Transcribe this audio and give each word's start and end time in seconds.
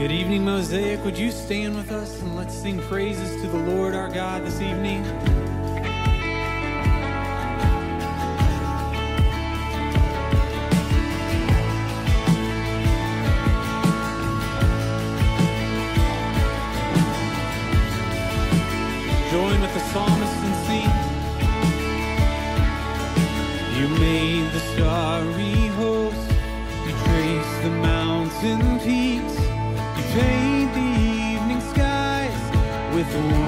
Good 0.00 0.12
evening, 0.12 0.46
Mosaic. 0.46 1.04
Would 1.04 1.18
you 1.18 1.30
stand 1.30 1.76
with 1.76 1.92
us 1.92 2.22
and 2.22 2.34
let's 2.34 2.54
sing 2.54 2.80
praises 2.84 3.38
to 3.42 3.48
the 3.48 3.58
Lord 3.58 3.94
our 3.94 4.08
God 4.08 4.46
this 4.46 4.58
evening? 4.62 5.04
Join 19.30 19.60
with 19.60 19.74
the 19.74 19.80
psalmist 19.90 20.36
and 20.46 20.56
sing. 20.64 20.90
You 23.78 23.88
made 23.98 24.50
the 24.50 24.60
starry 24.60 25.66
host. 25.76 26.30
You 26.86 26.92
traced 27.04 27.62
the 27.64 27.70
mountain 27.82 28.69
with 33.12 33.40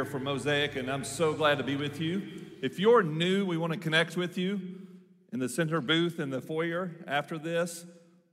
here 0.00 0.06
for 0.06 0.18
Mosaic, 0.18 0.76
and 0.76 0.90
I'm 0.90 1.04
so 1.04 1.34
glad 1.34 1.58
to 1.58 1.64
be 1.64 1.76
with 1.76 2.00
you. 2.00 2.22
If 2.62 2.78
you're 2.78 3.02
new, 3.02 3.44
we 3.44 3.58
want 3.58 3.74
to 3.74 3.78
connect 3.78 4.16
with 4.16 4.38
you 4.38 4.58
in 5.30 5.40
the 5.40 5.48
center 5.48 5.82
booth 5.82 6.18
in 6.18 6.30
the 6.30 6.40
foyer 6.40 6.92
after 7.06 7.36
this. 7.36 7.84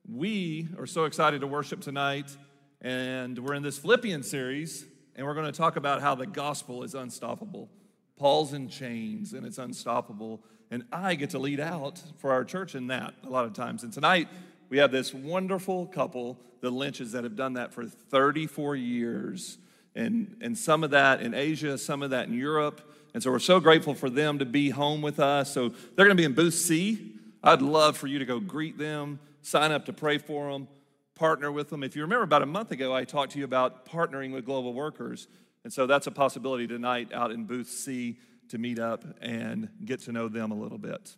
We 0.09 0.69
are 0.79 0.85
so 0.85 1.03
excited 1.03 1.41
to 1.41 1.47
worship 1.47 1.81
tonight, 1.81 2.37
and 2.79 3.37
we're 3.37 3.53
in 3.53 3.63
this 3.63 3.77
Philippian 3.77 4.23
series, 4.23 4.85
and 5.17 5.27
we're 5.27 5.33
going 5.33 5.45
to 5.45 5.51
talk 5.51 5.75
about 5.75 5.99
how 5.99 6.15
the 6.15 6.25
gospel 6.25 6.83
is 6.83 6.95
unstoppable. 6.95 7.69
Paul's 8.17 8.53
in 8.53 8.69
chains, 8.69 9.33
and 9.33 9.45
it's 9.45 9.57
unstoppable. 9.57 10.45
And 10.71 10.85
I 10.93 11.15
get 11.15 11.31
to 11.31 11.39
lead 11.39 11.59
out 11.59 12.01
for 12.19 12.31
our 12.31 12.45
church 12.45 12.75
in 12.75 12.87
that 12.87 13.13
a 13.25 13.29
lot 13.29 13.43
of 13.43 13.51
times. 13.51 13.83
And 13.83 13.91
tonight, 13.91 14.29
we 14.69 14.77
have 14.77 14.93
this 14.93 15.13
wonderful 15.13 15.87
couple, 15.87 16.39
the 16.61 16.71
Lynches, 16.71 17.11
that 17.11 17.25
have 17.25 17.35
done 17.35 17.55
that 17.55 17.73
for 17.73 17.85
34 17.85 18.77
years. 18.77 19.57
And, 19.97 20.37
and 20.41 20.55
some 20.55 20.83
of 20.83 20.91
that 20.91 21.21
in 21.21 21.33
Asia, 21.33 21.75
some 21.75 22.03
of 22.03 22.11
that 22.11 22.27
in 22.27 22.35
Europe. 22.35 22.81
And 23.15 23.23
so 23.23 23.31
we're 23.31 23.39
so 23.39 23.59
grateful 23.59 23.95
for 23.95 24.11
them 24.11 24.37
to 24.37 24.45
be 24.45 24.69
home 24.69 25.01
with 25.01 25.19
us. 25.19 25.51
So 25.51 25.69
they're 25.69 26.05
going 26.05 26.15
to 26.15 26.21
be 26.21 26.23
in 26.23 26.33
booth 26.33 26.53
C. 26.53 27.15
I'd 27.43 27.63
love 27.63 27.97
for 27.97 28.05
you 28.05 28.19
to 28.19 28.25
go 28.25 28.39
greet 28.39 28.77
them, 28.77 29.19
sign 29.41 29.71
up 29.71 29.85
to 29.85 29.93
pray 29.93 30.19
for 30.19 30.51
them, 30.51 30.67
partner 31.15 31.51
with 31.51 31.69
them. 31.69 31.83
If 31.83 31.95
you 31.95 32.03
remember 32.03 32.23
about 32.23 32.43
a 32.43 32.47
month 32.47 32.71
ago, 32.71 32.93
I 32.93 33.05
talked 33.05 33.31
to 33.31 33.39
you 33.39 33.45
about 33.45 33.87
partnering 33.87 34.33
with 34.33 34.45
global 34.45 34.71
workers. 34.71 35.27
And 35.63 35.73
so 35.73 35.87
that's 35.87 36.05
a 36.05 36.11
possibility 36.11 36.67
tonight 36.67 37.11
out 37.11 37.31
in 37.31 37.45
booth 37.45 37.67
C 37.67 38.19
to 38.49 38.59
meet 38.59 38.77
up 38.77 39.03
and 39.19 39.67
get 39.83 40.01
to 40.01 40.11
know 40.11 40.27
them 40.27 40.51
a 40.51 40.55
little 40.55 40.77
bit 40.77 41.17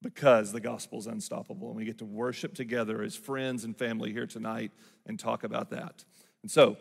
because 0.00 0.50
the 0.50 0.60
gospel 0.60 0.98
is 0.98 1.06
unstoppable. 1.06 1.68
And 1.68 1.76
we 1.76 1.84
get 1.84 1.98
to 1.98 2.06
worship 2.06 2.54
together 2.54 3.02
as 3.02 3.14
friends 3.14 3.64
and 3.64 3.76
family 3.76 4.12
here 4.12 4.26
tonight 4.26 4.72
and 5.06 5.18
talk 5.18 5.44
about 5.44 5.68
that. 5.70 6.04
And 6.42 6.50
so, 6.50 6.78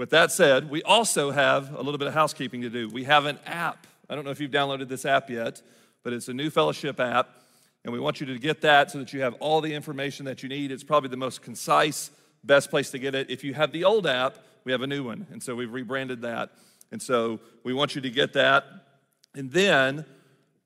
with 0.00 0.10
that 0.10 0.32
said, 0.32 0.70
we 0.70 0.82
also 0.82 1.30
have 1.30 1.74
a 1.74 1.82
little 1.82 1.98
bit 1.98 2.08
of 2.08 2.14
housekeeping 2.14 2.62
to 2.62 2.70
do. 2.70 2.88
We 2.88 3.04
have 3.04 3.26
an 3.26 3.38
app. 3.44 3.86
I 4.08 4.14
don't 4.14 4.24
know 4.24 4.30
if 4.30 4.40
you've 4.40 4.50
downloaded 4.50 4.88
this 4.88 5.04
app 5.04 5.28
yet, 5.28 5.60
but 6.02 6.14
it's 6.14 6.28
a 6.28 6.32
new 6.32 6.48
fellowship 6.48 6.98
app. 6.98 7.28
And 7.84 7.92
we 7.92 8.00
want 8.00 8.18
you 8.18 8.26
to 8.28 8.38
get 8.38 8.62
that 8.62 8.90
so 8.90 8.98
that 8.98 9.12
you 9.12 9.20
have 9.20 9.34
all 9.40 9.60
the 9.60 9.74
information 9.74 10.24
that 10.24 10.42
you 10.42 10.48
need. 10.48 10.72
It's 10.72 10.82
probably 10.82 11.10
the 11.10 11.18
most 11.18 11.42
concise, 11.42 12.10
best 12.42 12.70
place 12.70 12.90
to 12.92 12.98
get 12.98 13.14
it. 13.14 13.28
If 13.28 13.44
you 13.44 13.52
have 13.52 13.72
the 13.72 13.84
old 13.84 14.06
app, 14.06 14.38
we 14.64 14.72
have 14.72 14.80
a 14.80 14.86
new 14.86 15.04
one. 15.04 15.26
And 15.30 15.42
so 15.42 15.54
we've 15.54 15.70
rebranded 15.70 16.22
that. 16.22 16.48
And 16.90 17.02
so 17.02 17.38
we 17.62 17.74
want 17.74 17.94
you 17.94 18.00
to 18.00 18.10
get 18.10 18.32
that. 18.32 18.64
And 19.34 19.52
then, 19.52 20.06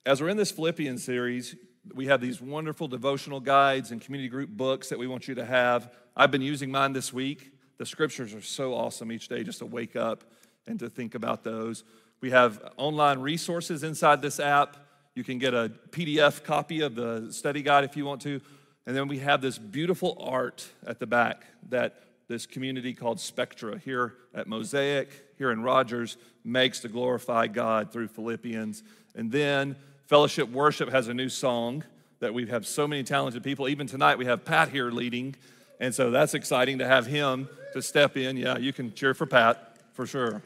as 0.06 0.22
we're 0.22 0.28
in 0.28 0.36
this 0.36 0.52
Philippians 0.52 1.02
series, 1.02 1.56
we 1.92 2.06
have 2.06 2.20
these 2.20 2.40
wonderful 2.40 2.86
devotional 2.86 3.40
guides 3.40 3.90
and 3.90 4.00
community 4.00 4.28
group 4.28 4.50
books 4.50 4.90
that 4.90 4.98
we 5.00 5.08
want 5.08 5.26
you 5.26 5.34
to 5.34 5.44
have. 5.44 5.92
I've 6.16 6.30
been 6.30 6.40
using 6.40 6.70
mine 6.70 6.92
this 6.92 7.12
week. 7.12 7.50
The 7.78 7.86
scriptures 7.86 8.34
are 8.34 8.40
so 8.40 8.74
awesome 8.74 9.10
each 9.10 9.28
day 9.28 9.42
just 9.42 9.58
to 9.58 9.66
wake 9.66 9.96
up 9.96 10.24
and 10.66 10.78
to 10.78 10.88
think 10.88 11.14
about 11.14 11.44
those. 11.44 11.84
We 12.20 12.30
have 12.30 12.72
online 12.76 13.18
resources 13.20 13.82
inside 13.82 14.22
this 14.22 14.40
app. 14.40 14.76
You 15.14 15.24
can 15.24 15.38
get 15.38 15.54
a 15.54 15.70
PDF 15.90 16.42
copy 16.42 16.80
of 16.80 16.94
the 16.94 17.32
study 17.32 17.62
guide 17.62 17.84
if 17.84 17.96
you 17.96 18.04
want 18.04 18.22
to. 18.22 18.40
And 18.86 18.96
then 18.96 19.08
we 19.08 19.18
have 19.18 19.40
this 19.40 19.58
beautiful 19.58 20.16
art 20.20 20.66
at 20.86 20.98
the 20.98 21.06
back 21.06 21.44
that 21.70 22.02
this 22.28 22.46
community 22.46 22.94
called 22.94 23.20
Spectra 23.20 23.78
here 23.78 24.14
at 24.34 24.46
Mosaic, 24.46 25.08
here 25.36 25.50
in 25.50 25.62
Rogers, 25.62 26.16
makes 26.44 26.80
to 26.80 26.88
glorify 26.88 27.46
God 27.46 27.92
through 27.92 28.08
Philippians. 28.08 28.82
And 29.14 29.30
then 29.30 29.76
Fellowship 30.06 30.50
Worship 30.50 30.90
has 30.90 31.08
a 31.08 31.14
new 31.14 31.28
song 31.28 31.84
that 32.20 32.32
we 32.32 32.46
have 32.46 32.66
so 32.66 32.86
many 32.86 33.02
talented 33.02 33.42
people. 33.42 33.68
Even 33.68 33.86
tonight, 33.86 34.16
we 34.16 34.24
have 34.24 34.44
Pat 34.44 34.70
here 34.70 34.90
leading. 34.90 35.34
And 35.80 35.94
so 35.94 36.10
that's 36.10 36.34
exciting 36.34 36.78
to 36.78 36.86
have 36.86 37.06
him 37.06 37.48
to 37.72 37.82
step 37.82 38.16
in. 38.16 38.36
Yeah, 38.36 38.58
you 38.58 38.72
can 38.72 38.94
cheer 38.94 39.14
for 39.14 39.26
Pat 39.26 39.76
for 39.92 40.06
sure. 40.06 40.42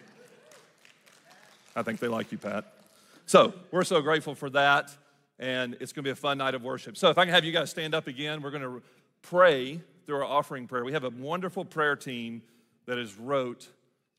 I 1.77 1.83
think 1.83 2.01
they 2.01 2.09
like 2.09 2.33
you, 2.33 2.39
Pat. 2.39 2.65
So 3.27 3.53
we're 3.71 3.85
so 3.85 4.01
grateful 4.01 4.35
for 4.35 4.51
that. 4.51 4.91
And 5.39 5.75
it's 5.81 5.93
going 5.93 6.03
to 6.03 6.09
be 6.09 6.11
a 6.11 6.17
fun 6.17 6.39
night 6.39 6.55
of 6.55 6.65
worship. 6.65 6.97
So 6.97 7.11
if 7.11 7.19
I 7.19 7.25
can 7.25 7.33
have 7.33 7.45
you 7.45 7.53
guys 7.53 7.71
stand 7.71 7.95
up 7.95 8.09
again, 8.09 8.43
we're 8.43 8.51
going 8.51 8.63
to 8.63 8.83
pray 9.23 9.81
through 10.07 10.17
our 10.17 10.25
offering 10.25 10.67
prayer. 10.67 10.85
We 10.85 10.93
have 10.93 11.05
a 11.05 11.11
wonderful 11.11 11.65
prayer 11.65 11.95
team 11.95 12.43
that 12.87 12.99
has 12.99 13.15
wrote 13.17 13.69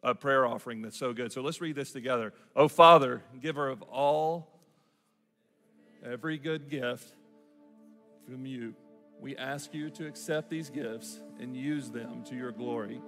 a 0.04 0.16
prayer 0.16 0.46
offering 0.46 0.82
that's 0.82 0.98
so 0.98 1.12
good. 1.12 1.34
So 1.34 1.42
let's 1.42 1.60
read 1.60 1.76
this 1.76 1.92
together. 1.92 2.32
Oh, 2.56 2.68
Father, 2.68 3.22
giver 3.42 3.68
of 3.68 3.82
all, 3.82 4.48
every 6.06 6.38
good 6.38 6.70
gift 6.70 7.12
from 8.26 8.46
you, 8.46 8.76
we 9.22 9.36
ask 9.36 9.74
you 9.74 9.90
to 9.92 10.08
accept 10.08 10.50
these 10.50 10.70
gifts 10.70 11.20
and 11.40 11.56
use 11.56 11.90
them 11.90 12.24
to 12.30 12.36
your 12.36 12.52
glory. 12.52 13.02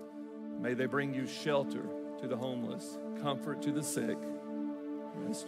May 0.60 0.74
they 0.74 0.86
bring 0.86 1.14
you 1.14 1.26
shelter 1.26 1.86
to 2.20 2.28
the 2.28 2.36
homeless, 2.36 2.98
comfort 3.22 3.62
to 3.64 3.72
the 3.72 3.84
sick, 3.84 4.18
rest 5.16 5.48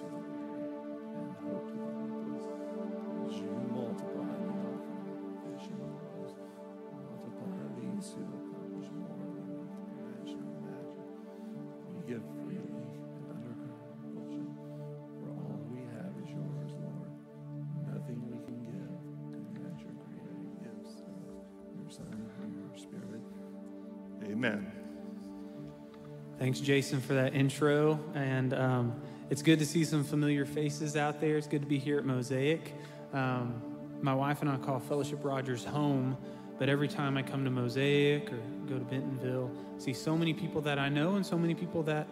Jason, 26.64 27.02
for 27.02 27.14
that 27.14 27.36
intro. 27.36 28.00
And 28.16 28.54
um, 28.54 29.02
it's 29.30 29.42
good 29.42 29.60
to 29.60 29.66
see 29.66 29.84
some 29.84 30.04
familiar 30.04 30.46
faces 30.46 30.96
out 30.96 31.20
there. 31.20 31.38
It's 31.38 31.48
good 31.48 31.62
to 31.62 31.68
be 31.68 31.78
here 31.78 31.98
at 31.98 32.06
Mosaic. 32.06 32.74
Um, 33.14 33.62
my 34.02 34.16
wife 34.16 34.42
and 34.42 34.50
I 34.50 34.58
call 34.58 34.80
Fellowship 34.80 35.20
Rogers 35.24 35.64
home, 35.64 36.18
but 36.58 36.70
every 36.70 36.88
time 36.88 37.18
I 37.18 37.22
come 37.22 37.44
to 37.44 37.52
Mosaic 37.52 38.32
or 38.32 38.38
go 38.68 38.80
to 38.80 38.86
Bentonville, 38.86 39.52
I 39.76 39.80
see 39.80 39.94
so 39.94 40.18
many 40.18 40.34
people 40.34 40.62
that 40.62 40.80
I 40.80 40.90
know 40.90 41.16
and 41.16 41.26
so 41.26 41.38
many 41.38 41.54
people 41.54 41.84
that 41.84 42.08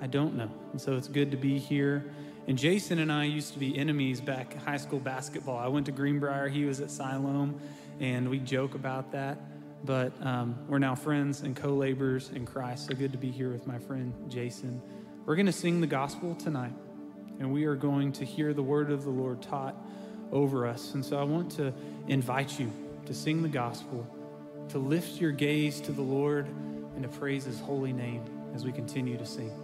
I 0.00 0.06
don't 0.06 0.36
know. 0.36 0.50
And 0.72 0.80
so 0.80 0.96
it's 0.96 1.08
good 1.08 1.30
to 1.30 1.36
be 1.36 1.58
here. 1.58 2.04
And 2.46 2.58
Jason 2.58 2.98
and 2.98 3.10
I 3.10 3.24
used 3.24 3.54
to 3.54 3.58
be 3.58 3.76
enemies 3.78 4.20
back 4.20 4.54
high 4.54 4.76
school 4.76 5.00
basketball. 5.00 5.58
I 5.58 5.68
went 5.68 5.86
to 5.86 5.92
Greenbrier, 5.92 6.48
he 6.48 6.66
was 6.66 6.80
at 6.80 6.90
Siloam, 6.90 7.58
and 8.00 8.28
we 8.28 8.38
joke 8.38 8.74
about 8.74 9.12
that 9.12 9.38
but 9.84 10.12
um, 10.24 10.58
we're 10.66 10.78
now 10.78 10.94
friends 10.94 11.42
and 11.42 11.54
co 11.54 11.74
laborers 11.74 12.30
in 12.34 12.46
Christ. 12.46 12.86
So 12.86 12.94
good 12.94 13.12
to 13.12 13.18
be 13.18 13.30
here 13.30 13.50
with 13.50 13.66
my 13.66 13.78
friend 13.78 14.14
Jason. 14.28 14.80
We're 15.26 15.36
going 15.36 15.46
to 15.46 15.52
sing 15.52 15.80
the 15.80 15.86
gospel 15.86 16.34
tonight, 16.34 16.72
and 17.38 17.52
we 17.52 17.64
are 17.64 17.76
going 17.76 18.12
to 18.12 18.24
hear 18.24 18.54
the 18.54 18.62
word 18.62 18.90
of 18.90 19.04
the 19.04 19.10
Lord 19.10 19.42
taught 19.42 19.76
over 20.32 20.66
us. 20.66 20.94
And 20.94 21.04
so 21.04 21.18
I 21.18 21.22
want 21.22 21.50
to 21.52 21.72
invite 22.08 22.58
you 22.58 22.72
to 23.06 23.14
sing 23.14 23.42
the 23.42 23.48
gospel, 23.48 24.06
to 24.70 24.78
lift 24.78 25.20
your 25.20 25.32
gaze 25.32 25.80
to 25.82 25.92
the 25.92 26.02
Lord, 26.02 26.46
and 26.46 27.02
to 27.02 27.08
praise 27.08 27.44
his 27.44 27.60
holy 27.60 27.92
name 27.92 28.24
as 28.54 28.64
we 28.64 28.72
continue 28.72 29.18
to 29.18 29.26
sing. 29.26 29.63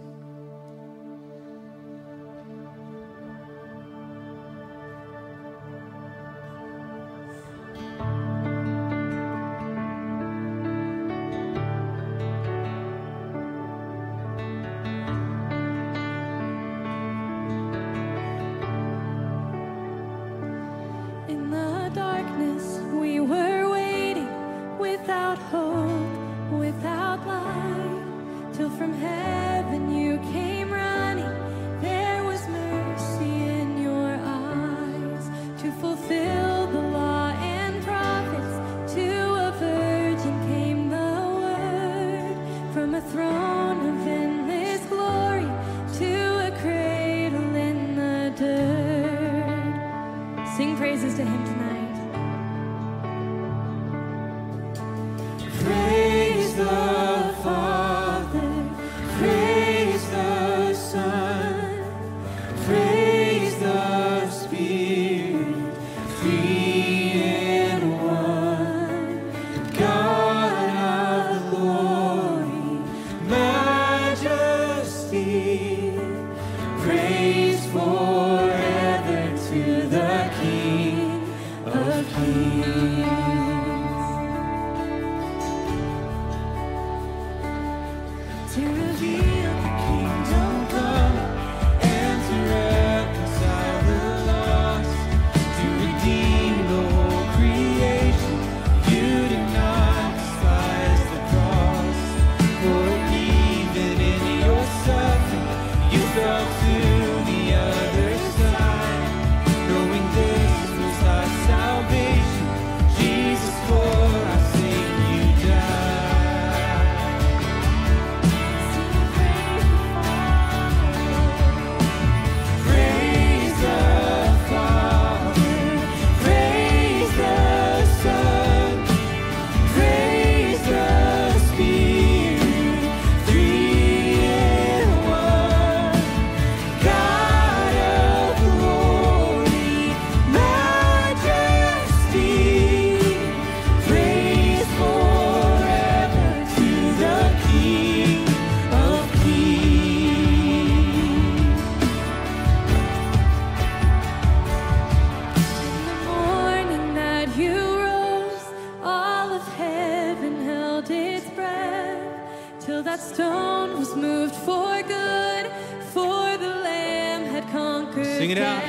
Sing 168.21 168.29
it 168.29 168.37
out. 168.37 168.61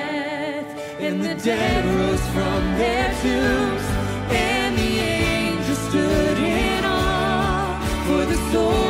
and 0.99 1.23
the 1.23 1.35
dead 1.35 1.85
rose 1.85 2.27
from 2.29 2.63
their 2.79 3.09
tombs, 3.21 3.83
and 4.31 4.79
the 4.79 4.99
angels 4.99 5.79
stood 5.91 6.39
in 6.39 6.83
awe. 6.87 7.77
For 8.07 8.25
the 8.25 8.37
souls 8.51 8.82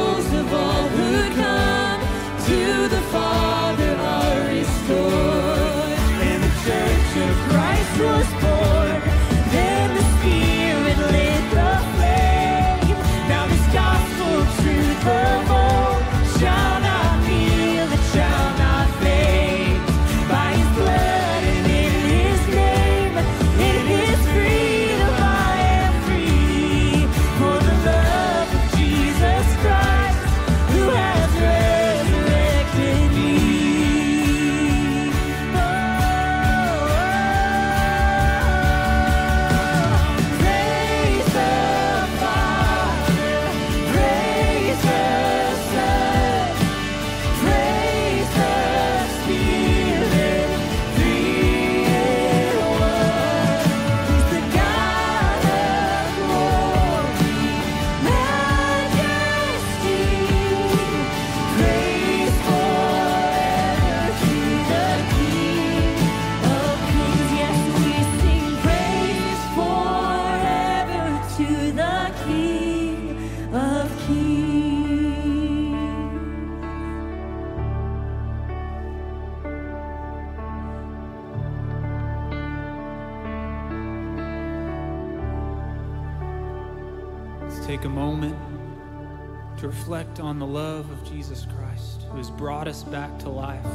on 90.23 90.39
the 90.39 90.47
love 90.47 90.89
of 90.91 91.05
Jesus 91.05 91.47
Christ, 91.57 92.03
who 92.11 92.17
has 92.17 92.31
brought 92.31 92.69
us 92.69 92.85
back 92.85 93.19
to 93.19 93.29
life. 93.29 93.67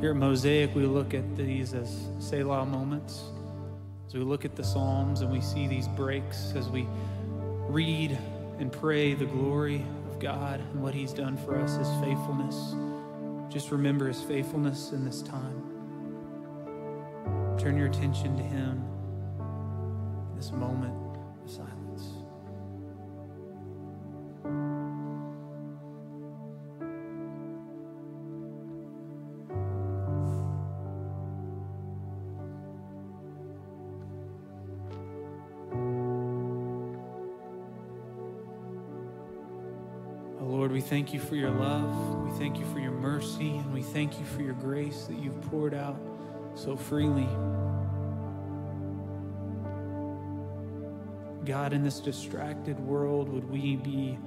Here 0.00 0.10
at 0.10 0.16
Mosaic, 0.16 0.74
we 0.74 0.86
look 0.86 1.12
at 1.12 1.36
these 1.36 1.74
as 1.74 2.08
Selah 2.18 2.64
moments. 2.64 3.22
As 4.06 4.14
we 4.14 4.20
look 4.20 4.46
at 4.46 4.56
the 4.56 4.64
Psalms 4.64 5.20
and 5.20 5.30
we 5.30 5.42
see 5.42 5.66
these 5.66 5.88
breaks, 5.88 6.54
as 6.56 6.70
we 6.70 6.88
read 7.68 8.18
and 8.58 8.72
pray 8.72 9.12
the 9.12 9.26
glory 9.26 9.84
of 10.10 10.18
God 10.18 10.60
and 10.60 10.82
what 10.82 10.94
He's 10.94 11.12
done 11.12 11.36
for 11.36 11.58
us, 11.58 11.76
His 11.76 11.88
faithfulness. 12.02 12.74
Just 13.52 13.70
remember 13.70 14.08
His 14.08 14.22
faithfulness 14.22 14.92
in 14.92 15.04
this 15.04 15.20
time. 15.20 15.62
Turn 17.58 17.76
your 17.76 17.88
attention 17.88 18.36
to 18.38 18.42
Him 18.42 18.82
this 20.34 20.50
moment 20.50 20.94
of 21.44 21.50
silence. 21.50 21.75
Thank 40.86 41.12
you 41.12 41.18
for 41.18 41.34
your 41.34 41.50
love. 41.50 42.24
We 42.24 42.30
thank 42.38 42.58
you 42.58 42.64
for 42.66 42.78
your 42.78 42.92
mercy. 42.92 43.56
And 43.56 43.74
we 43.74 43.82
thank 43.82 44.20
you 44.20 44.24
for 44.24 44.42
your 44.42 44.54
grace 44.54 45.06
that 45.06 45.18
you've 45.18 45.40
poured 45.50 45.74
out 45.74 46.00
so 46.54 46.76
freely. 46.76 47.26
God, 51.44 51.72
in 51.72 51.82
this 51.82 52.00
distracted 52.00 52.78
world, 52.78 53.28
would 53.28 53.48
we 53.50 53.76
be 53.76 54.18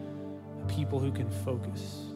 a 0.62 0.66
people 0.68 1.00
who 1.00 1.12
can 1.12 1.30
focus, 1.30 2.08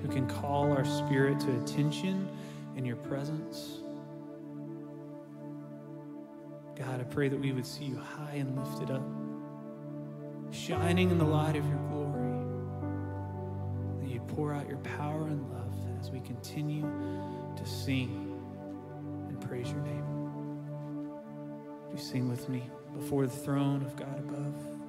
who 0.00 0.08
can 0.08 0.28
call 0.28 0.72
our 0.72 0.84
spirit 0.84 1.38
to 1.40 1.60
attention 1.60 2.28
in 2.76 2.84
your 2.84 2.96
presence? 2.96 3.80
God, 6.76 7.00
I 7.00 7.04
pray 7.04 7.28
that 7.28 7.38
we 7.38 7.52
would 7.52 7.66
see 7.66 7.84
you 7.84 7.98
high 7.98 8.34
and 8.34 8.56
lifted 8.56 8.90
up, 8.90 9.02
shining 10.52 11.10
in 11.10 11.18
the 11.18 11.24
light 11.24 11.56
of 11.56 11.66
your 11.66 11.78
glory 11.88 11.99
pour 14.34 14.54
out 14.54 14.68
your 14.68 14.78
power 14.78 15.26
and 15.26 15.48
love 15.50 15.74
as 16.00 16.10
we 16.10 16.20
continue 16.20 16.82
to 17.56 17.66
sing 17.66 18.38
and 19.28 19.40
praise 19.40 19.70
your 19.70 19.80
name. 19.80 20.04
Do 21.88 21.96
you 21.96 22.02
sing 22.02 22.28
with 22.28 22.48
me 22.48 22.68
before 22.94 23.26
the 23.26 23.36
throne 23.36 23.82
of 23.82 23.96
God 23.96 24.18
above? 24.18 24.79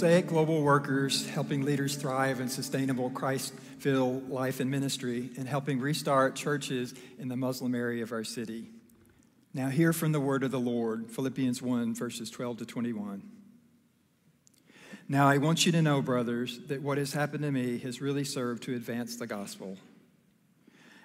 Mosaic 0.00 0.28
Global 0.28 0.62
Workers, 0.62 1.28
helping 1.28 1.62
leaders 1.62 1.94
thrive 1.94 2.40
in 2.40 2.48
sustainable 2.48 3.10
Christ 3.10 3.52
filled 3.80 4.30
life 4.30 4.58
and 4.58 4.70
ministry 4.70 5.28
and 5.36 5.46
helping 5.46 5.78
restart 5.78 6.34
churches 6.34 6.94
in 7.18 7.28
the 7.28 7.36
Muslim 7.36 7.74
area 7.74 8.02
of 8.02 8.10
our 8.10 8.24
city. 8.24 8.70
Now, 9.52 9.68
hear 9.68 9.92
from 9.92 10.12
the 10.12 10.18
word 10.20 10.42
of 10.42 10.52
the 10.52 10.58
Lord, 10.58 11.10
Philippians 11.10 11.60
1, 11.60 11.94
verses 11.94 12.30
12 12.30 12.60
to 12.60 12.64
21. 12.64 13.22
Now, 15.06 15.28
I 15.28 15.36
want 15.36 15.66
you 15.66 15.72
to 15.72 15.82
know, 15.82 16.00
brothers, 16.00 16.60
that 16.68 16.80
what 16.80 16.96
has 16.96 17.12
happened 17.12 17.42
to 17.42 17.52
me 17.52 17.76
has 17.80 18.00
really 18.00 18.24
served 18.24 18.62
to 18.62 18.74
advance 18.74 19.16
the 19.16 19.26
gospel. 19.26 19.76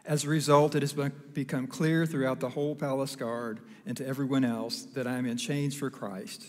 As 0.05 0.23
a 0.23 0.29
result, 0.29 0.73
it 0.73 0.83
has 0.83 0.93
become 0.93 1.67
clear 1.67 2.05
throughout 2.05 2.39
the 2.39 2.51
whole 2.51 2.75
palace 2.75 3.17
guard 3.17 3.59
and 3.85 3.97
to 3.97 4.07
everyone 4.07 4.45
else 4.45 4.83
that 4.93 5.05
I 5.05 5.17
am 5.17 5.25
in 5.25 5.35
chains 5.35 5.75
for 5.75 5.89
Christ. 5.89 6.45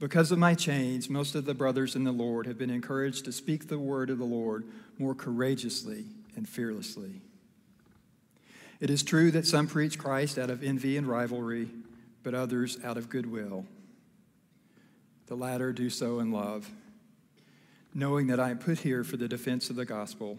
Because 0.00 0.32
of 0.32 0.38
my 0.38 0.54
chains, 0.54 1.10
most 1.10 1.34
of 1.34 1.44
the 1.44 1.52
brothers 1.52 1.94
in 1.94 2.04
the 2.04 2.10
Lord 2.10 2.46
have 2.46 2.56
been 2.56 2.70
encouraged 2.70 3.26
to 3.26 3.32
speak 3.32 3.68
the 3.68 3.78
word 3.78 4.08
of 4.08 4.16
the 4.16 4.24
Lord 4.24 4.64
more 4.98 5.14
courageously 5.14 6.06
and 6.34 6.48
fearlessly. 6.48 7.20
It 8.80 8.88
is 8.88 9.02
true 9.02 9.30
that 9.32 9.46
some 9.46 9.66
preach 9.66 9.98
Christ 9.98 10.38
out 10.38 10.48
of 10.48 10.64
envy 10.64 10.96
and 10.96 11.06
rivalry, 11.06 11.68
but 12.22 12.34
others 12.34 12.78
out 12.82 12.96
of 12.96 13.10
goodwill. 13.10 13.66
The 15.26 15.34
latter 15.36 15.70
do 15.70 15.90
so 15.90 16.18
in 16.18 16.32
love, 16.32 16.70
knowing 17.92 18.26
that 18.28 18.40
I 18.40 18.50
am 18.50 18.58
put 18.58 18.78
here 18.78 19.04
for 19.04 19.18
the 19.18 19.28
defense 19.28 19.68
of 19.68 19.76
the 19.76 19.84
gospel. 19.84 20.38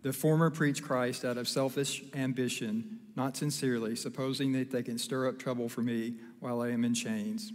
The 0.00 0.14
former 0.14 0.48
preach 0.48 0.82
Christ 0.82 1.26
out 1.26 1.36
of 1.36 1.46
selfish 1.46 2.04
ambition, 2.14 3.00
not 3.16 3.36
sincerely, 3.36 3.96
supposing 3.96 4.52
that 4.52 4.70
they 4.70 4.82
can 4.82 4.96
stir 4.96 5.28
up 5.28 5.38
trouble 5.38 5.68
for 5.68 5.82
me 5.82 6.14
while 6.40 6.62
I 6.62 6.70
am 6.70 6.86
in 6.86 6.94
chains. 6.94 7.52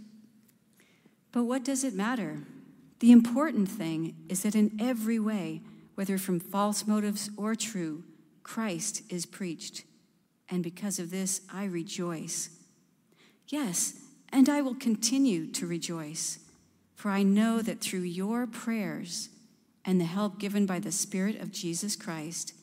But 1.34 1.46
what 1.46 1.64
does 1.64 1.82
it 1.82 1.94
matter? 1.94 2.44
The 3.00 3.10
important 3.10 3.68
thing 3.68 4.14
is 4.28 4.44
that 4.44 4.54
in 4.54 4.78
every 4.80 5.18
way, 5.18 5.62
whether 5.96 6.16
from 6.16 6.38
false 6.38 6.86
motives 6.86 7.28
or 7.36 7.56
true, 7.56 8.04
Christ 8.44 9.02
is 9.08 9.26
preached. 9.26 9.82
And 10.48 10.62
because 10.62 11.00
of 11.00 11.10
this, 11.10 11.40
I 11.52 11.64
rejoice. 11.64 12.50
Yes, 13.48 13.94
and 14.32 14.48
I 14.48 14.60
will 14.62 14.76
continue 14.76 15.48
to 15.48 15.66
rejoice, 15.66 16.38
for 16.94 17.10
I 17.10 17.24
know 17.24 17.60
that 17.62 17.80
through 17.80 18.02
your 18.02 18.46
prayers 18.46 19.28
and 19.84 20.00
the 20.00 20.04
help 20.04 20.38
given 20.38 20.66
by 20.66 20.78
the 20.78 20.92
Spirit 20.92 21.40
of 21.40 21.50
Jesus 21.50 21.96
Christ, 21.96 22.54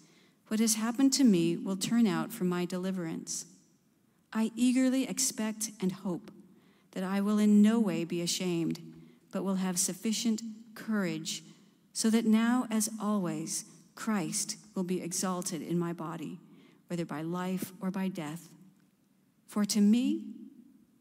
what 0.48 0.62
has 0.62 0.76
happened 0.76 1.12
to 1.14 1.26
me 1.26 1.58
will 1.58 1.76
turn 1.76 2.08
out 2.08 2.32
for 2.32 2.46
my 2.46 2.64
deliverance. 2.64 3.48
I 4.32 4.54
eagerly 4.56 5.10
expect 5.10 5.72
and 5.82 5.92
hope 5.92 6.32
that 6.92 7.04
I 7.04 7.22
will 7.22 7.40
in 7.40 7.62
no 7.62 7.80
way 7.80 8.04
be 8.04 8.22
ashamed, 8.22 8.80
but 9.32 9.44
will 9.44 9.56
have 9.56 9.80
sufficient 9.80 10.42
courage, 10.76 11.44
so 11.94 12.10
that 12.10 12.26
now, 12.26 12.68
as 12.70 12.90
always, 13.02 13.66
Christ 13.96 14.58
will 14.76 14.84
be 14.84 15.02
exalted 15.02 15.62
in 15.62 15.78
my 15.78 15.94
body, 15.94 16.40
whether 16.88 17.06
by 17.06 17.22
life 17.22 17.72
or 17.82 17.92
by 17.92 18.08
death. 18.08 18.50
For 19.48 19.66
to 19.66 19.82
me, 19.82 20.24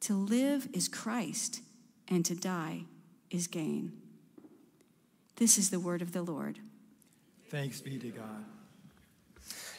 to 0.01 0.15
live 0.15 0.69
is 0.73 0.89
Christ, 0.89 1.61
and 2.09 2.25
to 2.25 2.35
die 2.35 2.83
is 3.31 3.47
gain. 3.47 3.93
This 5.37 5.57
is 5.57 5.71
the 5.71 5.81
word 5.81 6.03
of 6.03 6.13
the 6.13 6.23
Lord. 6.23 6.59
Thanks 7.49 7.81
be 7.81 7.99
to 7.99 8.09
God. 8.09 8.45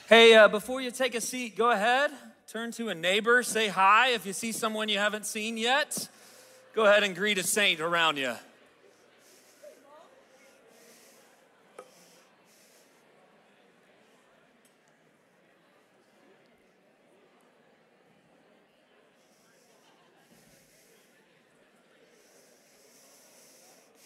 Hey, 0.10 0.36
uh, 0.36 0.48
before 0.48 0.82
you 0.82 0.92
take 0.92 1.16
a 1.16 1.22
seat, 1.22 1.56
go 1.56 1.72
ahead, 1.72 2.12
turn 2.52 2.70
to 2.70 2.90
a 2.90 2.96
neighbor, 2.96 3.44
say 3.44 3.70
hi. 3.70 4.10
If 4.10 4.26
you 4.26 4.34
see 4.34 4.52
someone 4.52 4.90
you 4.90 4.98
haven't 4.98 5.26
seen 5.26 5.56
yet, 5.56 6.10
go 6.76 6.86
ahead 6.86 7.02
and 7.02 7.16
greet 7.16 7.38
a 7.38 7.44
saint 7.44 7.80
around 7.80 8.18
you. 8.18 8.34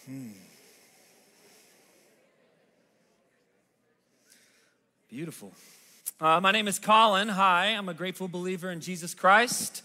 Hmm. 0.06 0.30
Beautiful. 5.10 5.52
Uh, 6.18 6.40
my 6.40 6.54
name 6.54 6.66
is 6.70 6.80
Collin. 6.80 7.28
Hi, 7.28 7.66
I'm 7.66 7.90
a 7.90 7.94
grateful 7.94 8.30
believer 8.30 8.72
in 8.72 8.80
Jesus 8.80 9.14
Christ. 9.14 9.84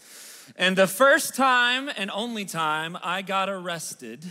And 0.55 0.77
the 0.77 0.87
first 0.87 1.35
time 1.35 1.89
and 1.97 2.09
only 2.09 2.45
time 2.45 2.97
I 3.03 3.21
got 3.21 3.49
arrested, 3.49 4.23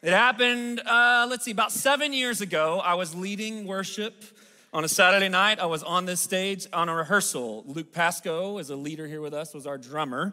it 0.00 0.10
happened, 0.10 0.80
uh, 0.80 1.26
let's 1.28 1.44
see, 1.44 1.50
about 1.50 1.70
seven 1.70 2.14
years 2.14 2.40
ago. 2.40 2.80
I 2.82 2.94
was 2.94 3.14
leading 3.14 3.66
worship 3.66 4.24
on 4.72 4.84
a 4.84 4.88
Saturday 4.88 5.28
night. 5.28 5.60
I 5.60 5.66
was 5.66 5.82
on 5.82 6.06
this 6.06 6.22
stage 6.22 6.66
on 6.72 6.88
a 6.88 6.94
rehearsal. 6.94 7.64
Luke 7.66 7.92
Pasco 7.92 8.56
is 8.56 8.70
a 8.70 8.76
leader 8.76 9.06
here 9.06 9.20
with 9.20 9.34
us, 9.34 9.52
was 9.52 9.66
our 9.66 9.76
drummer. 9.76 10.32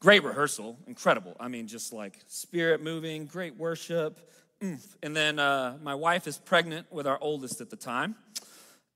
Great 0.00 0.24
rehearsal, 0.24 0.78
incredible. 0.86 1.36
I 1.38 1.48
mean, 1.48 1.66
just 1.66 1.92
like 1.92 2.20
spirit 2.26 2.82
moving, 2.82 3.26
great 3.26 3.58
worship. 3.58 4.18
And 5.02 5.14
then 5.14 5.38
uh, 5.38 5.76
my 5.82 5.94
wife 5.94 6.26
is 6.26 6.38
pregnant 6.38 6.90
with 6.90 7.06
our 7.06 7.18
oldest 7.20 7.60
at 7.60 7.68
the 7.68 7.76
time. 7.76 8.16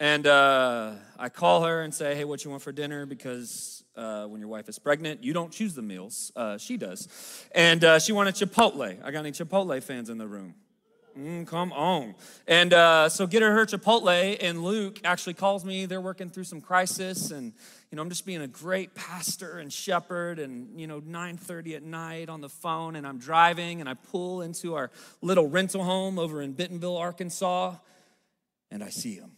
And 0.01 0.27
uh, 0.27 0.93
I 1.19 1.29
call 1.29 1.65
her 1.65 1.83
and 1.83 1.95
say, 1.95 2.15
hey, 2.15 2.25
what 2.25 2.43
you 2.43 2.51
want 2.51 2.63
for 2.63 2.73
dinner? 2.73 3.05
Because 3.05 3.85
uh, 3.95 4.25
when 4.25 4.41
your 4.41 4.49
wife 4.49 4.67
is 4.71 4.79
pregnant, 4.79 5.23
you 5.23 5.35
don't 5.35 5.53
choose 5.53 5.75
the 5.75 5.83
meals. 5.83 6.33
Uh, 6.35 6.57
she 6.57 6.79
does. 6.79 7.07
And 7.55 7.85
uh, 7.85 7.99
she 7.99 8.13
wanted 8.13 8.35
Chipotle. 8.35 8.99
I 9.05 9.11
got 9.11 9.21
any 9.21 9.33
Chipotle 9.33 9.83
fans 9.83 10.09
in 10.09 10.17
the 10.17 10.27
room? 10.27 10.55
Mm, 11.19 11.47
come 11.47 11.71
on. 11.75 12.15
And 12.47 12.73
uh, 12.73 13.11
so 13.11 13.27
get 13.27 13.43
her 13.43 13.53
her 13.53 13.67
Chipotle, 13.67 14.39
and 14.41 14.63
Luke 14.65 15.01
actually 15.05 15.35
calls 15.35 15.65
me. 15.67 15.85
They're 15.85 16.01
working 16.01 16.31
through 16.31 16.45
some 16.45 16.61
crisis, 16.61 17.33
and 17.33 17.53
you 17.91 17.97
know 17.97 18.03
I'm 18.03 18.09
just 18.09 18.25
being 18.25 18.41
a 18.41 18.47
great 18.47 18.95
pastor 18.95 19.59
and 19.59 19.73
shepherd. 19.73 20.39
And 20.39 20.81
you 20.81 20.87
know 20.87 21.01
9:30 21.01 21.75
at 21.75 21.83
night 21.83 22.29
on 22.29 22.41
the 22.41 22.49
phone, 22.49 22.95
and 22.95 23.05
I'm 23.05 23.19
driving, 23.19 23.81
and 23.81 23.89
I 23.89 23.95
pull 23.95 24.41
into 24.41 24.77
our 24.77 24.93
little 25.21 25.49
rental 25.49 25.83
home 25.83 26.17
over 26.17 26.41
in 26.41 26.53
Bentonville, 26.53 26.97
Arkansas, 26.97 27.75
and 28.71 28.85
I 28.85 28.91
see 28.91 29.17
him. 29.17 29.33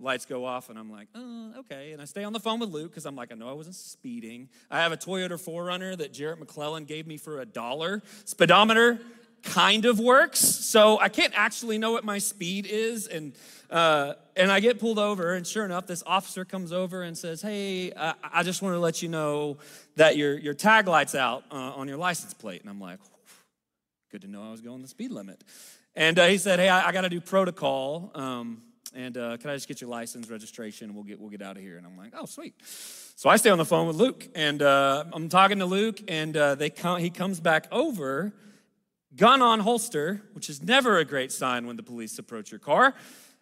Lights 0.00 0.26
go 0.26 0.44
off, 0.44 0.70
and 0.70 0.78
I'm 0.78 0.90
like, 0.90 1.08
uh, 1.12 1.58
okay. 1.58 1.90
And 1.90 2.00
I 2.00 2.04
stay 2.04 2.22
on 2.22 2.32
the 2.32 2.38
phone 2.38 2.60
with 2.60 2.70
Luke 2.70 2.90
because 2.90 3.04
I'm 3.04 3.16
like, 3.16 3.32
I 3.32 3.34
know 3.34 3.48
I 3.48 3.52
wasn't 3.52 3.74
speeding. 3.74 4.48
I 4.70 4.78
have 4.78 4.92
a 4.92 4.96
Toyota 4.96 5.32
4Runner 5.32 5.98
that 5.98 6.12
Jarrett 6.12 6.38
McClellan 6.38 6.84
gave 6.84 7.06
me 7.06 7.16
for 7.16 7.40
a 7.40 7.44
dollar. 7.44 8.02
Speedometer 8.24 9.00
kind 9.42 9.84
of 9.84 9.98
works, 9.98 10.38
so 10.38 11.00
I 11.00 11.08
can't 11.08 11.32
actually 11.34 11.78
know 11.78 11.90
what 11.90 12.04
my 12.04 12.18
speed 12.18 12.66
is. 12.66 13.08
And 13.08 13.32
uh, 13.70 14.14
and 14.36 14.52
I 14.52 14.60
get 14.60 14.78
pulled 14.78 15.00
over, 15.00 15.34
and 15.34 15.44
sure 15.44 15.64
enough, 15.64 15.86
this 15.86 16.04
officer 16.06 16.44
comes 16.44 16.72
over 16.72 17.02
and 17.02 17.18
says, 17.18 17.42
"Hey, 17.42 17.92
uh, 17.92 18.14
I 18.22 18.44
just 18.44 18.62
want 18.62 18.74
to 18.74 18.78
let 18.78 19.02
you 19.02 19.08
know 19.08 19.58
that 19.96 20.16
your 20.16 20.38
your 20.38 20.54
tag 20.54 20.86
light's 20.86 21.16
out 21.16 21.42
uh, 21.50 21.54
on 21.54 21.88
your 21.88 21.98
license 21.98 22.34
plate." 22.34 22.60
And 22.60 22.70
I'm 22.70 22.80
like, 22.80 23.00
"Good 24.12 24.22
to 24.22 24.28
know 24.28 24.46
I 24.46 24.52
was 24.52 24.60
going 24.60 24.80
the 24.80 24.88
speed 24.88 25.10
limit." 25.10 25.42
And 25.96 26.18
uh, 26.20 26.26
he 26.26 26.38
said, 26.38 26.60
"Hey, 26.60 26.68
I, 26.68 26.88
I 26.88 26.92
got 26.92 27.00
to 27.00 27.08
do 27.08 27.20
protocol." 27.20 28.12
Um, 28.14 28.62
and 28.94 29.16
uh, 29.16 29.36
can 29.36 29.50
I 29.50 29.54
just 29.54 29.68
get 29.68 29.80
your 29.80 29.90
license, 29.90 30.28
registration, 30.28 30.94
we'll 30.94 31.04
get 31.04 31.20
we'll 31.20 31.30
get 31.30 31.42
out 31.42 31.56
of 31.56 31.62
here? 31.62 31.76
And 31.76 31.86
I'm 31.86 31.96
like, 31.96 32.12
oh, 32.16 32.26
sweet. 32.26 32.54
So 32.64 33.28
I 33.28 33.36
stay 33.36 33.50
on 33.50 33.58
the 33.58 33.64
phone 33.64 33.86
with 33.86 33.96
Luke, 33.96 34.28
and 34.34 34.62
uh, 34.62 35.04
I'm 35.12 35.28
talking 35.28 35.58
to 35.58 35.66
Luke, 35.66 36.00
and 36.08 36.36
uh, 36.36 36.54
they 36.54 36.70
come, 36.70 37.00
he 37.00 37.10
comes 37.10 37.40
back 37.40 37.66
over, 37.72 38.32
gun 39.16 39.42
on 39.42 39.60
holster, 39.60 40.22
which 40.32 40.48
is 40.48 40.62
never 40.62 40.98
a 40.98 41.04
great 41.04 41.32
sign 41.32 41.66
when 41.66 41.76
the 41.76 41.82
police 41.82 42.18
approach 42.18 42.50
your 42.50 42.60
car. 42.60 42.94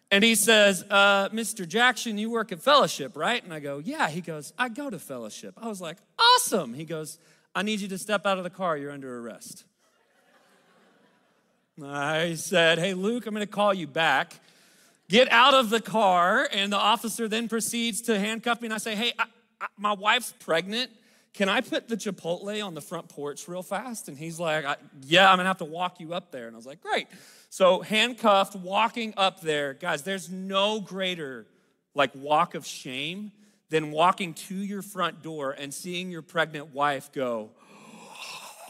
And 0.09 0.23
he 0.23 0.35
says, 0.35 0.85
uh, 0.89 1.29
Mr. 1.29 1.67
Jackson, 1.67 2.17
you 2.17 2.29
work 2.29 2.51
at 2.51 2.61
Fellowship, 2.61 3.17
right? 3.17 3.43
And 3.43 3.53
I 3.53 3.59
go, 3.59 3.79
yeah. 3.79 4.09
He 4.09 4.21
goes, 4.21 4.53
I 4.57 4.69
go 4.69 4.89
to 4.89 4.99
Fellowship. 4.99 5.55
I 5.57 5.67
was 5.67 5.81
like, 5.81 5.97
awesome. 6.17 6.73
He 6.73 6.85
goes, 6.85 7.19
I 7.53 7.61
need 7.61 7.81
you 7.81 7.89
to 7.89 7.97
step 7.97 8.25
out 8.25 8.37
of 8.37 8.45
the 8.45 8.49
car. 8.49 8.77
You're 8.77 8.91
under 8.91 9.19
arrest. 9.19 9.65
I 11.83 12.33
said, 12.35 12.79
hey, 12.79 12.93
Luke, 12.93 13.27
I'm 13.27 13.33
going 13.33 13.45
to 13.45 13.51
call 13.51 13.73
you 13.73 13.85
back 13.85 14.39
get 15.09 15.31
out 15.31 15.53
of 15.53 15.69
the 15.69 15.81
car, 15.81 16.47
and 16.51 16.71
the 16.71 16.77
officer 16.77 17.27
then 17.27 17.47
proceeds 17.47 18.01
to 18.03 18.19
handcuff 18.19 18.61
me. 18.61 18.67
And 18.67 18.73
I 18.73 18.77
say, 18.77 18.95
Hey, 18.95 19.13
I, 19.17 19.25
I, 19.61 19.67
my 19.77 19.93
wife's 19.93 20.33
pregnant. 20.39 20.91
Can 21.33 21.49
I 21.49 21.61
put 21.61 21.87
the 21.87 21.95
Chipotle 21.95 22.65
on 22.65 22.73
the 22.73 22.81
front 22.81 23.09
porch 23.09 23.47
real 23.47 23.61
fast? 23.61 24.07
And 24.07 24.17
he's 24.17 24.39
like, 24.39 24.65
Yeah, 25.03 25.29
I'm 25.29 25.37
gonna 25.37 25.47
have 25.47 25.59
to 25.59 25.65
walk 25.65 25.99
you 25.99 26.13
up 26.13 26.31
there. 26.31 26.47
And 26.47 26.55
I 26.55 26.57
was 26.57 26.65
like, 26.65 26.81
Great. 26.81 27.07
So, 27.49 27.81
handcuffed, 27.81 28.55
walking 28.55 29.13
up 29.15 29.41
there. 29.41 29.73
Guys, 29.73 30.03
there's 30.03 30.29
no 30.29 30.81
greater 30.81 31.45
like 31.93 32.11
walk 32.13 32.55
of 32.55 32.65
shame 32.65 33.31
than 33.69 33.91
walking 33.91 34.33
to 34.33 34.55
your 34.55 34.81
front 34.81 35.21
door 35.21 35.51
and 35.51 35.73
seeing 35.73 36.11
your 36.11 36.21
pregnant 36.21 36.73
wife 36.73 37.11
go, 37.11 37.49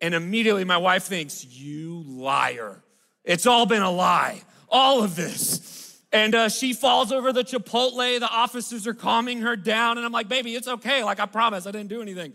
and 0.00 0.14
immediately 0.14 0.64
my 0.64 0.78
wife 0.78 1.04
thinks, 1.04 1.44
You 1.44 2.02
liar. 2.06 2.82
It's 3.26 3.46
all 3.46 3.66
been 3.66 3.82
a 3.82 3.90
lie, 3.90 4.42
all 4.70 5.02
of 5.02 5.16
this. 5.16 6.00
And 6.12 6.34
uh, 6.34 6.48
she 6.48 6.72
falls 6.72 7.12
over 7.12 7.32
the 7.32 7.42
Chipotle. 7.42 8.20
The 8.20 8.30
officers 8.30 8.86
are 8.86 8.94
calming 8.94 9.42
her 9.42 9.56
down. 9.56 9.98
And 9.98 10.06
I'm 10.06 10.12
like, 10.12 10.28
baby, 10.28 10.54
it's 10.54 10.68
okay. 10.68 11.02
Like, 11.02 11.20
I 11.20 11.26
promise, 11.26 11.66
I 11.66 11.72
didn't 11.72 11.88
do 11.88 12.00
anything. 12.00 12.32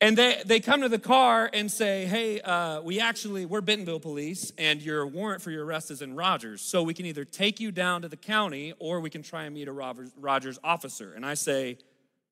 And 0.00 0.16
they, 0.16 0.42
they 0.44 0.60
come 0.60 0.82
to 0.82 0.88
the 0.88 0.98
car 0.98 1.48
and 1.52 1.70
say, 1.70 2.06
hey, 2.06 2.40
uh, 2.40 2.80
we 2.82 3.00
actually, 3.00 3.46
we're 3.46 3.60
Bentonville 3.60 3.98
police, 3.98 4.52
and 4.56 4.80
your 4.80 5.06
warrant 5.06 5.42
for 5.42 5.50
your 5.50 5.64
arrest 5.64 5.90
is 5.90 6.02
in 6.02 6.14
Rogers. 6.14 6.60
So 6.60 6.82
we 6.82 6.94
can 6.94 7.06
either 7.06 7.24
take 7.24 7.58
you 7.58 7.72
down 7.72 8.02
to 8.02 8.08
the 8.08 8.16
county 8.16 8.74
or 8.78 9.00
we 9.00 9.10
can 9.10 9.22
try 9.22 9.44
and 9.44 9.54
meet 9.54 9.66
a 9.66 9.72
Rogers, 9.72 10.12
Rogers 10.16 10.58
officer. 10.62 11.14
And 11.14 11.24
I 11.24 11.34
say, 11.34 11.78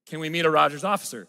can 0.07 0.21
we 0.21 0.29
meet 0.29 0.45
a 0.45 0.51
Rogers 0.51 0.85
officer? 0.85 1.27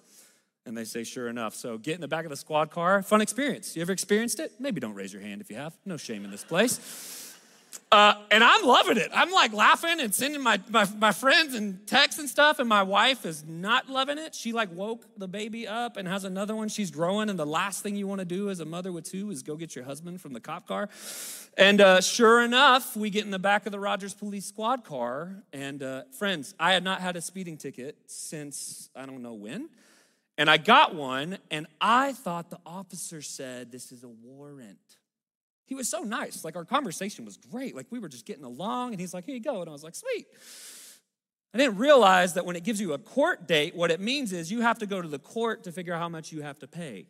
And 0.67 0.77
they 0.77 0.83
say, 0.83 1.05
sure 1.05 1.29
enough. 1.29 1.55
So 1.55 1.77
get 1.77 1.95
in 1.95 2.01
the 2.01 2.09
back 2.09 2.25
of 2.25 2.29
the 2.29 2.35
squad 2.35 2.71
car. 2.71 3.01
Fun 3.01 3.21
experience. 3.21 3.75
You 3.75 3.81
ever 3.81 3.93
experienced 3.93 4.41
it? 4.41 4.51
Maybe 4.59 4.81
don't 4.81 4.95
raise 4.95 5.13
your 5.13 5.21
hand 5.21 5.39
if 5.39 5.49
you 5.49 5.55
have. 5.55 5.73
No 5.85 5.95
shame 5.95 6.25
in 6.25 6.29
this 6.29 6.43
place. 6.43 7.23
Uh, 7.89 8.15
and 8.31 8.43
I'm 8.43 8.65
loving 8.65 8.97
it. 8.97 9.09
I'm 9.13 9.31
like 9.31 9.53
laughing 9.53 10.01
and 10.01 10.13
sending 10.13 10.41
my, 10.41 10.59
my, 10.69 10.85
my 10.97 11.13
friends 11.13 11.55
and 11.55 11.87
texts 11.87 12.19
and 12.19 12.27
stuff. 12.27 12.59
And 12.59 12.67
my 12.67 12.83
wife 12.83 13.25
is 13.25 13.45
not 13.47 13.89
loving 13.89 14.17
it. 14.17 14.35
She 14.35 14.51
like 14.51 14.69
woke 14.73 15.05
the 15.17 15.27
baby 15.27 15.69
up 15.69 15.95
and 15.95 16.05
has 16.05 16.25
another 16.25 16.53
one 16.53 16.67
she's 16.67 16.91
growing. 16.91 17.29
And 17.29 17.39
the 17.39 17.45
last 17.45 17.83
thing 17.83 17.95
you 17.95 18.05
want 18.05 18.19
to 18.19 18.25
do 18.25 18.49
as 18.49 18.59
a 18.59 18.65
mother 18.65 18.91
with 18.91 19.05
two 19.05 19.31
is 19.31 19.41
go 19.41 19.55
get 19.55 19.73
your 19.73 19.85
husband 19.85 20.19
from 20.19 20.33
the 20.33 20.41
cop 20.41 20.67
car. 20.67 20.89
And 21.57 21.79
uh, 21.79 22.01
sure 22.01 22.41
enough, 22.41 22.97
we 22.97 23.09
get 23.09 23.23
in 23.23 23.31
the 23.31 23.39
back 23.39 23.65
of 23.65 23.71
the 23.71 23.79
Rogers 23.79 24.13
Police 24.13 24.45
Squad 24.45 24.83
car. 24.83 25.43
And 25.53 25.81
uh, 25.81 26.03
friends, 26.19 26.55
I 26.59 26.73
had 26.73 26.83
not 26.83 26.99
had 26.99 27.15
a 27.15 27.21
speeding 27.21 27.55
ticket 27.55 27.95
since 28.07 28.89
I 28.97 29.05
don't 29.05 29.21
know 29.21 29.33
when. 29.33 29.69
And 30.37 30.49
I 30.49 30.57
got 30.57 30.93
one, 30.93 31.39
and 31.49 31.65
I 31.81 32.13
thought 32.13 32.49
the 32.49 32.59
officer 32.65 33.21
said, 33.21 33.71
This 33.71 33.91
is 33.91 34.03
a 34.03 34.07
warrant. 34.07 34.77
He 35.65 35.75
was 35.75 35.89
so 35.89 36.01
nice. 36.01 36.45
Like, 36.45 36.55
our 36.55 36.63
conversation 36.63 37.25
was 37.25 37.37
great. 37.37 37.75
Like, 37.75 37.87
we 37.89 37.99
were 37.99 38.07
just 38.07 38.25
getting 38.25 38.43
along, 38.43 38.91
and 38.91 39.01
he's 39.01 39.13
like, 39.13 39.25
Here 39.25 39.35
you 39.35 39.41
go. 39.41 39.61
And 39.61 39.69
I 39.69 39.73
was 39.73 39.83
like, 39.83 39.95
Sweet. 39.95 40.27
I 41.53 41.57
didn't 41.57 41.77
realize 41.77 42.35
that 42.35 42.45
when 42.45 42.55
it 42.55 42.63
gives 42.63 42.79
you 42.79 42.93
a 42.93 42.97
court 42.97 43.47
date, 43.47 43.75
what 43.75 43.89
it 43.89 43.99
means 43.99 44.31
is 44.31 44.51
you 44.51 44.61
have 44.61 44.77
to 44.79 44.85
go 44.85 45.01
to 45.01 45.07
the 45.07 45.17
court 45.17 45.63
to 45.63 45.71
figure 45.71 45.93
out 45.93 45.99
how 45.99 46.09
much 46.09 46.31
you 46.31 46.41
have 46.41 46.59
to 46.59 46.67
pay. 46.67 47.07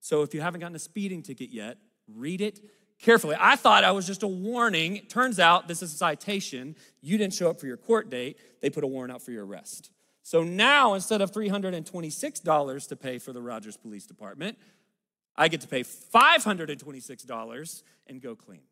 So 0.00 0.22
if 0.22 0.32
you 0.32 0.40
haven't 0.40 0.60
gotten 0.60 0.76
a 0.76 0.78
speeding 0.80 1.22
ticket 1.22 1.50
yet, 1.50 1.78
read 2.06 2.40
it 2.40 2.60
carefully. 2.98 3.36
I 3.38 3.56
thought 3.56 3.84
I 3.84 3.90
was 3.90 4.06
just 4.06 4.22
a 4.22 4.28
warning. 4.28 5.02
Turns 5.08 5.38
out 5.38 5.68
this 5.68 5.82
is 5.82 5.92
a 5.92 5.96
citation. 5.96 6.76
You 7.02 7.18
didn't 7.18 7.34
show 7.34 7.50
up 7.50 7.60
for 7.60 7.66
your 7.66 7.76
court 7.76 8.10
date, 8.10 8.38
they 8.62 8.70
put 8.70 8.84
a 8.84 8.86
warrant 8.86 9.12
out 9.12 9.22
for 9.22 9.32
your 9.32 9.44
arrest. 9.44 9.90
So 10.24 10.42
now, 10.42 10.94
instead 10.94 11.20
of 11.20 11.30
$326 11.32 12.88
to 12.88 12.96
pay 12.96 13.18
for 13.18 13.34
the 13.34 13.42
Rogers 13.42 13.76
Police 13.76 14.06
Department, 14.06 14.56
I 15.36 15.48
get 15.48 15.60
to 15.60 15.68
pay 15.68 15.84
$526 15.84 17.82
and 18.06 18.22
go 18.22 18.34
clean. 18.34 18.62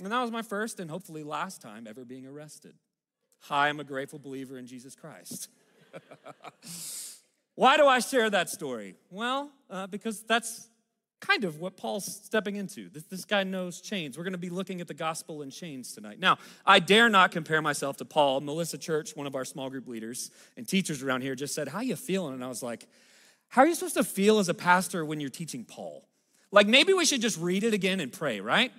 And 0.00 0.12
that 0.12 0.22
was 0.22 0.30
my 0.30 0.42
first 0.42 0.78
and 0.78 0.88
hopefully 0.88 1.24
last 1.24 1.60
time 1.60 1.88
ever 1.88 2.04
being 2.04 2.24
arrested. 2.24 2.76
Hi, 3.40 3.68
I'm 3.68 3.80
a 3.80 3.84
grateful 3.84 4.20
believer 4.20 4.56
in 4.58 4.68
Jesus 4.68 4.94
Christ. 4.94 5.48
Why 7.56 7.76
do 7.76 7.88
I 7.88 7.98
share 7.98 8.30
that 8.30 8.48
story? 8.48 8.94
Well, 9.10 9.50
uh, 9.68 9.88
because 9.88 10.22
that's 10.22 10.68
kind 11.22 11.44
of 11.44 11.60
what 11.60 11.76
Paul's 11.76 12.04
stepping 12.04 12.56
into. 12.56 12.90
This, 12.90 13.04
this 13.04 13.24
guy 13.24 13.44
knows 13.44 13.80
chains. 13.80 14.18
We're 14.18 14.24
going 14.24 14.32
to 14.32 14.38
be 14.38 14.50
looking 14.50 14.80
at 14.80 14.88
the 14.88 14.94
gospel 14.94 15.40
in 15.42 15.50
chains 15.50 15.94
tonight. 15.94 16.18
Now, 16.18 16.38
I 16.66 16.80
dare 16.80 17.08
not 17.08 17.30
compare 17.30 17.62
myself 17.62 17.96
to 17.98 18.04
Paul. 18.04 18.40
Melissa 18.40 18.76
Church, 18.76 19.16
one 19.16 19.26
of 19.26 19.34
our 19.34 19.44
small 19.44 19.70
group 19.70 19.88
leaders 19.88 20.30
and 20.56 20.68
teachers 20.68 21.02
around 21.02 21.22
here, 21.22 21.34
just 21.34 21.54
said, 21.54 21.68
How 21.68 21.80
you 21.80 21.96
feeling? 21.96 22.34
And 22.34 22.44
I 22.44 22.48
was 22.48 22.62
like, 22.62 22.86
How 23.48 23.62
are 23.62 23.66
you 23.66 23.74
supposed 23.74 23.94
to 23.94 24.04
feel 24.04 24.40
as 24.40 24.48
a 24.48 24.54
pastor 24.54 25.04
when 25.04 25.20
you're 25.20 25.30
teaching 25.30 25.64
Paul? 25.64 26.06
Like, 26.50 26.66
maybe 26.66 26.92
we 26.92 27.06
should 27.06 27.22
just 27.22 27.38
read 27.38 27.64
it 27.64 27.72
again 27.72 28.00
and 28.00 28.12
pray, 28.12 28.40
right? 28.40 28.72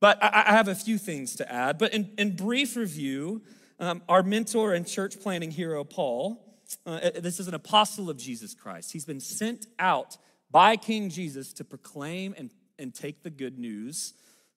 But 0.00 0.22
I, 0.22 0.44
I 0.48 0.52
have 0.52 0.68
a 0.68 0.74
few 0.74 0.98
things 0.98 1.36
to 1.36 1.50
add. 1.50 1.78
But 1.78 1.94
in, 1.94 2.10
in 2.18 2.36
brief 2.36 2.76
review, 2.76 3.42
um, 3.78 4.02
our 4.08 4.22
mentor 4.22 4.74
and 4.74 4.86
church 4.86 5.20
planning 5.20 5.50
hero, 5.50 5.84
Paul, 5.84 6.42
uh, 6.84 7.10
this 7.20 7.38
is 7.38 7.46
an 7.46 7.54
apostle 7.54 8.10
of 8.10 8.18
Jesus 8.18 8.54
Christ. 8.54 8.92
He's 8.92 9.04
been 9.04 9.20
sent 9.20 9.66
out 9.78 10.18
by 10.56 10.74
King 10.74 11.10
Jesus 11.10 11.52
to 11.52 11.64
proclaim 11.64 12.34
and, 12.38 12.50
and 12.78 12.94
take 12.94 13.22
the 13.22 13.28
good 13.28 13.58
news 13.58 14.14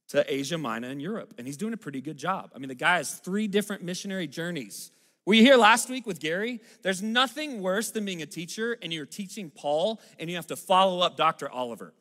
to 0.08 0.24
Asia 0.34 0.58
Minor 0.58 0.88
and 0.88 1.02
Europe. 1.02 1.34
And 1.38 1.46
he's 1.46 1.58
doing 1.58 1.74
a 1.74 1.78
pretty 1.78 2.00
good 2.00 2.16
job. 2.16 2.52
I 2.56 2.58
mean, 2.58 2.70
the 2.70 2.76
guy 2.76 2.96
has 2.96 3.16
three 3.16 3.48
different 3.50 3.84
missionary 3.84 4.26
journeys. 4.26 4.92
Were 5.26 5.34
you 5.34 5.42
here 5.42 5.58
last 5.58 5.90
week 5.90 6.08
with 6.08 6.22
Gary? 6.22 6.62
There's 6.84 7.04
nothing 7.04 7.62
worse 7.62 7.92
than 7.92 8.06
being 8.06 8.22
a 8.22 8.26
teacher 8.26 8.78
and 8.82 8.94
you're 8.94 9.06
teaching 9.06 9.50
Paul 9.50 10.00
and 10.18 10.30
you 10.30 10.38
have 10.38 10.48
to 10.48 10.56
follow 10.56 11.02
up 11.02 11.18
Dr. 11.18 11.52
Oliver. 11.52 11.94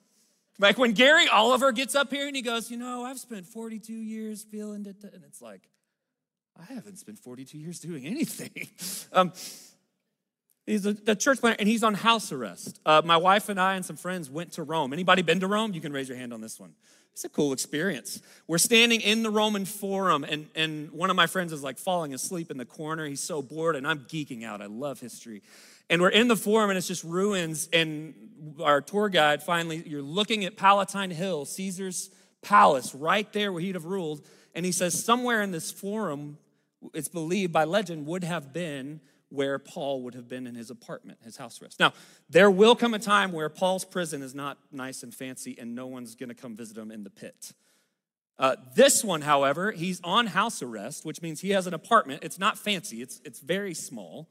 Like 0.60 0.78
when 0.78 0.92
Gary 0.92 1.26
Oliver 1.26 1.72
gets 1.72 1.96
up 1.96 2.12
here 2.12 2.28
and 2.28 2.36
he 2.36 2.42
goes, 2.42 2.70
You 2.70 2.76
know, 2.76 3.04
I've 3.04 3.18
spent 3.18 3.46
42 3.46 3.92
years 3.92 4.44
feeling 4.44 4.86
it. 4.86 5.02
And 5.12 5.24
it's 5.24 5.42
like, 5.42 5.68
I 6.56 6.72
haven't 6.72 7.00
spent 7.00 7.18
42 7.18 7.58
years 7.58 7.80
doing 7.80 8.06
anything. 8.06 8.68
um, 9.12 9.32
he's 10.68 10.86
a, 10.86 10.96
a, 11.06 11.14
church 11.14 11.40
planter 11.40 11.56
and 11.58 11.68
he's 11.68 11.82
on 11.82 11.94
house 11.94 12.30
arrest. 12.32 12.80
Uh, 12.84 13.02
my 13.04 13.16
wife 13.16 13.48
and 13.48 13.60
I 13.60 13.74
and 13.74 13.84
some 13.84 13.96
friends 13.96 14.30
went 14.30 14.52
to 14.52 14.62
Rome. 14.62 14.92
Anybody 14.92 15.22
been 15.22 15.40
to 15.40 15.46
Rome? 15.46 15.72
You 15.72 15.80
can 15.80 15.92
raise 15.92 16.08
your 16.08 16.18
hand 16.18 16.32
on 16.32 16.40
this 16.40 16.60
one. 16.60 16.74
It's 17.12 17.24
a 17.24 17.28
cool 17.28 17.52
experience. 17.52 18.22
We're 18.46 18.58
standing 18.58 19.00
in 19.00 19.24
the 19.24 19.30
Roman 19.30 19.64
Forum, 19.64 20.22
and, 20.22 20.46
and 20.54 20.92
one 20.92 21.10
of 21.10 21.16
my 21.16 21.26
friends 21.26 21.52
is 21.52 21.64
like 21.64 21.76
falling 21.76 22.14
asleep 22.14 22.48
in 22.48 22.58
the 22.58 22.64
corner. 22.64 23.06
He's 23.06 23.18
so 23.18 23.42
bored, 23.42 23.74
and 23.74 23.88
I'm 23.88 24.00
geeking 24.04 24.44
out. 24.44 24.62
I 24.62 24.66
love 24.66 25.00
history. 25.00 25.42
And 25.90 26.00
we're 26.00 26.10
in 26.10 26.28
the 26.28 26.36
Forum, 26.36 26.70
and 26.70 26.76
it's 26.76 26.86
just 26.86 27.02
ruins. 27.02 27.68
And 27.72 28.14
our 28.62 28.80
tour 28.80 29.08
guide 29.08 29.42
finally, 29.42 29.82
you're 29.84 30.00
looking 30.00 30.44
at 30.44 30.56
Palatine 30.56 31.10
Hill, 31.10 31.44
Caesar's 31.44 32.10
palace, 32.40 32.94
right 32.94 33.32
there 33.32 33.52
where 33.52 33.62
he'd 33.62 33.74
have 33.74 33.86
ruled. 33.86 34.24
And 34.54 34.64
he 34.64 34.70
says, 34.70 35.04
somewhere 35.04 35.42
in 35.42 35.50
this 35.50 35.72
Forum, 35.72 36.38
it's 36.94 37.08
believed 37.08 37.52
by 37.52 37.64
legend, 37.64 38.06
would 38.06 38.22
have 38.22 38.52
been 38.52 39.00
where 39.30 39.58
Paul 39.58 40.02
would 40.02 40.14
have 40.14 40.28
been 40.28 40.46
in 40.46 40.54
his 40.54 40.70
apartment, 40.70 41.18
his 41.22 41.36
house 41.36 41.60
arrest. 41.60 41.78
Now, 41.78 41.92
there 42.30 42.50
will 42.50 42.74
come 42.74 42.94
a 42.94 42.98
time 42.98 43.32
where 43.32 43.48
Paul's 43.48 43.84
prison 43.84 44.22
is 44.22 44.34
not 44.34 44.58
nice 44.72 45.02
and 45.02 45.14
fancy 45.14 45.56
and 45.58 45.74
no 45.74 45.86
one's 45.86 46.14
gonna 46.14 46.34
come 46.34 46.56
visit 46.56 46.76
him 46.76 46.90
in 46.90 47.04
the 47.04 47.10
pit. 47.10 47.52
Uh, 48.38 48.56
this 48.74 49.04
one, 49.04 49.22
however, 49.22 49.72
he's 49.72 50.00
on 50.04 50.28
house 50.28 50.62
arrest, 50.62 51.04
which 51.04 51.20
means 51.20 51.40
he 51.40 51.50
has 51.50 51.66
an 51.66 51.74
apartment. 51.74 52.22
It's 52.22 52.38
not 52.38 52.56
fancy, 52.56 53.02
it's, 53.02 53.20
it's 53.24 53.40
very 53.40 53.74
small. 53.74 54.28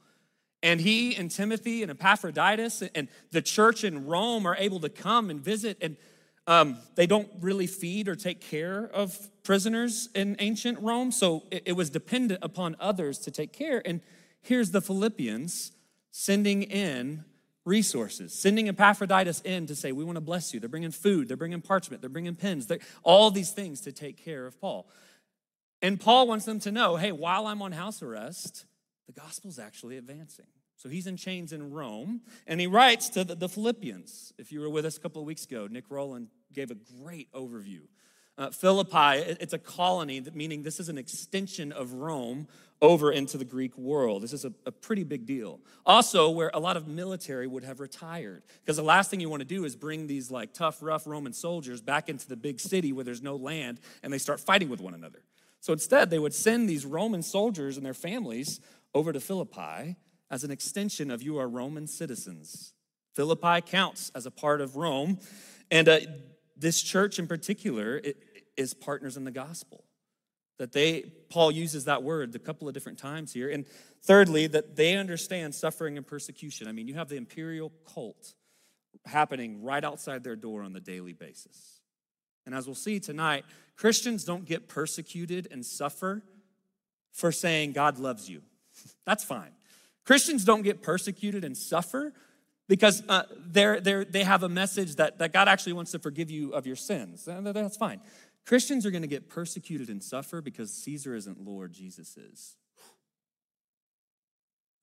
And 0.63 0.81
he 0.81 1.15
and 1.15 1.29
Timothy 1.29 1.83
and 1.83 1.91
Epaphroditus 1.91 2.81
and 2.95 3.09
the 3.31 3.41
church 3.41 3.83
in 3.83 4.07
Rome 4.07 4.45
are 4.47 4.55
able 4.55 4.79
to 4.79 4.89
come 4.89 5.29
and 5.29 5.39
visit. 5.39 5.77
And 5.81 5.97
um, 6.47 6.77
they 6.95 7.05
don't 7.05 7.29
really 7.41 7.67
feed 7.67 8.07
or 8.07 8.15
take 8.15 8.41
care 8.41 8.89
of 8.93 9.15
prisoners 9.43 10.09
in 10.15 10.35
ancient 10.39 10.79
Rome. 10.79 11.11
So 11.11 11.43
it, 11.51 11.63
it 11.67 11.71
was 11.73 11.89
dependent 11.89 12.39
upon 12.43 12.75
others 12.79 13.19
to 13.19 13.31
take 13.31 13.53
care. 13.53 13.81
And 13.85 14.01
here's 14.47 14.71
the 14.71 14.81
Philippians 14.81 15.71
sending 16.11 16.63
in 16.63 17.25
resources, 17.65 18.33
sending 18.33 18.69
Epaphroditus 18.69 19.41
in 19.41 19.67
to 19.67 19.75
say, 19.75 19.91
We 19.91 20.03
want 20.03 20.15
to 20.15 20.21
bless 20.21 20.53
you. 20.53 20.59
They're 20.59 20.69
bringing 20.69 20.91
food, 20.91 21.27
they're 21.27 21.37
bringing 21.37 21.61
parchment, 21.61 22.01
they're 22.01 22.09
bringing 22.09 22.35
pens, 22.35 22.67
they're, 22.67 22.79
all 23.03 23.29
these 23.29 23.51
things 23.51 23.81
to 23.81 23.91
take 23.91 24.23
care 24.23 24.45
of 24.45 24.59
Paul. 24.59 24.89
And 25.81 25.99
Paul 25.99 26.27
wants 26.27 26.45
them 26.45 26.59
to 26.61 26.71
know 26.71 26.95
hey, 26.95 27.11
while 27.11 27.45
I'm 27.45 27.61
on 27.61 27.73
house 27.73 28.01
arrest, 28.01 28.65
the 29.05 29.13
gospel's 29.13 29.59
actually 29.59 29.97
advancing. 29.97 30.47
So 30.77 30.89
he's 30.89 31.07
in 31.07 31.17
chains 31.17 31.53
in 31.53 31.71
Rome, 31.71 32.21
and 32.45 32.61
he 32.61 32.67
writes 32.67 33.09
to 33.09 33.23
the, 33.23 33.33
the 33.33 33.49
Philippians. 33.49 34.33
If 34.37 34.51
you 34.51 34.61
were 34.61 34.69
with 34.69 34.85
us 34.85 34.95
a 34.95 34.99
couple 34.99 35.21
of 35.21 35.25
weeks 35.25 35.43
ago, 35.43 35.67
Nick 35.69 35.85
Rowland 35.89 36.27
gave 36.53 36.69
a 36.69 36.75
great 36.75 37.31
overview. 37.33 37.81
Uh, 38.37 38.51
Philippi, 38.51 39.35
it's 39.39 39.53
a 39.53 39.57
colony, 39.59 40.21
meaning 40.33 40.61
this 40.61 40.79
is 40.79 40.89
an 40.89 40.97
extension 40.97 41.71
of 41.71 41.93
Rome 41.93 42.47
over 42.81 43.11
into 43.11 43.37
the 43.37 43.45
Greek 43.45 43.75
world. 43.77 44.21
This 44.21 44.33
is 44.33 44.45
a, 44.45 44.53
a, 44.67 44.71
pretty 44.71 45.03
big 45.03 45.25
deal. 45.25 45.59
Also, 45.85 46.29
where 46.29 46.51
a 46.53 46.59
lot 46.59 46.77
of 46.77 46.87
military 46.87 47.47
would 47.47 47.63
have 47.63 47.79
retired. 47.79 48.43
Because 48.61 48.77
the 48.77 48.83
last 48.83 49.09
thing 49.09 49.19
you 49.19 49.29
want 49.29 49.41
to 49.41 49.47
do 49.47 49.65
is 49.65 49.75
bring 49.75 50.05
these 50.05 50.29
like 50.29 50.53
tough, 50.53 50.77
rough 50.81 51.07
Roman 51.07 51.33
soldiers 51.33 51.81
back 51.81 52.09
into 52.09 52.27
the 52.27 52.35
big 52.35 52.59
city 52.59 52.93
where 52.93 53.03
there's 53.03 53.23
no 53.23 53.35
land 53.35 53.79
and 54.03 54.13
they 54.13 54.19
start 54.19 54.39
fighting 54.39 54.69
with 54.69 54.79
one 54.79 54.93
another. 54.93 55.23
So 55.59 55.73
instead, 55.73 56.11
they 56.11 56.19
would 56.19 56.35
send 56.35 56.69
these 56.69 56.85
Roman 56.85 57.23
soldiers 57.23 57.77
and 57.77 57.85
their 57.85 57.95
families 57.95 58.59
over 58.93 59.11
to 59.11 59.19
Philippi 59.19 59.95
as 60.29 60.43
an 60.43 60.51
extension 60.51 61.09
of 61.09 61.23
you 61.23 61.39
are 61.39 61.47
Roman 61.47 61.87
citizens. 61.87 62.73
Philippi 63.15 63.61
counts 63.61 64.11
as 64.13 64.27
a 64.27 64.31
part 64.31 64.61
of 64.61 64.75
Rome. 64.75 65.17
And 65.71 65.89
uh, 65.89 65.99
this 66.55 66.81
church 66.81 67.19
in 67.19 67.27
particular 67.27 68.01
is 68.57 68.73
partners 68.73 69.15
in 69.15 69.23
the 69.23 69.31
gospel. 69.31 69.83
That 70.57 70.71
they, 70.71 71.03
Paul 71.29 71.51
uses 71.51 71.85
that 71.85 72.01
word 72.01 72.33
a 72.35 72.39
couple 72.39 72.67
of 72.67 72.73
different 72.73 72.97
times 72.97 73.31
here. 73.31 73.49
And 73.49 73.65
thirdly, 74.03 74.47
that 74.47 74.75
they 74.75 74.95
understand 74.95 75.53
suffering 75.53 75.97
and 75.97 76.05
persecution. 76.05 76.67
I 76.67 76.71
mean, 76.71 76.87
you 76.87 76.95
have 76.95 77.09
the 77.09 77.15
imperial 77.15 77.71
cult 77.93 78.33
happening 79.05 79.63
right 79.63 79.83
outside 79.83 80.23
their 80.23 80.35
door 80.35 80.63
on 80.63 80.73
the 80.73 80.79
daily 80.79 81.13
basis. 81.13 81.79
And 82.45 82.55
as 82.55 82.65
we'll 82.65 82.75
see 82.75 82.99
tonight, 82.99 83.45
Christians 83.75 84.23
don't 84.23 84.45
get 84.45 84.67
persecuted 84.67 85.47
and 85.51 85.65
suffer 85.65 86.23
for 87.11 87.31
saying 87.31 87.73
God 87.73 87.99
loves 87.99 88.29
you. 88.29 88.41
That's 89.05 89.23
fine. 89.23 89.51
Christians 90.05 90.45
don't 90.45 90.61
get 90.61 90.81
persecuted 90.81 91.43
and 91.43 91.55
suffer 91.55 92.13
because 92.67 93.03
uh, 93.07 93.23
they're, 93.37 93.79
they're, 93.79 94.05
they 94.05 94.23
have 94.23 94.43
a 94.43 94.49
message 94.49 94.95
that, 94.95 95.19
that 95.19 95.33
God 95.33 95.47
actually 95.47 95.73
wants 95.73 95.91
to 95.91 95.99
forgive 95.99 96.29
you 96.29 96.53
of 96.53 96.65
your 96.65 96.75
sins. 96.75 97.25
That's 97.25 97.77
fine. 97.77 98.01
Christians 98.47 98.85
are 98.85 98.91
going 98.91 99.01
to 99.01 99.09
get 99.09 99.27
persecuted 99.27 99.89
and 99.89 100.01
suffer 100.01 100.41
because 100.41 100.73
Caesar 100.73 101.13
isn't 101.13 101.45
Lord, 101.45 101.73
Jesus 101.73 102.15
is. 102.15 102.55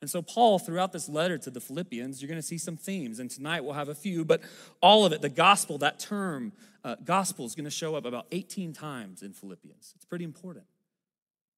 And 0.02 0.10
so, 0.10 0.20
Paul, 0.20 0.58
throughout 0.58 0.92
this 0.92 1.08
letter 1.08 1.38
to 1.38 1.50
the 1.50 1.62
Philippians, 1.62 2.20
you're 2.20 2.28
going 2.28 2.38
to 2.38 2.46
see 2.46 2.58
some 2.58 2.76
themes. 2.76 3.20
And 3.20 3.30
tonight 3.30 3.64
we'll 3.64 3.72
have 3.72 3.88
a 3.88 3.94
few, 3.94 4.22
but 4.22 4.42
all 4.82 5.06
of 5.06 5.14
it, 5.14 5.22
the 5.22 5.30
gospel, 5.30 5.78
that 5.78 5.98
term, 5.98 6.52
uh, 6.84 6.96
gospel, 7.02 7.46
is 7.46 7.54
going 7.54 7.64
to 7.64 7.70
show 7.70 7.94
up 7.94 8.04
about 8.04 8.26
18 8.32 8.74
times 8.74 9.22
in 9.22 9.32
Philippians. 9.32 9.94
It's 9.96 10.04
pretty 10.04 10.26
important. 10.26 10.66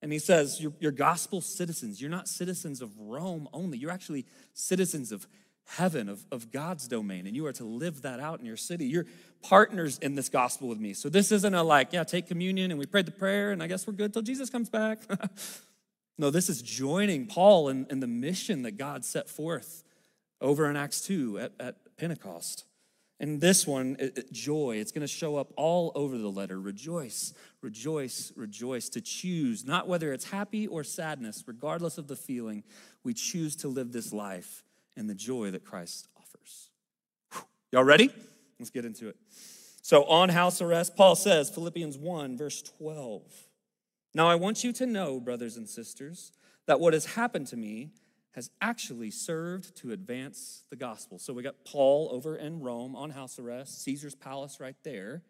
And 0.00 0.12
he 0.12 0.20
says, 0.20 0.60
you're, 0.60 0.74
you're 0.78 0.92
gospel 0.92 1.40
citizens. 1.40 2.00
You're 2.00 2.08
not 2.08 2.28
citizens 2.28 2.80
of 2.80 2.96
Rome 2.96 3.48
only. 3.52 3.78
You're 3.78 3.90
actually 3.90 4.26
citizens 4.54 5.10
of 5.10 5.26
heaven, 5.66 6.08
of, 6.08 6.24
of 6.30 6.50
God's 6.52 6.88
domain, 6.88 7.26
and 7.26 7.34
you 7.34 7.44
are 7.46 7.52
to 7.54 7.64
live 7.64 8.02
that 8.02 8.20
out 8.20 8.40
in 8.40 8.46
your 8.46 8.56
city. 8.56 8.86
You're 8.86 9.06
partners 9.42 9.98
in 9.98 10.14
this 10.14 10.28
gospel 10.28 10.68
with 10.68 10.78
me. 10.78 10.92
So 10.92 11.08
this 11.08 11.30
isn't 11.30 11.54
a 11.54 11.62
like, 11.62 11.92
yeah, 11.92 12.04
take 12.04 12.26
communion 12.26 12.70
and 12.70 12.78
we 12.78 12.86
prayed 12.86 13.06
the 13.06 13.12
prayer 13.12 13.52
and 13.52 13.62
I 13.62 13.66
guess 13.66 13.86
we're 13.86 13.92
good 13.92 14.12
till 14.12 14.22
Jesus 14.22 14.50
comes 14.50 14.68
back. 14.68 15.02
no, 16.18 16.30
this 16.30 16.48
is 16.48 16.62
joining 16.62 17.26
Paul 17.26 17.68
in, 17.68 17.86
in, 17.90 18.00
the 18.00 18.06
mission 18.06 18.62
that 18.62 18.72
God 18.72 19.04
set 19.04 19.28
forth 19.28 19.84
over 20.40 20.68
in 20.68 20.76
Acts 20.76 21.00
2 21.02 21.38
at, 21.38 21.52
at 21.60 21.76
Pentecost. 21.96 22.64
And 23.18 23.40
this 23.40 23.66
one, 23.66 23.96
joy, 24.30 24.76
it's 24.76 24.92
going 24.92 25.00
to 25.02 25.06
show 25.06 25.36
up 25.36 25.52
all 25.56 25.90
over 25.94 26.18
the 26.18 26.28
letter. 26.28 26.60
Rejoice, 26.60 27.32
rejoice, 27.62 28.30
rejoice. 28.36 28.90
To 28.90 29.00
choose, 29.00 29.64
not 29.64 29.88
whether 29.88 30.12
it's 30.12 30.26
happy 30.26 30.66
or 30.66 30.84
sadness, 30.84 31.42
regardless 31.46 31.96
of 31.96 32.08
the 32.08 32.16
feeling, 32.16 32.62
we 33.04 33.14
choose 33.14 33.56
to 33.56 33.68
live 33.68 33.92
this 33.92 34.12
life 34.12 34.65
in 34.96 35.06
the 35.06 35.14
joy 35.14 35.50
that 35.50 35.64
Christ 35.64 36.08
offers. 36.16 36.70
Whew. 37.32 37.42
Y'all 37.72 37.84
ready? 37.84 38.10
Let's 38.58 38.70
get 38.70 38.84
into 38.84 39.08
it. 39.08 39.16
So, 39.82 40.04
on 40.04 40.30
house 40.30 40.60
arrest, 40.60 40.96
Paul 40.96 41.14
says, 41.14 41.48
Philippians 41.50 41.96
1, 41.96 42.36
verse 42.36 42.62
12. 42.62 43.22
Now, 44.14 44.28
I 44.28 44.34
want 44.34 44.64
you 44.64 44.72
to 44.72 44.86
know, 44.86 45.20
brothers 45.20 45.56
and 45.56 45.68
sisters, 45.68 46.32
that 46.66 46.80
what 46.80 46.92
has 46.92 47.04
happened 47.04 47.46
to 47.48 47.56
me 47.56 47.90
has 48.32 48.50
actually 48.60 49.10
served 49.10 49.74
to 49.76 49.92
advance 49.92 50.64
the 50.70 50.76
gospel. 50.76 51.18
So 51.18 51.32
we 51.32 51.42
got 51.42 51.64
Paul 51.64 52.10
over 52.12 52.36
in 52.36 52.60
Rome 52.60 52.94
on 52.94 53.10
house 53.10 53.38
arrest, 53.38 53.82
Caesar's 53.82 54.14
palace 54.14 54.60
right 54.60 54.76
there, 54.82 55.22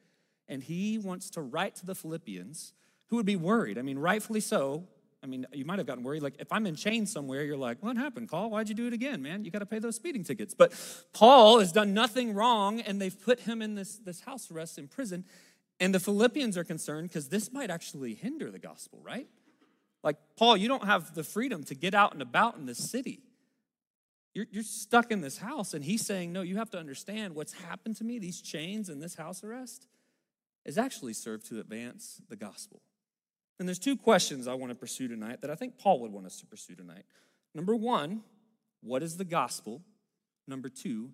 and 0.49 0.63
he 0.63 0.99
wants 0.99 1.31
to 1.31 1.41
write 1.41 1.77
to 1.77 1.87
the 1.87 1.95
Philippians 1.95 2.73
who 3.09 3.17
would 3.17 3.27
be 3.27 3.37
worried. 3.37 3.79
I 3.79 3.83
mean, 3.83 3.99
rightfully 3.99 4.41
so. 4.41 4.89
I 5.23 5.27
mean, 5.27 5.47
you 5.53 5.65
might 5.65 5.79
have 5.79 5.87
gotten 5.87 6.05
worried. 6.05 6.23
Like, 6.23 6.37
if 6.39 6.53
I'm 6.53 6.67
in 6.67 6.77
chains 6.77 7.11
somewhere, 7.11 7.43
you're 7.43 7.57
like, 7.57 7.83
what 7.83 7.97
happened, 7.97 8.29
Paul? 8.29 8.51
Why'd 8.51 8.69
you 8.69 8.75
do 8.75 8.87
it 8.87 8.93
again, 8.93 9.23
man? 9.23 9.45
You 9.45 9.51
got 9.51 9.61
to 9.61 9.67
pay 9.67 9.79
those 9.79 9.97
speeding 9.97 10.23
tickets. 10.23 10.55
But 10.55 10.73
Paul 11.13 11.59
has 11.59 11.73
done 11.73 11.95
nothing 11.95 12.35
wrong, 12.35 12.81
and 12.81 13.01
they've 13.01 13.19
put 13.21 13.41
him 13.41 13.63
in 13.63 13.75
this, 13.75 13.97
this 13.97 14.21
house 14.21 14.51
arrest 14.51 14.79
in 14.79 14.89
prison. 14.89 15.25
And 15.81 15.95
the 15.95 16.01
Philippians 16.01 16.57
are 16.57 16.65
concerned 16.65 17.09
because 17.09 17.29
this 17.29 17.53
might 17.53 17.71
actually 17.71 18.15
hinder 18.15 18.51
the 18.51 18.59
gospel, 18.59 19.01
right? 19.03 19.27
Like, 20.03 20.17
Paul, 20.37 20.57
you 20.57 20.69
don't 20.69 20.85
have 20.85 21.15
the 21.15 21.25
freedom 21.25 21.65
to 21.65 21.75
get 21.75 21.95
out 21.95 22.13
and 22.13 22.23
about 22.23 22.57
in 22.57 22.67
this 22.67 22.79
city. 22.79 23.21
You're, 24.35 24.47
you're 24.51 24.63
stuck 24.63 25.11
in 25.11 25.23
this 25.23 25.39
house. 25.39 25.75
And 25.75 25.83
he's 25.83 26.05
saying, 26.05 26.33
No, 26.33 26.43
you 26.43 26.59
have 26.59 26.71
to 26.71 26.79
understand 26.79 27.35
what's 27.35 27.55
happened 27.55 27.97
to 27.97 28.05
me, 28.05 28.19
these 28.19 28.41
chains 28.41 28.89
and 28.89 29.03
this 29.03 29.15
house 29.17 29.43
arrest, 29.43 29.89
is 30.65 30.79
actually 30.79 31.15
served 31.15 31.47
to 31.47 31.59
advance 31.59 32.21
the 32.29 32.37
gospel. 32.37 32.83
And 33.59 33.67
there's 33.67 33.79
two 33.79 33.97
questions 33.97 34.47
I 34.47 34.55
want 34.55 34.71
to 34.73 34.79
pursue 34.79 35.09
tonight 35.09 35.41
that 35.41 35.51
I 35.51 35.55
think 35.55 35.79
Paul 35.79 36.01
would 36.01 36.13
want 36.13 36.27
us 36.27 36.39
to 36.41 36.47
pursue 36.47 36.75
tonight. 36.75 37.05
Number 37.55 37.75
one, 37.75 38.23
what 38.83 39.03
is 39.03 39.17
the 39.17 39.25
gospel? 39.25 39.83
Number 40.47 40.69
two, 40.69 41.11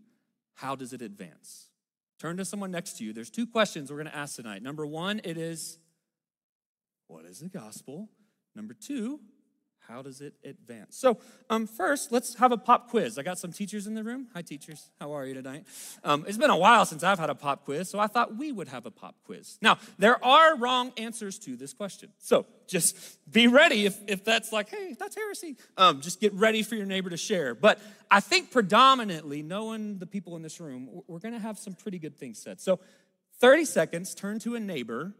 how 0.54 0.74
does 0.74 0.92
it 0.92 1.02
advance? 1.02 1.68
Turn 2.18 2.36
to 2.36 2.44
someone 2.44 2.70
next 2.70 2.98
to 2.98 3.04
you. 3.04 3.12
There's 3.12 3.30
two 3.30 3.46
questions 3.46 3.90
we're 3.90 3.96
going 3.96 4.08
to 4.08 4.16
ask 4.16 4.36
tonight. 4.36 4.62
Number 4.62 4.86
one, 4.86 5.20
it 5.24 5.38
is, 5.38 5.78
what 7.06 7.24
is 7.24 7.40
the 7.40 7.48
gospel? 7.48 8.08
Number 8.54 8.74
two, 8.74 9.20
how 9.88 10.02
does 10.02 10.20
it 10.20 10.34
advance? 10.44 10.96
So, 10.96 11.18
um, 11.50 11.66
first, 11.66 12.12
let's 12.12 12.34
have 12.36 12.52
a 12.52 12.56
pop 12.56 12.88
quiz. 12.88 13.18
I 13.18 13.22
got 13.22 13.38
some 13.38 13.52
teachers 13.52 13.86
in 13.86 13.94
the 13.94 14.04
room. 14.04 14.28
Hi, 14.34 14.42
teachers. 14.42 14.90
How 15.00 15.12
are 15.12 15.26
you 15.26 15.34
tonight? 15.34 15.64
Um, 16.04 16.24
it's 16.26 16.38
been 16.38 16.50
a 16.50 16.56
while 16.56 16.86
since 16.86 17.02
I've 17.02 17.18
had 17.18 17.30
a 17.30 17.34
pop 17.34 17.64
quiz, 17.64 17.88
so 17.90 17.98
I 17.98 18.06
thought 18.06 18.36
we 18.36 18.52
would 18.52 18.68
have 18.68 18.86
a 18.86 18.90
pop 18.90 19.16
quiz. 19.24 19.58
Now, 19.60 19.78
there 19.98 20.22
are 20.24 20.56
wrong 20.56 20.92
answers 20.96 21.38
to 21.40 21.56
this 21.56 21.72
question. 21.72 22.10
So, 22.18 22.46
just 22.66 22.96
be 23.30 23.48
ready 23.48 23.86
if, 23.86 23.98
if 24.06 24.24
that's 24.24 24.52
like, 24.52 24.70
hey, 24.70 24.94
that's 24.98 25.16
heresy. 25.16 25.56
Um, 25.76 26.00
just 26.00 26.20
get 26.20 26.32
ready 26.34 26.62
for 26.62 26.74
your 26.74 26.86
neighbor 26.86 27.10
to 27.10 27.16
share. 27.16 27.54
But 27.54 27.80
I 28.10 28.20
think 28.20 28.50
predominantly, 28.50 29.42
knowing 29.42 29.98
the 29.98 30.06
people 30.06 30.36
in 30.36 30.42
this 30.42 30.60
room, 30.60 31.02
we're 31.06 31.18
going 31.18 31.34
to 31.34 31.40
have 31.40 31.58
some 31.58 31.74
pretty 31.74 31.98
good 31.98 32.16
things 32.16 32.38
said. 32.38 32.60
So, 32.60 32.80
30 33.40 33.64
seconds, 33.64 34.14
turn 34.14 34.38
to 34.40 34.54
a 34.54 34.60
neighbor. 34.60 35.12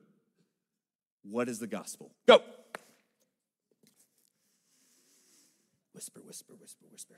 What 1.24 1.48
is 1.48 1.58
the 1.58 1.66
gospel? 1.66 2.12
Go. 2.26 2.40
Whisper, 5.94 6.20
whisper, 6.24 6.54
whisper, 6.58 6.86
whisper. 6.90 7.14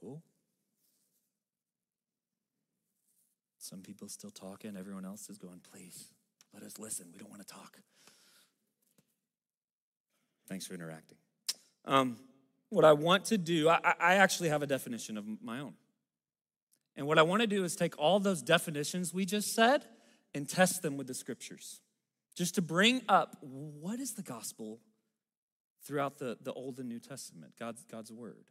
Cool. 0.00 0.22
Some 3.58 3.80
people 3.80 4.08
still 4.08 4.30
talking, 4.30 4.76
everyone 4.78 5.04
else 5.04 5.28
is 5.28 5.38
going, 5.38 5.60
please, 5.72 6.06
let 6.54 6.62
us 6.62 6.78
listen. 6.78 7.08
We 7.12 7.18
don't 7.18 7.30
want 7.30 7.46
to 7.46 7.52
talk. 7.52 7.78
Thanks 10.48 10.66
for 10.66 10.74
interacting. 10.74 11.18
Um, 11.84 12.16
what 12.70 12.84
I 12.84 12.92
want 12.92 13.26
to 13.26 13.38
do, 13.38 13.68
I, 13.68 13.94
I 13.98 14.14
actually 14.14 14.50
have 14.50 14.62
a 14.62 14.66
definition 14.66 15.16
of 15.16 15.24
my 15.42 15.60
own. 15.60 15.74
And 16.96 17.06
what 17.06 17.18
I 17.18 17.22
want 17.22 17.42
to 17.42 17.46
do 17.46 17.64
is 17.64 17.76
take 17.76 17.98
all 17.98 18.18
those 18.20 18.42
definitions 18.42 19.14
we 19.14 19.24
just 19.24 19.54
said 19.54 19.84
and 20.34 20.48
test 20.48 20.82
them 20.82 20.96
with 20.96 21.06
the 21.06 21.14
scriptures. 21.14 21.80
Just 22.36 22.56
to 22.56 22.62
bring 22.62 23.02
up 23.08 23.36
what 23.40 24.00
is 24.00 24.14
the 24.14 24.22
gospel 24.22 24.80
throughout 25.84 26.18
the, 26.18 26.36
the 26.42 26.52
Old 26.52 26.78
and 26.78 26.88
New 26.88 26.98
Testament, 26.98 27.54
God's, 27.58 27.84
God's 27.84 28.12
word. 28.12 28.46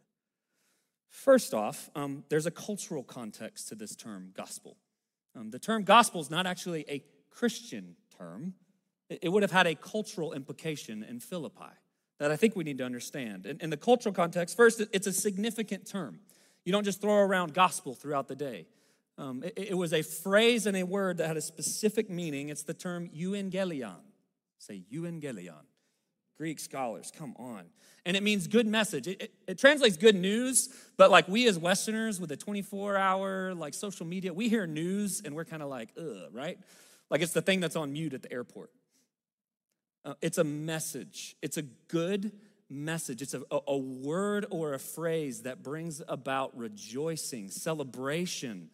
First 1.10 1.53
off, 1.53 1.89
um, 1.95 2.23
there's 2.30 2.45
a 2.45 2.51
cultural 2.51 3.03
context 3.03 3.67
to 3.69 3.75
this 3.75 3.95
term 3.95 4.32
gospel. 4.36 4.77
Um, 5.36 5.51
the 5.51 5.60
term 5.60 5.84
gospel 5.84 6.21
is 6.21 6.30
not 6.30 6.47
actually 6.47 6.86
a 6.89 7.03
Christian 7.30 7.95
term, 8.17 8.56
it, 9.10 9.19
it 9.23 9.30
would 9.30 9.43
have 9.43 9.51
had 9.51 9.67
a 9.67 9.75
cultural 9.75 10.34
implication 10.34 11.03
in 11.03 11.19
Philippi 11.19 11.75
that 12.19 12.32
I 12.32 12.36
think 12.36 12.56
we 12.56 12.63
need 12.63 12.77
to 12.80 12.84
understand. 12.84 13.45
In, 13.45 13.60
in 13.60 13.69
the 13.69 13.77
cultural 13.77 14.13
context, 14.13 14.58
first, 14.58 14.82
it's 14.91 15.08
a 15.08 15.13
significant 15.13 15.88
term. 15.88 16.19
You 16.65 16.71
don't 16.71 16.84
just 16.84 17.01
throw 17.01 17.17
around 17.17 17.53
gospel 17.53 17.93
throughout 17.93 18.27
the 18.27 18.36
day. 18.36 18.67
Um, 19.17 19.43
it, 19.43 19.53
it, 19.69 19.77
was 19.77 19.93
a 19.93 20.03
phrase 20.03 20.67
and 20.67 20.77
a 20.77 20.84
word 20.84 21.17
that 21.17 21.27
had 21.27 21.38
a 21.38 21.41
specific 21.41 22.10
meaning. 22.10 22.49
It's 22.49 22.63
the 22.63 22.73
term 22.73 23.10
euangelion. 23.10 24.01
Say 24.60 24.84
euangelion. 24.93 25.65
Greek 26.38 26.60
scholars, 26.60 27.12
come 27.17 27.34
on. 27.39 27.63
And 28.06 28.15
it 28.15 28.21
means 28.21 28.47
good 28.47 28.67
message. 28.67 29.08
It, 29.08 29.21
it, 29.21 29.34
it, 29.47 29.58
translates 29.58 29.97
good 29.97 30.15
news, 30.15 30.69
but 30.97 31.10
like 31.10 31.27
we 31.27 31.47
as 31.47 31.58
Westerners 31.58 32.21
with 32.21 32.32
a 32.32 32.38
24 32.38 32.95
hour 32.95 33.56
like 33.56 33.73
social 33.73 34.06
media, 34.06 34.32
we 34.32 34.47
hear 34.47 34.67
news 34.67 35.21
and 35.25 35.36
we're 35.36 35.45
kind 35.45 35.63
of 35.63 35.69
like, 35.69 35.89
ugh, 35.97 36.30
right? 36.32 36.60
Like 37.10 37.21
it's 37.21 37.34
the 37.34 37.41
thing 37.41 37.60
that's 37.60 37.75
on 37.75 37.91
mute 37.91 38.13
at 38.13 38.21
the 38.21 38.32
airport. 38.32 38.69
Uh, 40.08 40.13
it's 40.22 40.38
a 40.38 40.43
message, 40.43 41.36
it's 41.41 41.58
a 41.58 41.63
good 41.89 42.32
message. 42.70 43.22
It's 43.22 43.34
a, 43.34 43.41
a 43.67 43.78
word 43.78 44.46
or 44.50 44.74
a 44.74 44.80
phrase 44.80 45.41
that 45.41 45.63
brings 45.63 46.02
about 46.08 46.58
rejoicing, 46.58 47.50
celebration, 47.50 48.70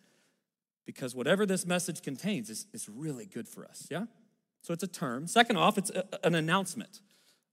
because 0.86 1.16
whatever 1.16 1.48
this 1.48 1.66
message 1.66 2.04
contains 2.04 2.52
is, 2.52 2.68
is 2.72 2.88
really 2.88 3.26
good 3.26 3.48
for 3.48 3.66
us, 3.66 3.88
yeah? 3.90 4.06
So 4.62 4.74
it's 4.74 4.84
a 4.84 4.88
term. 4.88 5.26
Second 5.26 5.58
off, 5.58 5.80
it's 5.80 5.90
a, 5.90 6.06
an 6.24 6.36
announcement. 6.36 7.02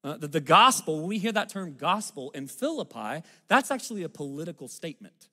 Uh, 0.05 0.19
the, 0.19 0.29
the 0.29 0.40
gospel, 0.40 0.99
when 0.99 1.09
we 1.09 1.19
hear 1.19 1.33
that 1.33 1.49
term 1.49 1.75
gospel 1.79 2.31
in 2.33 2.49
Philippi, 2.49 3.23
that's 3.49 3.71
actually 3.71 4.03
a 4.03 4.11
political 4.11 4.69
statement. 4.69 5.29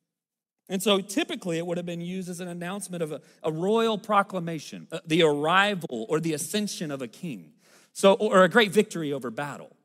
And 0.70 0.82
so 0.82 1.02
typically 1.02 1.58
it 1.58 1.66
would 1.66 1.78
have 1.78 1.86
been 1.86 2.02
used 2.02 2.30
as 2.30 2.40
an 2.40 2.48
announcement 2.48 3.04
of 3.04 3.12
a, 3.12 3.22
a 3.44 3.52
royal 3.52 3.98
proclamation, 3.98 4.88
uh, 4.92 5.00
the 5.06 5.24
arrival 5.24 6.06
or 6.08 6.22
the 6.22 6.34
ascension 6.34 6.92
of 6.92 7.02
a 7.02 7.10
king. 7.10 7.52
So, 7.98 8.14
or 8.14 8.44
a 8.44 8.48
great 8.48 8.72
victory 8.72 9.12
over 9.12 9.32
battle, 9.32 9.76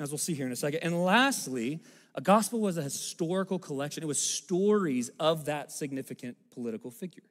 as 0.00 0.10
we'll 0.10 0.18
see 0.18 0.34
here 0.34 0.46
in 0.46 0.50
a 0.50 0.56
second. 0.56 0.80
And 0.82 1.04
lastly, 1.04 1.78
a 2.12 2.20
gospel 2.20 2.58
was 2.58 2.76
a 2.76 2.82
historical 2.82 3.60
collection. 3.60 4.02
It 4.02 4.06
was 4.06 4.20
stories 4.20 5.12
of 5.20 5.44
that 5.44 5.70
significant 5.70 6.36
political 6.50 6.90
figure. 6.90 7.22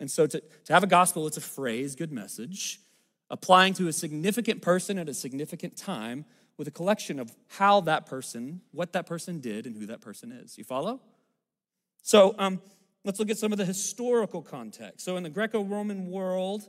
And 0.00 0.10
so 0.10 0.26
to, 0.26 0.42
to 0.64 0.72
have 0.72 0.82
a 0.82 0.88
gospel, 0.88 1.24
it's 1.28 1.36
a 1.36 1.40
phrase, 1.40 1.94
good 1.94 2.10
message 2.10 2.80
applying 3.30 3.74
to 3.74 3.86
a 3.86 3.92
significant 3.92 4.60
person 4.60 4.98
at 4.98 5.08
a 5.08 5.14
significant 5.14 5.76
time 5.76 6.24
with 6.56 6.66
a 6.66 6.72
collection 6.72 7.20
of 7.20 7.32
how 7.46 7.80
that 7.82 8.06
person, 8.06 8.60
what 8.72 8.92
that 8.94 9.06
person 9.06 9.38
did, 9.38 9.66
and 9.66 9.76
who 9.76 9.86
that 9.86 10.00
person 10.00 10.32
is. 10.32 10.58
You 10.58 10.64
follow? 10.64 11.00
So 12.02 12.34
um, 12.40 12.60
let's 13.04 13.20
look 13.20 13.30
at 13.30 13.38
some 13.38 13.52
of 13.52 13.58
the 13.58 13.64
historical 13.64 14.42
context. 14.42 15.04
So 15.04 15.16
in 15.16 15.22
the 15.22 15.30
Greco-Roman 15.30 16.10
world, 16.10 16.68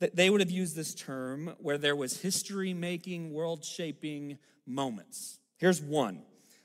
that 0.00 0.16
they 0.16 0.28
would 0.30 0.40
have 0.40 0.50
used 0.50 0.76
this 0.76 0.94
term 0.94 1.54
where 1.58 1.78
there 1.78 1.96
was 1.96 2.20
history-making, 2.20 3.32
world-shaping 3.32 4.38
moments. 4.66 5.38
Here's 5.56 5.80
one. 5.80 6.22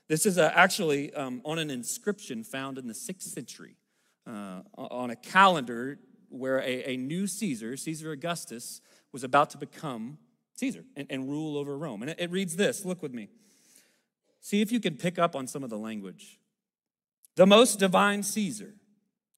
This 0.08 0.26
is 0.26 0.38
uh, 0.38 0.50
actually 0.54 1.14
um, 1.14 1.40
on 1.44 1.58
an 1.58 1.70
inscription 1.70 2.42
found 2.42 2.78
in 2.78 2.88
the 2.88 2.94
sixth 2.94 3.28
century 3.28 3.76
uh, 4.26 4.62
on 4.76 5.10
a 5.10 5.16
calendar 5.16 5.98
where 6.28 6.58
a, 6.60 6.92
a 6.92 6.96
new 6.96 7.26
Caesar, 7.26 7.76
Caesar 7.76 8.10
Augustus, 8.10 8.80
was 9.12 9.24
about 9.24 9.50
to 9.50 9.58
become 9.58 10.18
Caesar 10.54 10.84
and, 10.96 11.06
and 11.10 11.28
rule 11.28 11.56
over 11.56 11.78
Rome. 11.78 12.02
And 12.02 12.10
it, 12.10 12.20
it 12.20 12.30
reads 12.30 12.56
this 12.56 12.84
look 12.84 13.02
with 13.02 13.12
me. 13.12 13.28
See 14.40 14.60
if 14.60 14.72
you 14.72 14.80
can 14.80 14.96
pick 14.96 15.18
up 15.18 15.36
on 15.36 15.46
some 15.46 15.62
of 15.62 15.70
the 15.70 15.78
language. 15.78 16.38
The 17.36 17.46
most 17.46 17.78
divine 17.78 18.22
Caesar, 18.22 18.74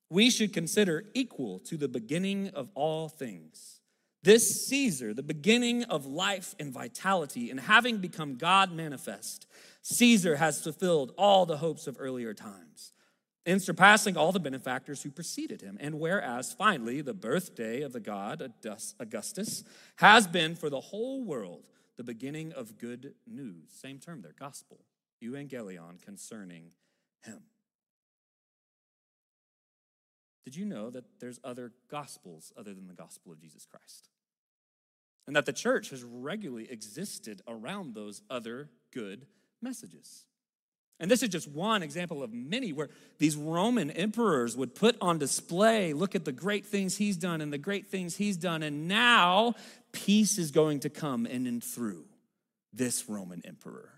we 0.09 0.31
should 0.31 0.53
consider 0.53 1.05
equal 1.15 1.59
to 1.61 1.77
the 1.77 1.89
beginning 1.89 2.49
of 2.55 2.71
all 2.75 3.09
things. 3.09 3.81
This 4.23 4.67
Caesar, 4.67 5.13
the 5.15 5.23
beginning 5.23 5.85
of 5.85 6.07
life 6.07 6.55
and 6.61 6.73
vitality, 6.73 7.51
and 7.51 7.59
having 7.59 7.99
become 7.99 8.37
God 8.37 8.73
manifest, 8.73 9.47
Caesar 9.83 10.37
has 10.37 10.63
fulfilled 10.63 11.13
all 11.19 11.45
the 11.45 11.57
hopes 11.57 11.87
of 11.87 11.97
earlier 11.99 12.33
times 12.33 12.93
in 13.45 13.59
surpassing 13.59 14.17
all 14.17 14.31
the 14.31 14.39
benefactors 14.39 15.03
who 15.03 15.11
preceded 15.11 15.61
him. 15.61 15.77
And 15.81 15.99
whereas 15.99 16.53
finally 16.53 17.01
the 17.01 17.15
birthday 17.15 17.83
of 17.83 17.93
the 17.93 18.01
god 18.01 18.53
Augustus 19.01 19.65
has 19.97 20.27
been 20.27 20.55
for 20.55 20.71
the 20.71 20.81
whole 20.81 21.25
world 21.25 21.67
the 21.97 22.05
beginning 22.05 22.53
of 22.53 22.79
good 22.79 23.15
news, 23.27 23.71
same 23.71 23.99
term 23.99 24.23
there, 24.23 24.35
gospel, 24.39 24.79
euangelion 25.23 26.01
concerning 26.01 26.71
him. 27.23 27.43
Did 30.45 30.57
you 30.57 30.65
know 30.65 30.91
that 30.91 31.05
there's 31.21 31.39
other 31.45 31.73
gospels 31.91 32.53
other 32.57 32.75
than 32.75 32.89
the 32.89 32.95
gospel 32.95 33.33
of 33.33 33.41
Jesus 33.41 33.65
Christ? 33.65 34.09
And 35.27 35.37
that 35.37 35.47
the 35.47 35.53
church 35.53 35.91
has 35.91 36.03
regularly 36.03 36.71
existed 36.71 37.43
around 37.47 37.95
those 37.95 38.23
other 38.29 38.69
good 38.93 39.27
messages. 39.61 40.25
And 40.99 41.11
this 41.11 41.23
is 41.23 41.29
just 41.31 41.49
one 41.49 41.83
example 41.83 42.23
of 42.23 42.33
many 42.33 42.73
where 42.73 42.91
these 43.19 43.37
Roman 43.37 43.91
emperors 43.91 44.57
would 44.57 44.75
put 44.75 44.97
on 45.01 45.19
display 45.19 45.93
look 45.93 46.15
at 46.15 46.25
the 46.25 46.33
great 46.33 46.67
things 46.67 46.97
he's 46.97 47.17
done 47.17 47.41
and 47.41 47.53
the 47.53 47.59
great 47.59 47.89
things 47.89 48.17
he's 48.17 48.37
done. 48.37 48.63
And 48.63 48.89
now 48.89 49.55
peace 49.93 50.39
is 50.39 50.51
going 50.51 50.81
to 50.81 50.91
come 50.91 51.27
in 51.27 51.47
and 51.47 51.63
through 51.63 52.05
this 52.73 53.09
Roman 53.09 53.43
emperor. 53.45 53.91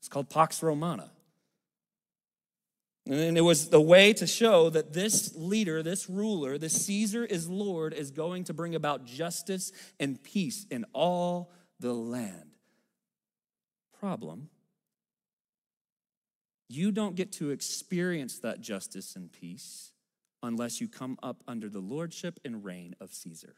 It's 0.00 0.08
called 0.08 0.30
Pax 0.30 0.62
Romana. 0.62 1.10
And 3.06 3.38
it 3.38 3.42
was 3.42 3.68
the 3.68 3.80
way 3.80 4.12
to 4.14 4.26
show 4.26 4.68
that 4.70 4.92
this 4.92 5.34
leader, 5.36 5.82
this 5.82 6.10
ruler, 6.10 6.58
this 6.58 6.84
Caesar 6.86 7.24
is 7.24 7.48
Lord, 7.48 7.94
is 7.94 8.10
going 8.10 8.44
to 8.44 8.54
bring 8.54 8.74
about 8.74 9.04
justice 9.04 9.70
and 10.00 10.22
peace 10.22 10.66
in 10.70 10.84
all 10.92 11.52
the 11.78 11.92
land. 11.92 12.56
Problem 14.00 14.48
you 16.68 16.90
don't 16.90 17.14
get 17.14 17.32
to 17.32 17.50
experience 17.50 18.38
that 18.40 18.60
justice 18.60 19.14
and 19.14 19.32
peace 19.32 19.92
unless 20.42 20.80
you 20.80 20.88
come 20.88 21.18
up 21.22 21.42
under 21.46 21.68
the 21.68 21.80
lordship 21.80 22.40
and 22.44 22.64
reign 22.64 22.94
of 23.00 23.12
Caesar. 23.12 23.54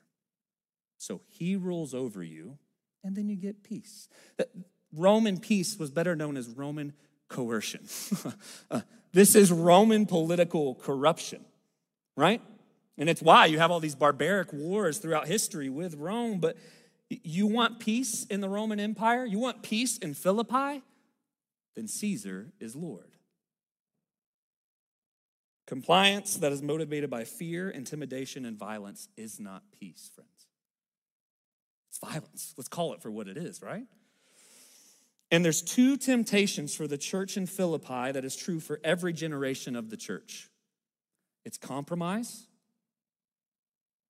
So 0.98 1.22
he 1.26 1.56
rules 1.56 1.94
over 1.94 2.22
you, 2.22 2.58
and 3.04 3.16
then 3.16 3.28
you 3.28 3.36
get 3.36 3.62
peace. 3.62 4.08
Roman 4.92 5.38
peace 5.38 5.78
was 5.78 5.90
better 5.90 6.16
known 6.16 6.36
as 6.36 6.48
Roman 6.48 6.92
coercion. 7.28 7.86
uh, 8.70 8.80
this 9.12 9.34
is 9.34 9.52
Roman 9.52 10.06
political 10.06 10.74
corruption, 10.74 11.44
right? 12.16 12.42
And 12.96 13.08
it's 13.08 13.22
why 13.22 13.46
you 13.46 13.58
have 13.58 13.70
all 13.70 13.80
these 13.80 13.94
barbaric 13.94 14.52
wars 14.52 14.98
throughout 14.98 15.28
history 15.28 15.68
with 15.68 15.94
Rome. 15.94 16.40
But 16.40 16.56
you 17.08 17.46
want 17.46 17.78
peace 17.78 18.24
in 18.24 18.40
the 18.40 18.48
Roman 18.48 18.80
Empire? 18.80 19.24
You 19.24 19.38
want 19.38 19.62
peace 19.62 19.98
in 19.98 20.14
Philippi? 20.14 20.82
then 21.78 21.86
Caesar 21.86 22.52
is 22.58 22.74
Lord. 22.74 23.16
Compliance 25.64 26.34
that 26.38 26.50
is 26.50 26.60
motivated 26.60 27.08
by 27.08 27.22
fear, 27.22 27.70
intimidation, 27.70 28.44
and 28.44 28.58
violence 28.58 29.08
is 29.16 29.38
not 29.38 29.62
peace, 29.78 30.10
friends. 30.12 30.48
It's 31.88 31.98
violence. 31.98 32.54
Let's 32.56 32.66
call 32.66 32.94
it 32.94 33.00
for 33.00 33.12
what 33.12 33.28
it 33.28 33.36
is, 33.36 33.62
right? 33.62 33.84
And 35.30 35.44
there's 35.44 35.60
two 35.60 35.96
temptations 35.96 36.74
for 36.74 36.86
the 36.86 36.96
church 36.96 37.36
in 37.36 37.46
Philippi 37.46 38.12
that 38.12 38.24
is 38.24 38.34
true 38.34 38.60
for 38.60 38.80
every 38.82 39.12
generation 39.12 39.76
of 39.76 39.90
the 39.90 39.96
church 39.96 40.48
it's 41.48 41.56
compromise, 41.56 42.46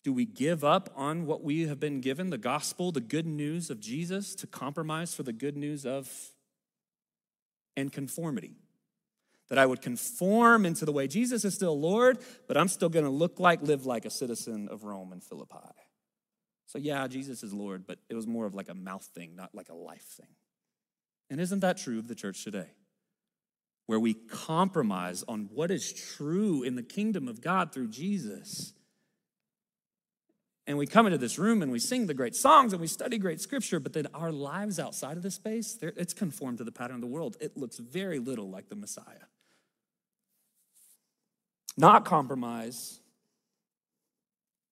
Do 0.03 0.13
we 0.13 0.25
give 0.25 0.65
up 0.65 0.91
on 0.97 1.25
what 1.25 1.45
we 1.45 1.69
have 1.69 1.79
been 1.79 2.01
given, 2.01 2.31
the 2.31 2.39
gospel, 2.39 2.91
the 2.91 3.01
good 3.01 3.27
news 3.27 3.71
of 3.71 3.79
Jesus, 3.79 4.35
to 4.37 4.49
compromise 4.49 5.15
for 5.15 5.23
the 5.23 5.33
good 5.33 5.57
news 5.57 5.87
of 5.87 6.11
and 7.77 7.93
conformity? 7.93 8.57
That 9.51 9.59
I 9.59 9.67
would 9.67 9.83
conform 9.83 10.67
into 10.67 10.85
the 10.85 10.91
way 10.91 11.07
Jesus 11.07 11.45
is 11.45 11.55
still 11.55 11.79
Lord, 11.79 12.19
but 12.49 12.57
I'm 12.57 12.67
still 12.67 12.89
to 12.89 13.09
look 13.09 13.39
like, 13.39 13.63
live 13.63 13.87
like 13.87 14.05
a 14.05 14.11
citizen 14.11 14.69
of 14.69 14.83
Rome 14.83 15.13
and 15.13 15.23
Philippi. 15.23 15.59
So, 16.67 16.79
yeah, 16.79 17.07
Jesus 17.07 17.45
is 17.45 17.53
Lord, 17.55 17.87
but 17.87 17.99
it 18.09 18.15
was 18.15 18.27
more 18.27 18.47
of 18.47 18.55
like 18.55 18.69
a 18.69 18.75
mouth 18.75 19.05
thing, 19.15 19.37
not 19.37 19.55
like 19.55 19.69
a 19.69 19.75
life 19.75 20.03
thing. 20.17 20.35
And 21.31 21.41
isn't 21.41 21.61
that 21.61 21.77
true 21.77 21.99
of 21.99 22.09
the 22.09 22.15
church 22.15 22.45
today? 22.45 22.71
Where 23.87 24.01
we 24.01 24.15
compromise 24.15 25.25
on 25.29 25.49
what 25.53 25.71
is 25.71 25.93
true 25.93 26.63
in 26.63 26.75
the 26.75 26.83
kingdom 26.83 27.29
of 27.29 27.41
God 27.41 27.73
through 27.73 27.89
Jesus. 27.89 28.73
And 30.67 30.77
we 30.77 30.87
come 30.87 31.07
into 31.07 31.19
this 31.19 31.39
room 31.39 31.63
and 31.63 31.73
we 31.73 31.79
sing 31.79 32.07
the 32.07 32.15
great 32.15 32.35
songs 32.35 32.73
and 32.75 32.81
we 32.81 32.87
study 32.87 33.17
great 33.17 33.41
scripture, 33.41 33.81
but 33.81 33.95
then 33.95 34.07
our 34.13 34.31
lives 34.31 34.79
outside 34.79 35.17
of 35.17 35.23
this 35.23 35.37
space, 35.37 35.79
it's 35.81 36.13
conformed 36.13 36.59
to 36.59 36.65
the 36.65 36.73
pattern 36.73 36.97
of 36.97 37.01
the 37.01 37.07
world. 37.07 37.39
It 37.41 37.57
looks 37.57 37.79
very 37.79 38.19
little 38.19 38.51
like 38.51 38.69
the 38.69 38.77
Messiah. 38.77 39.29
Not 41.79 42.05
compromise. 42.05 43.01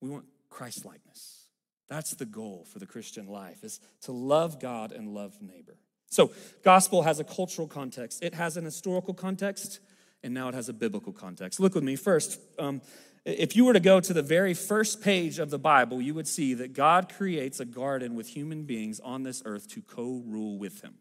We 0.03 0.11
want 0.11 0.27
Christ 0.51 0.85
likeness. 0.85 1.47
That's 1.89 2.11
the 2.11 2.27
goal 2.27 2.67
for 2.71 2.79
the 2.79 2.87
Christian 2.87 3.27
life 3.29 3.63
is 3.63 3.81
to 4.03 4.13
love 4.13 4.61
God 4.61 4.93
and 4.93 5.15
love 5.15 5.41
neighbor. 5.41 5.79
So, 6.09 6.33
gospel 6.63 7.03
has 7.03 7.21
a 7.21 7.25
cultural 7.25 7.67
context, 7.67 8.23
it 8.23 8.35
has 8.35 8.57
an 8.57 8.65
historical 8.65 9.15
context, 9.15 9.81
and 10.23 10.33
now 10.33 10.49
it 10.49 10.55
has 10.55 10.69
a 10.69 10.73
biblical 10.73 11.13
context. 11.13 11.61
Look 11.61 11.75
with 11.75 11.85
me 11.85 11.97
first. 11.97 12.41
Um, 12.59 12.81
if 13.25 13.57
you 13.57 13.65
were 13.65 13.73
to 13.73 13.81
go 13.81 13.99
to 13.99 14.13
the 14.13 14.23
very 14.23 14.55
first 14.55 15.03
page 15.03 15.41
of 15.41 15.51
the 15.51 15.59
Bible, 15.59 16.01
you 16.01 16.15
would 16.15 16.29
see 16.29 16.55
that 16.55 16.75
God 16.75 17.13
creates 17.13 17.59
a 17.59 17.65
garden 17.65 18.15
with 18.15 18.29
human 18.29 18.63
beings 18.63 19.01
on 19.01 19.25
this 19.25 19.43
earth 19.45 19.69
to 19.71 19.83
co 19.83 20.23
rule 20.25 20.59
with 20.59 20.81
Him. 20.81 20.95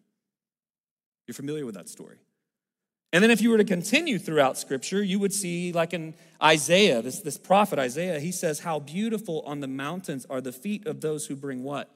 You're 1.27 1.35
familiar 1.35 1.65
with 1.65 1.75
that 1.75 1.87
story. 1.87 2.17
And 3.13 3.23
then 3.23 3.31
if 3.31 3.41
you 3.41 3.51
were 3.51 3.57
to 3.57 3.63
continue 3.63 4.19
throughout 4.19 4.57
Scripture, 4.57 5.01
you 5.01 5.19
would 5.19 5.33
see, 5.33 5.71
like 5.71 5.93
in 5.93 6.15
Isaiah, 6.41 7.01
this, 7.01 7.21
this 7.21 7.37
prophet 7.37 7.79
Isaiah, 7.79 8.19
he 8.19 8.31
says, 8.31 8.59
How 8.59 8.79
beautiful 8.79 9.41
on 9.45 9.59
the 9.59 9.67
mountains 9.67 10.25
are 10.29 10.41
the 10.41 10.51
feet 10.51 10.87
of 10.87 11.01
those 11.01 11.27
who 11.27 11.35
bring 11.35 11.63
what? 11.63 11.89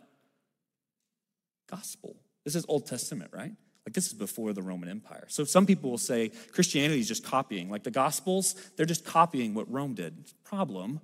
Gospel. 1.70 2.16
This 2.46 2.56
is 2.56 2.66
Old 2.68 2.86
Testament, 2.86 3.32
right? 3.34 3.52
Like 3.86 3.94
this 3.94 4.08
is 4.08 4.14
before 4.14 4.54
the 4.54 4.62
Roman 4.62 4.90
Empire. 4.90 5.26
So 5.30 5.44
some 5.44 5.66
people 5.66 5.90
will 5.90 5.98
say 5.98 6.30
Christianity 6.52 7.00
is 7.00 7.08
just 7.08 7.24
copying. 7.24 7.70
Like 7.70 7.84
the 7.84 7.92
Gospels, 7.92 8.56
they're 8.76 8.86
just 8.86 9.06
copying 9.06 9.54
what 9.54 9.72
Rome 9.72 9.96
did. 9.96 10.32
Problem, 10.44 11.02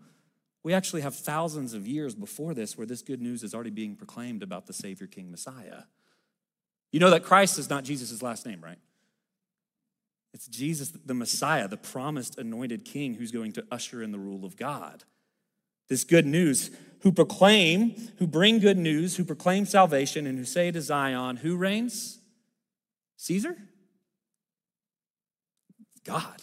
we 0.63 0.73
actually 0.73 1.01
have 1.01 1.15
thousands 1.15 1.73
of 1.73 1.87
years 1.87 2.15
before 2.15 2.53
this 2.53 2.77
where 2.77 2.87
this 2.87 3.01
good 3.01 3.21
news 3.21 3.43
is 3.43 3.53
already 3.53 3.69
being 3.69 3.95
proclaimed 3.95 4.43
about 4.43 4.65
the 4.67 4.73
Savior 4.73 5.07
King 5.07 5.31
Messiah. 5.31 5.83
You 6.91 6.99
know 6.99 7.09
that 7.09 7.23
Christ 7.23 7.59
is 7.59 7.69
not 7.69 7.83
Jesus' 7.83 8.21
last 8.21 8.45
name, 8.45 8.61
right? 8.63 8.79
It's 10.33 10.47
Jesus, 10.47 10.91
the 10.91 11.13
Messiah, 11.13 11.67
the 11.67 11.77
promised 11.77 12.37
anointed 12.37 12.83
king 12.83 13.13
who's 13.13 13.31
going 13.31 13.53
to 13.53 13.65
usher 13.71 14.03
in 14.03 14.11
the 14.11 14.19
rule 14.19 14.43
of 14.43 14.57
God. 14.57 15.03
This 15.89 16.03
good 16.03 16.25
news, 16.25 16.71
who 17.01 17.11
proclaim, 17.11 17.95
who 18.17 18.27
bring 18.27 18.59
good 18.59 18.77
news, 18.77 19.15
who 19.15 19.23
proclaim 19.23 19.65
salvation, 19.65 20.25
and 20.25 20.37
who 20.37 20.45
say 20.45 20.71
to 20.71 20.81
Zion, 20.81 21.37
who 21.37 21.55
reigns? 21.55 22.19
Caesar? 23.17 23.55
God. 26.03 26.41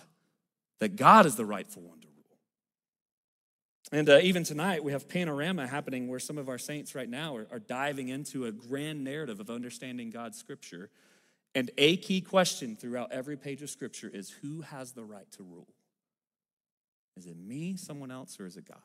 That 0.81 0.97
God 0.97 1.27
is 1.27 1.37
the 1.37 1.45
rightful 1.45 1.83
one 1.83 2.01
to 2.01 2.09
rule. 2.09 2.39
And 3.93 4.09
uh, 4.09 4.19
even 4.23 4.45
tonight, 4.45 4.83
we 4.83 4.93
have 4.93 5.09
Panorama 5.09 5.67
happening 5.67 6.09
where 6.09 6.19
some 6.19 6.39
of 6.39 6.49
our 6.49 6.59
saints 6.59 6.95
right 6.95 7.09
now 7.09 7.37
are, 7.37 7.47
are 7.51 7.59
diving 7.61 8.09
into 8.09 8.47
a 8.47 8.53
grand 8.53 9.05
narrative 9.05 9.41
of 9.41 9.51
understanding 9.51 10.11
God's 10.11 10.39
scripture 10.39 10.91
and 11.55 11.71
a 11.77 11.97
key 11.99 12.21
question 12.21 12.77
throughout 12.77 13.13
every 13.13 13.37
page 13.37 13.63
of 13.63 13.71
Scripture 13.71 14.11
is 14.13 14.31
who 14.31 14.63
has 14.63 14.93
the 14.93 15.05
right 15.05 15.31
to 15.33 15.43
rule? 15.43 15.69
Is 17.17 17.27
it 17.27 17.37
me, 17.37 17.77
someone 17.77 18.11
else, 18.11 18.41
or 18.41 18.47
is 18.47 18.57
it 18.57 18.67
God? 18.67 18.79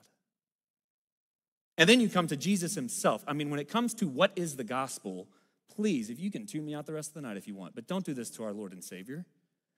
And 1.78 1.88
then 1.88 2.00
you 2.00 2.10
come 2.10 2.28
to 2.28 2.36
Jesus 2.36 2.76
himself. 2.76 3.24
I 3.28 3.34
mean, 3.34 3.50
when 3.50 3.60
it 3.60 3.70
comes 3.70 3.94
to 3.96 4.08
what 4.08 4.32
is 4.36 4.56
the 4.56 4.64
gospel, 4.64 5.28
please, 5.74 6.10
if 6.10 6.20
you 6.20 6.32
can 6.32 6.46
tune 6.46 6.66
me 6.66 6.74
out 6.74 6.86
the 6.86 6.94
rest 6.94 7.10
of 7.10 7.14
the 7.16 7.22
night 7.22 7.38
if 7.38 7.48
you 7.48 7.56
want, 7.56 7.76
but 7.76 7.88
don't 7.88 8.06
do 8.06 8.14
this 8.14 8.30
to 8.32 8.44
our 8.44 8.54
Lord 8.54 8.74
and 8.74 8.84
Savior. 8.84 9.26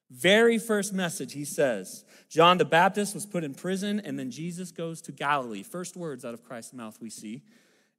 Very 0.09 0.57
first 0.57 0.93
message, 0.93 1.33
he 1.33 1.45
says, 1.45 2.03
John 2.29 2.57
the 2.57 2.65
Baptist 2.65 3.13
was 3.13 3.27
put 3.27 3.43
in 3.43 3.53
prison, 3.53 4.01
and 4.03 4.17
then 4.17 4.31
Jesus 4.31 4.71
goes 4.71 5.01
to 5.01 5.11
Galilee. 5.11 5.61
First 5.61 5.95
words 5.95 6.25
out 6.25 6.33
of 6.33 6.43
Christ's 6.43 6.73
mouth 6.73 6.97
we 6.99 7.11
see 7.11 7.43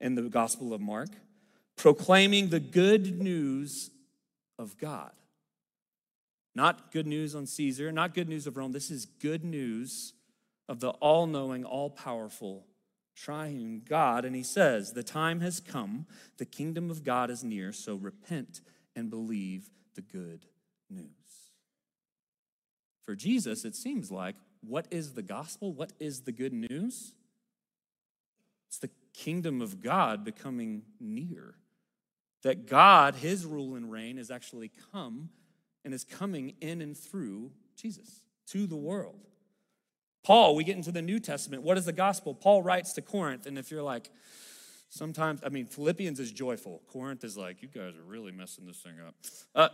in 0.01 0.17
the 0.17 0.23
Gospel 0.23 0.73
of 0.75 0.81
Mark, 0.81 1.11
proclaiming 1.77 2.49
the 2.49 2.59
good 2.59 3.21
news 3.21 3.91
of 4.59 4.77
God. 4.79 5.13
Not 6.55 6.91
good 6.91 7.07
news 7.07 7.37
on 7.37 7.47
Caesar, 7.47 7.93
not 7.93 8.13
good 8.13 8.29
news 8.29 8.47
of 8.49 8.57
Rome. 8.57 8.73
This 8.73 8.91
is 8.91 9.05
good 9.05 9.45
news 9.45 10.15
of 10.69 10.81
the 10.81 10.91
all 10.91 11.29
knowing, 11.29 11.65
all 11.65 11.91
powerful, 11.91 12.65
triune 13.15 13.83
God. 13.89 14.25
And 14.25 14.35
he 14.35 14.43
says, 14.43 14.93
The 14.93 15.03
time 15.03 15.41
has 15.41 15.61
come, 15.61 16.07
the 16.39 16.47
kingdom 16.47 16.91
of 16.91 17.05
God 17.05 17.31
is 17.31 17.45
near, 17.45 17.73
so 17.73 17.97
repent 17.97 18.61
and 18.97 19.11
believe 19.11 19.71
the 19.95 20.03
good 20.03 20.47
news. 20.89 21.09
For 23.03 23.15
Jesus, 23.15 23.65
it 23.65 23.75
seems 23.75 24.11
like, 24.11 24.37
what 24.67 24.87
is 24.91 25.15
the 25.15 25.23
gospel? 25.23 25.73
What 25.73 25.93
is 25.99 26.21
the 26.23 26.33
good 26.33 26.53
news? 26.53 27.15
It's 28.69 28.79
the 28.79 28.91
kingdom 29.15 29.63
of 29.63 29.83
God 29.83 30.25
becoming 30.25 30.83
near 31.01 31.55
that 32.43 32.67
God, 32.67 33.17
his 33.17 33.45
rule 33.45 33.75
and 33.75 33.91
reign, 33.91 34.17
has 34.17 34.31
actually 34.31 34.71
come 34.93 35.31
and 35.85 35.93
is 35.93 36.05
coming 36.05 36.55
in 36.61 36.81
and 36.81 36.97
through 36.97 37.51
Jesus 37.77 38.23
to 38.49 38.67
the 38.67 38.77
world. 38.77 39.27
Paul, 40.23 40.55
we 40.55 40.65
get 40.65 40.77
into 40.77 40.93
the 40.93 41.03
New 41.03 41.19
Testament. 41.19 41.63
What 41.63 41.79
is 41.79 41.87
the 41.87 41.93
gospel? 41.93 42.35
Paul 42.35 42.63
writes 42.63 42.93
to 42.95 43.03
Corinth, 43.03 43.47
and 43.47 43.59
if 43.59 43.71
you're 43.71 43.83
like, 43.83 44.11
sometimes, 44.91 45.41
I 45.45 45.49
mean, 45.49 45.67
Philippians 45.67 46.21
is 46.21 46.31
joyful. 46.31 46.83
Corinth 46.89 47.25
is 47.25 47.37
like, 47.37 47.63
you 47.63 47.69
guys 47.69 47.97
are 47.97 48.03
really 48.07 48.33
messing 48.33 48.67
this 48.67 48.79
thing 48.79 48.95
up. 49.07 49.15
Uh, 49.55 49.69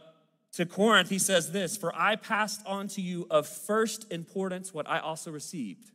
to 0.53 0.65
Corinth, 0.65 1.11
he 1.11 1.19
says 1.19 1.53
this 1.53 1.77
For 1.77 1.93
I 1.95 2.17
passed 2.17 2.65
on 2.67 2.89
to 2.89 3.03
you 3.03 3.27
of 3.31 3.47
first 3.47 4.11
importance 4.13 4.73
what 4.73 4.89
I 4.89 5.01
also 5.01 5.31
received 5.31 5.91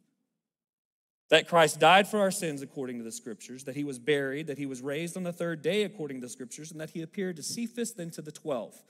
that 1.31 1.47
Christ 1.47 1.79
died 1.79 2.09
for 2.09 2.19
our 2.19 2.29
sins 2.29 2.61
according 2.61 2.97
to 2.97 3.05
the 3.05 3.11
scriptures, 3.11 3.63
that 3.63 3.75
he 3.75 3.85
was 3.85 3.97
buried, 3.97 4.47
that 4.47 4.57
he 4.57 4.65
was 4.65 4.81
raised 4.81 5.15
on 5.15 5.23
the 5.23 5.31
third 5.31 5.61
day 5.61 5.83
according 5.83 6.17
to 6.17 6.25
the 6.27 6.29
scriptures, 6.29 6.71
and 6.71 6.81
that 6.81 6.89
he 6.89 7.01
appeared 7.01 7.37
to 7.37 7.43
Cephas, 7.43 7.93
then 7.93 8.11
to 8.11 8.21
the 8.21 8.33
twelve. 8.33 8.83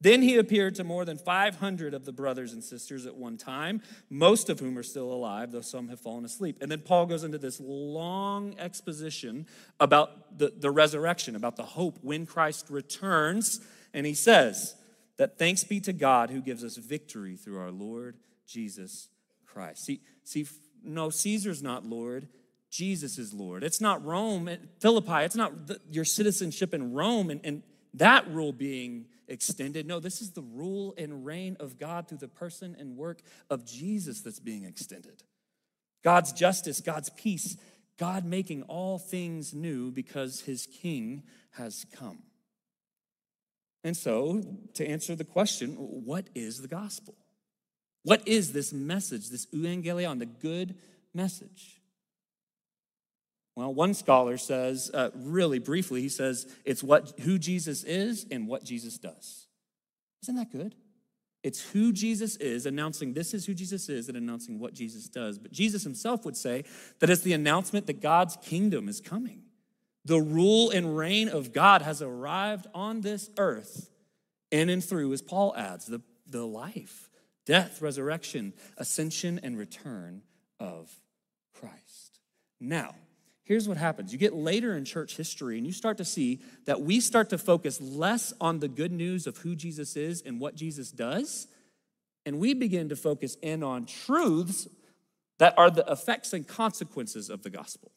Then 0.00 0.20
he 0.22 0.36
appeared 0.36 0.74
to 0.74 0.84
more 0.84 1.04
than 1.04 1.16
500 1.16 1.94
of 1.94 2.04
the 2.04 2.12
brothers 2.12 2.52
and 2.52 2.62
sisters 2.62 3.06
at 3.06 3.16
one 3.16 3.38
time, 3.38 3.80
most 4.10 4.50
of 4.50 4.60
whom 4.60 4.76
are 4.76 4.82
still 4.82 5.10
alive, 5.10 5.52
though 5.52 5.62
some 5.62 5.88
have 5.88 6.00
fallen 6.00 6.24
asleep. 6.24 6.58
And 6.60 6.70
then 6.70 6.80
Paul 6.80 7.06
goes 7.06 7.24
into 7.24 7.38
this 7.38 7.58
long 7.60 8.54
exposition 8.58 9.46
about 9.80 10.38
the, 10.38 10.52
the 10.56 10.70
resurrection, 10.70 11.34
about 11.34 11.56
the 11.56 11.62
hope 11.62 11.98
when 12.02 12.26
Christ 12.26 12.66
returns. 12.68 13.60
And 13.94 14.04
he 14.04 14.14
says 14.14 14.76
that 15.16 15.38
thanks 15.38 15.64
be 15.64 15.80
to 15.80 15.94
God 15.94 16.30
who 16.30 16.42
gives 16.42 16.62
us 16.62 16.76
victory 16.76 17.36
through 17.36 17.58
our 17.58 17.70
Lord 17.70 18.16
Jesus 18.46 19.08
Christ. 19.46 19.84
See, 19.86 20.00
see 20.24 20.46
no, 20.84 21.08
Caesar's 21.08 21.62
not 21.62 21.86
Lord. 21.86 22.28
Jesus 22.70 23.16
is 23.16 23.32
Lord. 23.32 23.64
It's 23.64 23.80
not 23.80 24.04
Rome, 24.04 24.48
eh, 24.48 24.56
Philippi, 24.80 25.24
it's 25.24 25.36
not 25.36 25.66
the, 25.66 25.80
your 25.90 26.04
citizenship 26.04 26.74
in 26.74 26.92
Rome 26.92 27.30
and, 27.30 27.40
and 27.42 27.62
that 27.94 28.28
rule 28.28 28.52
being 28.52 29.06
extended. 29.28 29.86
No, 29.86 30.00
this 30.00 30.20
is 30.20 30.32
the 30.32 30.42
rule 30.42 30.94
and 30.96 31.24
reign 31.24 31.56
of 31.60 31.78
God 31.78 32.08
through 32.08 32.18
the 32.18 32.28
person 32.28 32.76
and 32.78 32.96
work 32.96 33.20
of 33.50 33.64
Jesus 33.64 34.20
that's 34.20 34.40
being 34.40 34.64
extended. 34.64 35.22
God's 36.04 36.32
justice, 36.32 36.80
God's 36.80 37.10
peace, 37.10 37.56
God 37.98 38.24
making 38.24 38.62
all 38.64 38.98
things 38.98 39.54
new 39.54 39.90
because 39.90 40.40
his 40.42 40.66
king 40.66 41.22
has 41.52 41.86
come. 41.92 42.18
And 43.82 43.96
so, 43.96 44.42
to 44.74 44.86
answer 44.86 45.14
the 45.14 45.24
question, 45.24 45.74
what 45.74 46.28
is 46.34 46.60
the 46.60 46.68
gospel? 46.68 47.14
What 48.02 48.26
is 48.26 48.52
this 48.52 48.72
message, 48.72 49.30
this 49.30 49.46
euangelion, 49.46 50.18
the 50.18 50.26
good 50.26 50.76
message? 51.14 51.75
Well, 53.56 53.72
one 53.72 53.94
scholar 53.94 54.36
says, 54.36 54.90
uh, 54.92 55.10
really 55.14 55.58
briefly, 55.58 56.02
he 56.02 56.10
says 56.10 56.46
it's 56.64 56.82
what 56.82 57.14
who 57.20 57.38
Jesus 57.38 57.84
is 57.84 58.26
and 58.30 58.46
what 58.46 58.64
Jesus 58.64 58.98
does. 58.98 59.46
Isn't 60.22 60.36
that 60.36 60.52
good? 60.52 60.74
It's 61.42 61.60
who 61.70 61.92
Jesus 61.92 62.36
is, 62.36 62.66
announcing 62.66 63.14
this 63.14 63.32
is 63.32 63.46
who 63.46 63.54
Jesus 63.54 63.88
is, 63.88 64.08
and 64.08 64.16
announcing 64.16 64.58
what 64.58 64.74
Jesus 64.74 65.08
does. 65.08 65.38
But 65.38 65.52
Jesus 65.52 65.84
himself 65.84 66.24
would 66.24 66.36
say 66.36 66.64
that 66.98 67.08
it's 67.08 67.22
the 67.22 67.32
announcement 67.32 67.86
that 67.86 68.02
God's 68.02 68.36
kingdom 68.42 68.88
is 68.88 69.00
coming. 69.00 69.42
The 70.04 70.20
rule 70.20 70.70
and 70.70 70.96
reign 70.96 71.28
of 71.28 71.52
God 71.52 71.82
has 71.82 72.02
arrived 72.02 72.66
on 72.74 73.00
this 73.00 73.30
earth 73.38 73.90
in 74.50 74.68
and 74.68 74.84
through, 74.84 75.12
as 75.12 75.22
Paul 75.22 75.54
adds, 75.56 75.86
the, 75.86 76.02
the 76.26 76.46
life 76.46 77.08
death, 77.46 77.80
resurrection, 77.80 78.52
ascension, 78.76 79.38
and 79.42 79.56
return 79.56 80.22
of 80.58 80.90
Christ. 81.54 82.18
Now, 82.60 82.96
here's 83.46 83.66
what 83.66 83.78
happens. 83.78 84.12
You 84.12 84.18
get 84.18 84.34
later 84.34 84.76
in 84.76 84.84
church 84.84 85.16
history 85.16 85.56
and 85.56 85.66
you 85.66 85.72
start 85.72 85.96
to 85.98 86.04
see 86.04 86.40
that 86.66 86.82
we 86.82 87.00
start 87.00 87.30
to 87.30 87.38
focus 87.38 87.80
less 87.80 88.34
on 88.40 88.58
the 88.58 88.68
good 88.68 88.92
news 88.92 89.26
of 89.26 89.38
who 89.38 89.56
Jesus 89.56 89.96
is 89.96 90.20
and 90.20 90.38
what 90.38 90.54
Jesus 90.54 90.90
does, 90.90 91.46
and 92.26 92.38
we 92.38 92.52
begin 92.52 92.90
to 92.90 92.96
focus 92.96 93.36
in 93.40 93.62
on 93.62 93.86
truths 93.86 94.68
that 95.38 95.54
are 95.56 95.70
the 95.70 95.84
effects 95.90 96.32
and 96.32 96.46
consequences 96.46 97.30
of 97.30 97.42
the 97.42 97.50
gospel. 97.50 97.92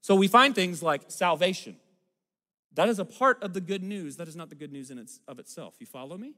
So 0.00 0.14
we 0.14 0.28
find 0.28 0.54
things 0.54 0.82
like 0.82 1.02
salvation. 1.08 1.76
That 2.74 2.88
is 2.88 2.98
a 2.98 3.04
part 3.04 3.42
of 3.42 3.52
the 3.52 3.60
good 3.60 3.82
news. 3.82 4.16
That 4.16 4.28
is 4.28 4.36
not 4.36 4.48
the 4.48 4.54
good 4.54 4.72
news 4.72 4.90
in 4.90 4.98
its, 4.98 5.20
of 5.26 5.38
itself. 5.38 5.74
You 5.80 5.86
follow 5.86 6.16
me? 6.16 6.34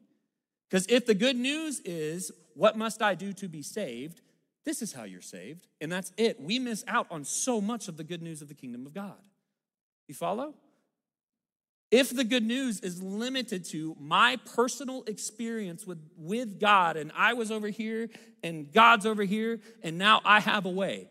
Because 0.69 0.87
if 0.89 1.05
the 1.05 1.15
good 1.15 1.37
news 1.37 1.81
is, 1.81 2.33
what 2.55 2.79
must 2.79 3.03
I 3.03 3.15
do 3.15 3.33
to 3.35 3.49
be 3.49 3.63
saved? 3.63 4.23
This 4.65 4.83
is 4.83 4.93
how 4.93 5.05
you're 5.05 5.21
saved. 5.21 5.67
And 5.81 5.91
that's 5.91 6.13
it. 6.17 6.41
We 6.41 6.59
miss 6.59 6.85
out 6.87 7.07
on 7.11 7.25
so 7.25 7.61
much 7.61 7.89
of 7.89 7.97
the 7.97 8.05
good 8.05 8.23
news 8.23 8.43
of 8.43 8.49
the 8.49 8.55
kingdom 8.55 8.87
of 8.87 8.95
God. 8.95 9.19
You 10.09 10.15
follow? 10.15 10.55
If 11.91 12.09
the 12.09 12.25
good 12.25 12.45
news 12.45 12.81
is 12.81 13.03
limited 13.03 13.67
to 13.67 13.95
my 14.01 14.39
personal 14.55 15.05
experience 15.07 15.87
with, 15.87 15.99
with 16.17 16.59
God, 16.59 16.97
and 16.97 17.13
I 17.15 17.35
was 17.35 17.51
over 17.51 17.69
here 17.69 18.09
and 18.43 18.73
God's 18.73 19.05
over 19.05 19.25
here, 19.25 19.61
and 19.83 19.99
now 19.99 20.23
I 20.25 20.41
have 20.41 20.65
a 20.65 20.71
way, 20.71 21.09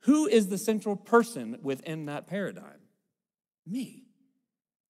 who 0.00 0.26
is 0.26 0.48
the 0.48 0.56
central 0.58 0.96
person 0.96 1.58
within 1.62 2.06
that 2.06 2.26
paradigm? 2.26 2.80
Me. 3.66 4.04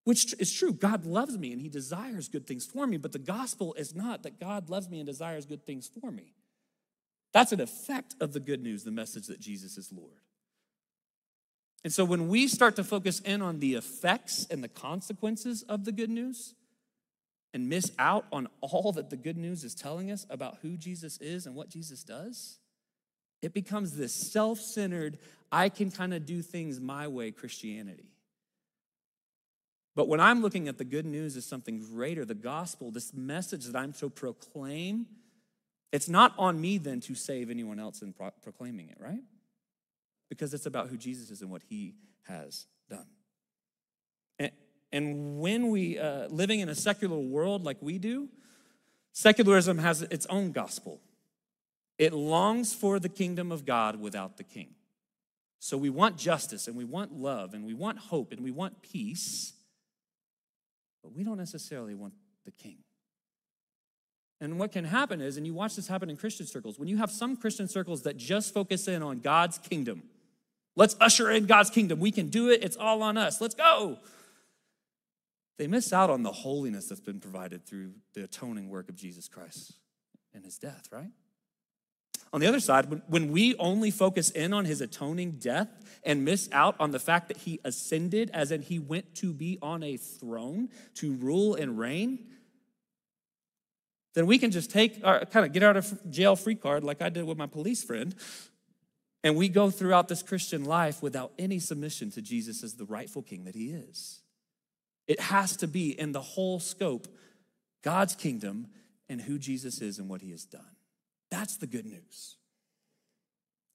Which 0.05 0.35
is 0.39 0.53
true. 0.53 0.73
God 0.73 1.05
loves 1.05 1.37
me 1.37 1.53
and 1.53 1.61
He 1.61 1.69
desires 1.69 2.29
good 2.29 2.47
things 2.47 2.67
for 2.67 2.87
me, 2.87 2.97
but 2.97 3.13
the 3.13 3.19
gospel 3.19 3.75
is 3.75 3.95
not 3.95 4.23
that 4.23 4.39
God 4.39 4.71
loves 4.71 4.89
me 4.89 5.01
and 5.01 5.07
desires 5.07 5.47
good 5.47 5.65
things 5.65 5.89
for 6.01 6.13
me. 6.13 6.35
That's 7.35 7.53
an 7.53 7.61
effect 7.61 8.15
of 8.21 8.33
the 8.33 8.41
good 8.41 8.63
news, 8.63 8.85
the 8.85 8.93
message 8.93 9.27
that 9.27 9.41
Jesus 9.41 9.77
is 9.77 9.93
Lord. 9.93 10.21
And 11.83 11.93
so 11.93 12.05
when 12.05 12.29
we 12.29 12.49
start 12.49 12.77
to 12.77 12.85
focus 12.85 13.21
in 13.21 13.43
on 13.43 13.59
the 13.59 13.75
effects 13.75 14.47
and 14.51 14.65
the 14.65 14.69
consequences 14.69 15.63
of 15.65 15.85
the 15.85 15.93
good 15.93 16.09
news 16.09 16.55
and 17.53 17.69
miss 17.69 17.91
out 17.99 18.25
on 18.33 18.49
all 18.63 18.93
that 18.93 19.11
the 19.11 19.17
good 19.17 19.37
news 19.37 19.65
is 19.65 19.75
telling 19.75 20.11
us 20.11 20.27
about 20.31 20.59
who 20.63 20.77
Jesus 20.77 21.19
is 21.21 21.45
and 21.45 21.55
what 21.55 21.69
Jesus 21.69 22.05
does, 22.05 22.59
it 23.43 23.53
becomes 23.53 23.97
this 23.97 24.15
self 24.15 24.61
centered, 24.61 25.19
I 25.53 25.69
can 25.69 25.91
kind 25.91 26.15
of 26.15 26.25
do 26.25 26.41
things 26.41 26.81
my 26.81 27.09
way 27.09 27.33
Christianity. 27.33 28.15
But 29.97 30.09
when 30.09 30.21
I'm 30.21 30.41
looking 30.41 30.69
at 30.69 30.79
the 30.79 30.85
good 30.85 31.07
news 31.07 31.37
as 31.37 31.45
something 31.45 31.81
greater, 31.81 32.25
the 32.25 32.35
gospel, 32.35 32.91
this 32.91 33.13
message 33.13 33.67
that 33.67 33.77
I'm 33.77 33.93
to 33.95 34.09
proclaim, 34.09 35.07
it's 35.95 36.11
not 36.11 36.35
on 36.37 36.61
me 36.61 36.77
then 36.77 37.01
to 37.01 37.15
save 37.15 37.49
anyone 37.49 37.81
else 37.81 38.03
in 38.03 38.13
pro- 38.13 38.33
proclaiming 38.43 38.91
it, 38.91 38.99
right? 39.01 39.23
because 40.29 40.55
it's 40.55 40.67
about 40.67 40.89
who 40.89 40.97
Jesus 40.97 41.31
is 41.31 41.43
and 41.43 41.51
what 41.51 41.63
he 41.69 41.95
has 42.23 42.67
done. 42.89 43.07
And, 44.39 44.51
and 44.93 45.41
when 45.41 45.71
we, 45.71 45.99
uh, 45.99 46.29
living 46.29 46.61
in 46.61 46.69
a 46.69 46.75
secular 46.75 47.17
world 47.17 47.65
like 47.65 47.77
we 47.81 47.99
do, 47.99 48.29
secularism 49.13 49.79
has 49.79 50.03
its 50.03 50.27
own 50.27 50.53
gospel. 50.53 51.01
It 51.99 52.13
longs 52.13 52.75
for 52.75 52.99
the 52.99 53.09
kingdom 53.09 53.53
of 53.53 53.65
God 53.65 54.01
without 54.01 54.37
the 54.37 54.43
king. 54.43 54.75
So 55.61 55.77
we 55.79 55.89
want 55.89 56.19
justice 56.19 56.67
and 56.67 56.77
we 56.77 56.85
want 56.85 57.13
love 57.13 57.55
and 57.55 57.65
we 57.65 57.75
want 57.75 57.99
hope 57.99 58.33
and 58.33 58.43
we 58.43 58.51
want 58.51 58.83
peace, 58.83 59.53
but 61.03 61.13
we 61.13 61.23
don't 61.23 61.39
necessarily 61.39 61.95
want 61.95 62.15
the 62.45 62.51
king. 62.51 62.79
And 64.41 64.59
what 64.59 64.73
can 64.73 64.85
happen 64.85 65.21
is, 65.21 65.37
and 65.37 65.47
you 65.47 65.55
watch 65.55 65.77
this 65.77 65.89
happen 65.89 66.11
in 66.11 66.17
Christian 66.17 66.47
circles, 66.47 66.79
when 66.79 66.89
you 66.89 66.97
have 66.99 67.11
some 67.11 67.37
Christian 67.37 67.69
circles 67.69 68.03
that 68.03 68.17
just 68.17 68.53
focus 68.53 68.89
in 68.89 69.03
on 69.03 69.21
God's 69.21 69.59
kingdom, 69.59 70.03
Let's 70.77 70.97
usher 71.01 71.31
in 71.31 71.47
God's 71.47 71.71
kingdom. 71.71 72.01
We 72.01 72.11
can 72.11 72.29
do 72.29 72.51
it. 72.51 72.65
It's 72.65 72.77
all 72.77 73.03
on 73.03 73.17
us. 73.17 73.41
Let's 73.41 73.55
go. 73.55 73.99
They 75.57 75.69
miss 75.69 75.93
out 75.93 76.11
on 76.11 76.25
the 76.25 76.33
holiness 76.33 76.89
that's 76.89 77.01
been 77.01 77.21
provided 77.21 77.65
through 77.65 77.93
the 78.15 78.25
atoning 78.25 78.69
work 78.69 78.89
of 78.89 78.97
Jesus 78.97 79.29
Christ 79.29 79.75
and 80.35 80.45
his 80.45 80.59
death, 80.59 80.89
right? 80.91 81.11
On 82.33 82.41
the 82.41 82.49
other 82.49 82.59
side, 82.59 83.03
when, 83.07 83.31
we 83.31 83.55
only 83.59 83.93
focus 83.93 84.31
in 84.31 84.53
on 84.53 84.65
his 84.65 84.81
atoning 84.81 85.33
death 85.33 85.69
and 86.03 86.25
miss 86.25 86.49
out 86.51 86.75
on 86.81 86.91
the 86.91 86.99
fact 86.99 87.29
that 87.29 87.37
he 87.37 87.61
ascended, 87.63 88.29
as 88.35 88.51
in 88.51 88.63
he 88.63 88.81
went 88.81 89.15
to 89.17 89.33
be 89.33 89.57
on 89.63 89.85
a 89.85 89.97
throne 89.97 90.71
to 90.95 91.13
rule 91.15 91.55
and 91.55 91.79
reign, 91.79 92.27
then 94.15 94.27
we 94.27 94.39
can 94.39 94.51
just 94.51 94.71
take 94.71 95.01
our 95.05 95.25
kind 95.27 95.45
of 95.45 95.53
get 95.53 95.63
out 95.63 95.77
of 95.77 96.11
jail 96.11 96.37
free 96.37 96.55
card 96.55 96.85
like 96.85 97.03
I 97.03 97.09
did 97.09 97.25
with 97.25 97.37
my 97.37 97.47
police 97.47 97.83
friend 97.83 98.15
and 99.25 99.37
we 99.37 99.49
go 99.49 99.71
throughout 99.71 100.07
this 100.09 100.23
Christian 100.23 100.65
life 100.65 101.03
without 101.03 101.33
any 101.39 101.59
submission 101.59 102.11
to 102.13 102.21
Jesus 102.21 102.63
as 102.63 102.75
the 102.75 102.85
rightful 102.85 103.23
king 103.23 103.45
that 103.45 103.55
he 103.55 103.71
is. 103.71 104.21
It 105.09 105.19
has 105.19 105.57
to 105.57 105.67
be 105.67 105.99
in 105.99 106.13
the 106.13 106.21
whole 106.21 106.61
scope 106.61 107.09
God's 107.83 108.15
kingdom 108.15 108.69
and 109.09 109.21
who 109.21 109.39
Jesus 109.39 109.81
is 109.81 109.99
and 109.99 110.09
what 110.09 110.21
he 110.21 110.31
has 110.31 110.45
done. 110.45 110.77
That's 111.31 111.57
the 111.57 111.67
good 111.67 111.87
news. 111.87 112.37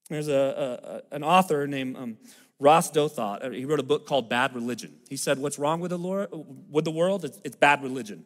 There's 0.08 0.28
a, 0.28 1.02
a 1.12 1.14
an 1.14 1.22
author 1.22 1.66
named 1.66 1.96
um, 1.96 2.16
Ross 2.58 2.90
Douthat. 2.90 3.54
He 3.54 3.64
wrote 3.64 3.80
a 3.80 3.84
book 3.84 4.06
called 4.06 4.28
Bad 4.28 4.54
Religion. 4.54 4.94
He 5.08 5.16
said, 5.16 5.38
What's 5.38 5.58
wrong 5.58 5.80
with 5.80 5.90
the, 5.90 5.98
Lord, 5.98 6.28
with 6.68 6.84
the 6.84 6.90
world? 6.90 7.24
It's, 7.24 7.40
it's 7.44 7.56
bad 7.56 7.82
religion. 7.82 8.24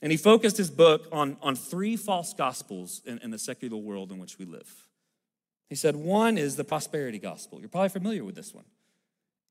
And 0.00 0.12
he 0.12 0.18
focused 0.18 0.56
his 0.56 0.70
book 0.70 1.08
on, 1.10 1.36
on 1.42 1.56
three 1.56 1.96
false 1.96 2.32
gospels 2.32 3.02
in, 3.04 3.18
in 3.18 3.30
the 3.30 3.38
secular 3.38 3.76
world 3.76 4.12
in 4.12 4.18
which 4.18 4.38
we 4.38 4.44
live. 4.44 4.86
He 5.68 5.74
said, 5.74 5.96
one 5.96 6.38
is 6.38 6.56
the 6.56 6.64
prosperity 6.64 7.18
gospel. 7.18 7.60
You're 7.60 7.68
probably 7.68 7.88
familiar 7.88 8.24
with 8.24 8.34
this 8.34 8.54
one. 8.54 8.64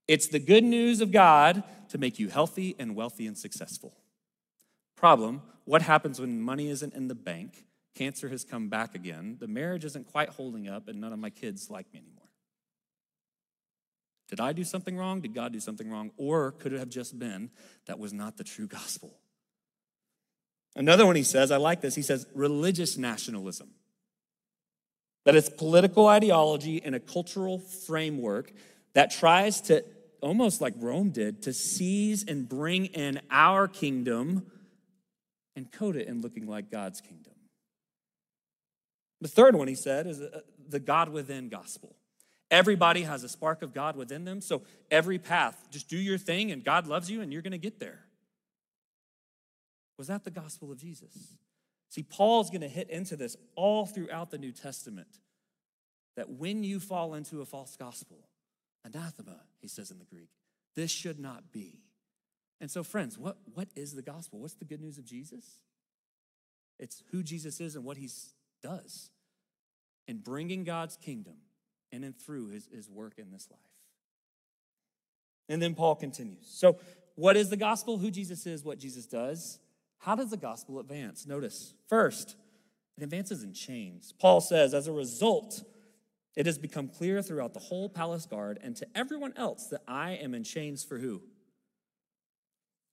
It's 0.07 0.27
the 0.27 0.39
good 0.39 0.63
news 0.63 1.01
of 1.01 1.11
God 1.11 1.63
to 1.89 1.97
make 1.97 2.17
you 2.17 2.29
healthy 2.29 2.75
and 2.79 2.95
wealthy 2.95 3.27
and 3.27 3.37
successful. 3.37 3.93
Problem 4.95 5.41
what 5.65 5.81
happens 5.81 6.19
when 6.19 6.41
money 6.41 6.69
isn't 6.69 6.93
in 6.93 7.09
the 7.09 7.15
bank? 7.15 7.65
Cancer 7.93 8.29
has 8.29 8.45
come 8.45 8.69
back 8.69 8.95
again. 8.95 9.35
The 9.37 9.49
marriage 9.49 9.83
isn't 9.83 10.09
quite 10.09 10.29
holding 10.29 10.69
up, 10.69 10.87
and 10.87 11.01
none 11.01 11.11
of 11.11 11.19
my 11.19 11.29
kids 11.29 11.69
like 11.69 11.91
me 11.93 11.99
anymore. 11.99 12.29
Did 14.29 14.39
I 14.39 14.53
do 14.53 14.63
something 14.63 14.95
wrong? 14.95 15.19
Did 15.19 15.33
God 15.33 15.51
do 15.51 15.59
something 15.59 15.89
wrong? 15.89 16.11
Or 16.15 16.51
could 16.53 16.71
it 16.71 16.79
have 16.79 16.89
just 16.89 17.19
been 17.19 17.49
that 17.85 17.99
was 17.99 18.13
not 18.13 18.37
the 18.37 18.45
true 18.45 18.67
gospel? 18.67 19.19
Another 20.77 21.07
one 21.07 21.15
he 21.15 21.23
says, 21.23 21.51
I 21.51 21.57
like 21.57 21.81
this, 21.81 21.95
he 21.95 22.03
says 22.03 22.27
religious 22.35 22.97
nationalism 22.97 23.71
that 25.25 25.35
it's 25.35 25.49
political 25.49 26.07
ideology 26.07 26.81
and 26.85 26.95
a 26.95 27.01
cultural 27.01 27.59
framework 27.59 28.53
that 28.93 29.11
tries 29.11 29.59
to, 29.59 29.83
almost 30.21 30.61
like 30.61 30.73
Rome 30.77 31.09
did, 31.09 31.41
to 31.43 31.51
seize 31.51 32.23
and 32.25 32.47
bring 32.47 32.85
in 32.85 33.19
our 33.29 33.67
kingdom 33.67 34.45
and 35.57 35.69
code 35.69 35.97
it 35.97 36.07
in 36.07 36.21
looking 36.21 36.47
like 36.47 36.71
God's 36.71 37.01
kingdom. 37.01 37.33
The 39.19 39.27
third 39.27 39.55
one, 39.55 39.67
he 39.67 39.75
said, 39.75 40.07
is 40.07 40.21
uh, 40.21 40.41
the 40.69 40.79
God 40.79 41.09
within 41.09 41.49
gospel. 41.49 41.95
Everybody 42.49 43.01
has 43.01 43.25
a 43.25 43.29
spark 43.29 43.63
of 43.63 43.73
God 43.73 43.97
within 43.97 44.23
them, 44.23 44.39
so 44.39 44.61
every 44.89 45.17
path, 45.17 45.67
just 45.71 45.89
do 45.89 45.97
your 45.97 46.17
thing 46.17 46.51
and 46.51 46.63
God 46.63 46.87
loves 46.87 47.11
you 47.11 47.19
and 47.19 47.33
you're 47.33 47.41
gonna 47.41 47.57
get 47.57 47.79
there. 47.81 48.06
Was 49.97 50.07
that 50.07 50.23
the 50.23 50.31
gospel 50.31 50.71
of 50.71 50.77
Jesus? 50.77 51.35
See, 51.89 52.03
Paul's 52.03 52.49
going 52.49 52.61
to 52.61 52.67
hit 52.67 52.89
into 52.89 53.15
this 53.15 53.35
all 53.55 53.85
throughout 53.85 54.29
the 54.29 54.37
New 54.37 54.51
Testament 54.51 55.07
that 56.15 56.29
when 56.29 56.63
you 56.63 56.79
fall 56.79 57.13
into 57.13 57.41
a 57.41 57.45
false 57.45 57.75
gospel, 57.75 58.27
anathema, 58.83 59.41
he 59.61 59.67
says 59.67 59.91
in 59.91 59.99
the 59.99 60.05
Greek, 60.05 60.29
this 60.75 60.91
should 60.91 61.19
not 61.19 61.51
be. 61.51 61.81
And 62.59 62.69
so, 62.69 62.83
friends, 62.83 63.17
what, 63.17 63.37
what 63.53 63.69
is 63.75 63.93
the 63.93 64.01
gospel? 64.01 64.39
What's 64.39 64.55
the 64.55 64.65
good 64.65 64.81
news 64.81 64.97
of 64.97 65.05
Jesus? 65.05 65.59
It's 66.79 67.03
who 67.11 67.23
Jesus 67.23 67.59
is 67.59 67.75
and 67.75 67.83
what 67.83 67.97
he 67.97 68.09
does 68.61 69.09
in 70.07 70.17
bringing 70.17 70.63
God's 70.63 70.97
kingdom 70.97 71.35
in 71.91 72.03
and 72.03 72.15
through 72.15 72.49
his, 72.49 72.67
his 72.73 72.89
work 72.89 73.13
in 73.17 73.31
this 73.31 73.47
life. 73.49 73.59
And 75.49 75.61
then 75.61 75.75
Paul 75.75 75.95
continues. 75.95 76.45
So, 76.47 76.77
what 77.15 77.35
is 77.37 77.49
the 77.49 77.57
gospel? 77.57 77.97
Who 77.97 78.11
Jesus 78.11 78.45
is, 78.45 78.63
what 78.63 78.79
Jesus 78.79 79.05
does. 79.05 79.59
How 79.99 80.15
does 80.15 80.29
the 80.29 80.37
gospel 80.37 80.79
advance? 80.79 81.25
Notice, 81.25 81.73
first, 81.87 82.35
it 82.97 83.03
advances 83.03 83.43
in 83.43 83.53
chains. 83.53 84.13
Paul 84.19 84.41
says, 84.41 84.73
as 84.73 84.87
a 84.87 84.91
result, 84.91 85.63
it 86.35 86.45
has 86.45 86.57
become 86.57 86.87
clear 86.87 87.21
throughout 87.21 87.53
the 87.53 87.59
whole 87.59 87.89
palace 87.89 88.25
guard 88.25 88.59
and 88.61 88.75
to 88.75 88.87
everyone 88.95 89.33
else 89.35 89.67
that 89.67 89.81
I 89.87 90.11
am 90.11 90.33
in 90.33 90.43
chains 90.43 90.83
for 90.83 90.97
who? 90.97 91.21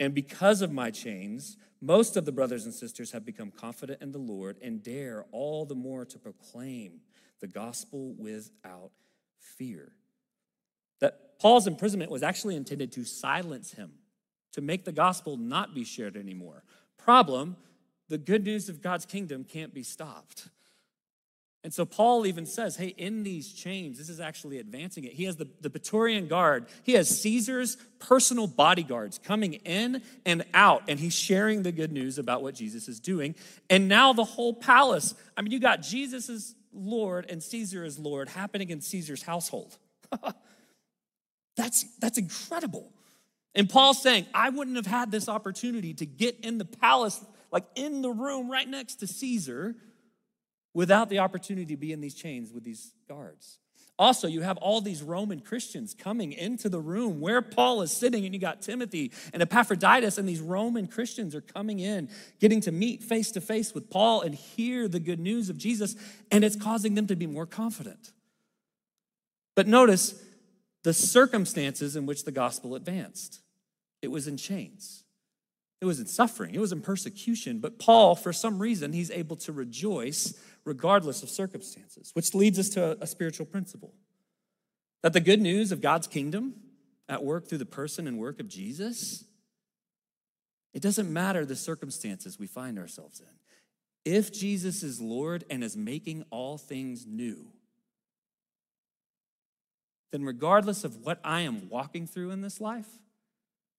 And 0.00 0.14
because 0.14 0.62
of 0.62 0.72
my 0.72 0.90
chains, 0.90 1.56
most 1.80 2.16
of 2.16 2.24
the 2.24 2.32
brothers 2.32 2.64
and 2.64 2.74
sisters 2.74 3.12
have 3.12 3.24
become 3.24 3.50
confident 3.50 4.02
in 4.02 4.12
the 4.12 4.18
Lord 4.18 4.56
and 4.62 4.82
dare 4.82 5.26
all 5.30 5.66
the 5.66 5.74
more 5.74 6.04
to 6.06 6.18
proclaim 6.18 7.00
the 7.40 7.46
gospel 7.46 8.14
without 8.18 8.90
fear. 9.38 9.92
That 11.00 11.38
Paul's 11.38 11.66
imprisonment 11.66 12.10
was 12.10 12.22
actually 12.22 12.56
intended 12.56 12.92
to 12.92 13.04
silence 13.04 13.72
him, 13.72 13.92
to 14.52 14.62
make 14.62 14.84
the 14.84 14.92
gospel 14.92 15.36
not 15.36 15.74
be 15.74 15.84
shared 15.84 16.16
anymore. 16.16 16.64
Problem 17.04 17.56
the 18.08 18.18
good 18.18 18.44
news 18.44 18.68
of 18.68 18.80
God's 18.80 19.04
kingdom 19.04 19.44
can't 19.44 19.74
be 19.74 19.82
stopped. 19.82 20.48
And 21.62 21.72
so 21.72 21.86
Paul 21.86 22.26
even 22.26 22.44
says, 22.44 22.76
hey, 22.76 22.88
in 22.88 23.22
these 23.22 23.52
chains, 23.52 23.96
this 23.96 24.10
is 24.10 24.20
actually 24.20 24.58
advancing 24.58 25.04
it. 25.04 25.14
He 25.14 25.24
has 25.24 25.36
the, 25.36 25.48
the 25.62 25.70
Praetorian 25.70 26.28
Guard, 26.28 26.66
he 26.82 26.92
has 26.92 27.08
Caesar's 27.20 27.76
personal 27.98 28.46
bodyguards 28.46 29.18
coming 29.18 29.54
in 29.54 30.02
and 30.26 30.44
out, 30.52 30.82
and 30.88 31.00
he's 31.00 31.14
sharing 31.14 31.62
the 31.62 31.72
good 31.72 31.90
news 31.92 32.18
about 32.18 32.42
what 32.42 32.54
Jesus 32.54 32.86
is 32.88 33.00
doing. 33.00 33.34
And 33.70 33.88
now 33.88 34.12
the 34.12 34.24
whole 34.24 34.54
palace, 34.54 35.14
I 35.36 35.42
mean, 35.42 35.52
you 35.52 35.58
got 35.58 35.80
Jesus 35.80 36.28
as 36.28 36.54
Lord 36.72 37.30
and 37.30 37.42
Caesar 37.42 37.84
as 37.84 37.98
Lord 37.98 38.28
happening 38.28 38.68
in 38.68 38.82
Caesar's 38.82 39.22
household. 39.22 39.76
that's, 41.56 41.84
that's 41.98 42.18
incredible. 42.18 42.92
And 43.54 43.68
Paul's 43.68 44.02
saying, 44.02 44.26
I 44.34 44.50
wouldn't 44.50 44.76
have 44.76 44.86
had 44.86 45.10
this 45.10 45.28
opportunity 45.28 45.94
to 45.94 46.06
get 46.06 46.40
in 46.40 46.58
the 46.58 46.64
palace, 46.64 47.24
like 47.52 47.64
in 47.74 48.02
the 48.02 48.10
room 48.10 48.50
right 48.50 48.68
next 48.68 48.96
to 48.96 49.06
Caesar 49.06 49.76
without 50.72 51.08
the 51.08 51.20
opportunity 51.20 51.74
to 51.74 51.76
be 51.76 51.92
in 51.92 52.00
these 52.00 52.14
chains 52.14 52.52
with 52.52 52.64
these 52.64 52.92
guards. 53.08 53.58
Also, 53.96 54.26
you 54.26 54.40
have 54.40 54.56
all 54.56 54.80
these 54.80 55.02
Roman 55.02 55.38
Christians 55.38 55.94
coming 55.94 56.32
into 56.32 56.68
the 56.68 56.80
room 56.80 57.20
where 57.20 57.40
Paul 57.40 57.80
is 57.82 57.92
sitting, 57.92 58.24
and 58.24 58.34
you 58.34 58.40
got 58.40 58.60
Timothy 58.60 59.12
and 59.32 59.40
Epaphroditus, 59.40 60.18
and 60.18 60.28
these 60.28 60.40
Roman 60.40 60.88
Christians 60.88 61.32
are 61.32 61.40
coming 61.40 61.78
in, 61.78 62.08
getting 62.40 62.60
to 62.62 62.72
meet 62.72 63.04
face 63.04 63.30
to 63.32 63.40
face 63.40 63.72
with 63.72 63.90
Paul 63.90 64.22
and 64.22 64.34
hear 64.34 64.88
the 64.88 64.98
good 64.98 65.20
news 65.20 65.48
of 65.48 65.58
Jesus, 65.58 65.94
and 66.32 66.42
it's 66.42 66.56
causing 66.56 66.96
them 66.96 67.06
to 67.06 67.14
be 67.14 67.28
more 67.28 67.46
confident. 67.46 68.10
But 69.54 69.68
notice 69.68 70.20
the 70.82 70.92
circumstances 70.92 71.94
in 71.94 72.04
which 72.04 72.24
the 72.24 72.32
gospel 72.32 72.74
advanced 72.74 73.43
it 74.04 74.10
was 74.10 74.28
in 74.28 74.36
chains. 74.36 75.04
It 75.80 75.86
was 75.86 75.98
in 75.98 76.06
suffering, 76.06 76.54
it 76.54 76.60
was 76.60 76.72
in 76.72 76.80
persecution, 76.80 77.58
but 77.58 77.78
Paul, 77.78 78.14
for 78.14 78.32
some 78.32 78.58
reason, 78.58 78.92
he's 78.92 79.10
able 79.10 79.36
to 79.36 79.52
rejoice 79.52 80.38
regardless 80.64 81.22
of 81.22 81.28
circumstances, 81.28 82.10
which 82.14 82.34
leads 82.34 82.58
us 82.58 82.70
to 82.70 82.96
a, 83.02 83.06
spiritual 83.06 83.44
principle 83.44 83.92
that 85.02 85.12
the 85.12 85.20
good 85.20 85.42
news 85.42 85.72
of 85.72 85.82
God's 85.82 86.06
kingdom 86.06 86.54
at 87.06 87.22
work 87.22 87.46
through 87.46 87.58
the 87.58 87.66
person 87.66 88.06
and 88.06 88.18
work 88.18 88.40
of 88.40 88.48
Jesus, 88.48 89.24
it 90.72 90.80
doesn't 90.80 91.12
matter 91.12 91.44
the 91.44 91.56
circumstances 91.56 92.38
we 92.38 92.46
find 92.46 92.78
ourselves 92.78 93.20
in. 93.20 94.10
If 94.10 94.32
Jesus 94.32 94.82
is 94.82 95.02
Lord 95.02 95.44
and 95.50 95.62
is 95.62 95.76
making 95.76 96.24
all 96.30 96.56
things 96.56 97.04
new, 97.06 97.48
then 100.12 100.24
regardless 100.24 100.84
of 100.84 100.96
what 101.04 101.20
I 101.22 101.42
am 101.42 101.68
walking 101.68 102.06
through 102.06 102.30
in 102.30 102.40
this 102.40 102.58
life, 102.58 102.88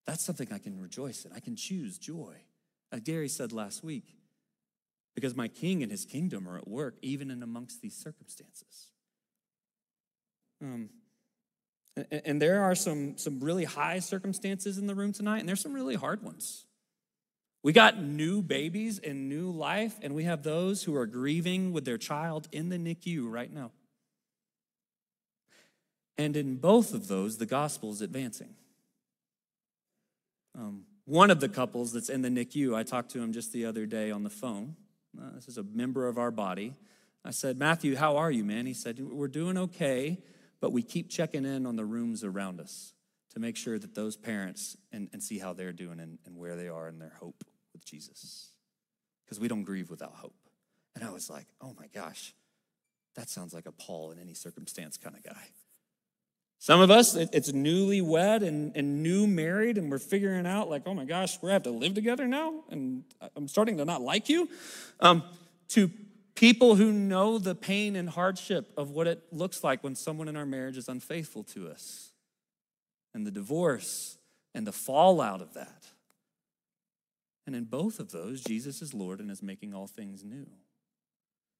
that's 0.05 0.23
something 0.23 0.47
I 0.51 0.59
can 0.59 0.79
rejoice 0.79 1.25
in. 1.25 1.31
I 1.33 1.39
can 1.39 1.55
choose 1.55 1.97
joy. 1.97 2.35
Like 2.91 3.03
Gary 3.03 3.27
said 3.27 3.51
last 3.51 3.83
week, 3.83 4.15
because 5.15 5.35
my 5.35 5.47
king 5.47 5.81
and 5.81 5.91
his 5.91 6.05
kingdom 6.05 6.47
are 6.47 6.57
at 6.57 6.67
work 6.67 6.95
even 7.01 7.31
in 7.31 7.41
amongst 7.41 7.81
these 7.81 7.95
circumstances. 7.95 8.89
Um, 10.61 10.89
and, 11.95 12.21
and 12.25 12.41
there 12.41 12.63
are 12.63 12.75
some, 12.75 13.17
some 13.17 13.39
really 13.39 13.63
high 13.63 13.99
circumstances 13.99 14.77
in 14.77 14.87
the 14.87 14.95
room 14.95 15.13
tonight, 15.13 15.39
and 15.39 15.49
there's 15.49 15.61
some 15.61 15.73
really 15.73 15.95
hard 15.95 16.21
ones. 16.21 16.65
We 17.63 17.73
got 17.73 17.99
new 17.99 18.43
babies 18.43 18.99
and 18.99 19.27
new 19.27 19.49
life, 19.49 19.97
and 20.03 20.13
we 20.13 20.25
have 20.25 20.43
those 20.43 20.83
who 20.83 20.95
are 20.95 21.07
grieving 21.07 21.73
with 21.73 21.83
their 21.83 21.97
child 21.97 22.47
in 22.51 22.69
the 22.69 22.77
NICU 22.77 23.29
right 23.29 23.51
now. 23.51 23.71
And 26.17 26.37
in 26.37 26.57
both 26.57 26.93
of 26.93 27.07
those, 27.07 27.37
the 27.37 27.45
gospel 27.45 27.91
is 27.91 28.01
advancing. 28.01 28.53
Um, 30.57 30.85
one 31.05 31.29
of 31.29 31.39
the 31.39 31.49
couples 31.49 31.91
that's 31.91 32.09
in 32.09 32.21
the 32.21 32.29
NICU, 32.29 32.75
I 32.75 32.83
talked 32.83 33.11
to 33.11 33.21
him 33.21 33.33
just 33.33 33.51
the 33.51 33.65
other 33.65 33.85
day 33.85 34.11
on 34.11 34.23
the 34.23 34.29
phone. 34.29 34.75
Uh, 35.19 35.35
this 35.35 35.47
is 35.47 35.57
a 35.57 35.63
member 35.63 36.07
of 36.07 36.17
our 36.17 36.31
body. 36.31 36.73
I 37.23 37.31
said, 37.31 37.57
Matthew, 37.57 37.95
how 37.95 38.17
are 38.17 38.31
you, 38.31 38.43
man? 38.43 38.65
He 38.65 38.73
said, 38.73 38.99
We're 38.99 39.27
doing 39.27 39.57
okay, 39.57 40.19
but 40.59 40.71
we 40.71 40.81
keep 40.81 41.09
checking 41.09 41.45
in 41.45 41.65
on 41.65 41.75
the 41.75 41.85
rooms 41.85 42.23
around 42.23 42.59
us 42.59 42.93
to 43.33 43.39
make 43.39 43.57
sure 43.57 43.77
that 43.77 43.95
those 43.95 44.15
parents 44.15 44.77
and, 44.91 45.09
and 45.11 45.21
see 45.21 45.39
how 45.39 45.53
they're 45.53 45.73
doing 45.73 45.99
and, 45.99 46.19
and 46.25 46.37
where 46.37 46.55
they 46.55 46.69
are 46.69 46.87
in 46.87 46.99
their 46.99 47.13
hope 47.19 47.43
with 47.73 47.85
Jesus. 47.85 48.51
Because 49.25 49.39
we 49.39 49.47
don't 49.47 49.63
grieve 49.63 49.89
without 49.89 50.13
hope. 50.13 50.35
And 50.95 51.03
I 51.03 51.11
was 51.11 51.29
like, 51.29 51.47
oh 51.61 51.75
my 51.77 51.87
gosh, 51.93 52.33
that 53.15 53.29
sounds 53.29 53.53
like 53.53 53.65
a 53.65 53.71
Paul 53.71 54.11
in 54.11 54.19
any 54.19 54.33
circumstance 54.33 54.97
kind 54.97 55.15
of 55.15 55.23
guy. 55.23 55.49
Some 56.66 56.82
of 56.82 56.89
us, 56.89 57.13
it's 57.13 57.53
newly 57.53 58.01
wed 58.01 58.41
and, 58.41 58.76
and 58.76 59.03
new 59.03 59.28
married, 59.28 59.78
and 59.78 59.91
we're 59.91 59.99
figuring 59.99 60.47
out, 60.47 60.68
like, 60.68 60.82
oh 60.88 60.95
my 60.95 61.05
gosh, 61.05 61.38
we're 61.39 61.49
going 61.49 61.61
to 61.61 61.70
have 61.70 61.76
to 61.76 61.80
live 61.80 61.93
together 61.93 62.28
now, 62.28 62.63
and 62.72 63.03
I'm 63.36 63.47
starting 63.47 63.78
to 63.78 63.86
not 63.86 64.01
like 64.01 64.30
you. 64.30 64.49
Um, 64.99 65.22
to 65.68 65.91
people 66.34 66.74
who 66.74 66.91
know 66.91 67.38
the 67.38 67.53
pain 67.53 67.95
and 67.95 68.09
hardship 68.09 68.74
of 68.78 68.89
what 68.89 69.05
it 69.05 69.22
looks 69.32 69.63
like 69.63 69.84
when 69.84 69.93
someone 69.93 70.28
in 70.28 70.36
our 70.36 70.47
marriage 70.47 70.76
is 70.76 70.89
unfaithful 70.89 71.43
to 71.43 71.70
us, 71.70 72.13
and 73.13 73.28
the 73.28 73.32
divorce 73.32 74.18
and 74.55 74.66
the 74.66 74.72
fallout 74.72 75.41
of 75.41 75.53
that. 75.53 75.89
And 77.45 77.55
in 77.55 77.66
both 77.66 77.99
of 77.99 78.09
those, 78.09 78.41
Jesus 78.43 78.82
is 78.82 78.91
Lord 78.91 79.20
and 79.20 79.30
is 79.30 79.43
making 79.43 79.76
all 79.76 79.86
things 79.86 80.24
new. 80.24 80.47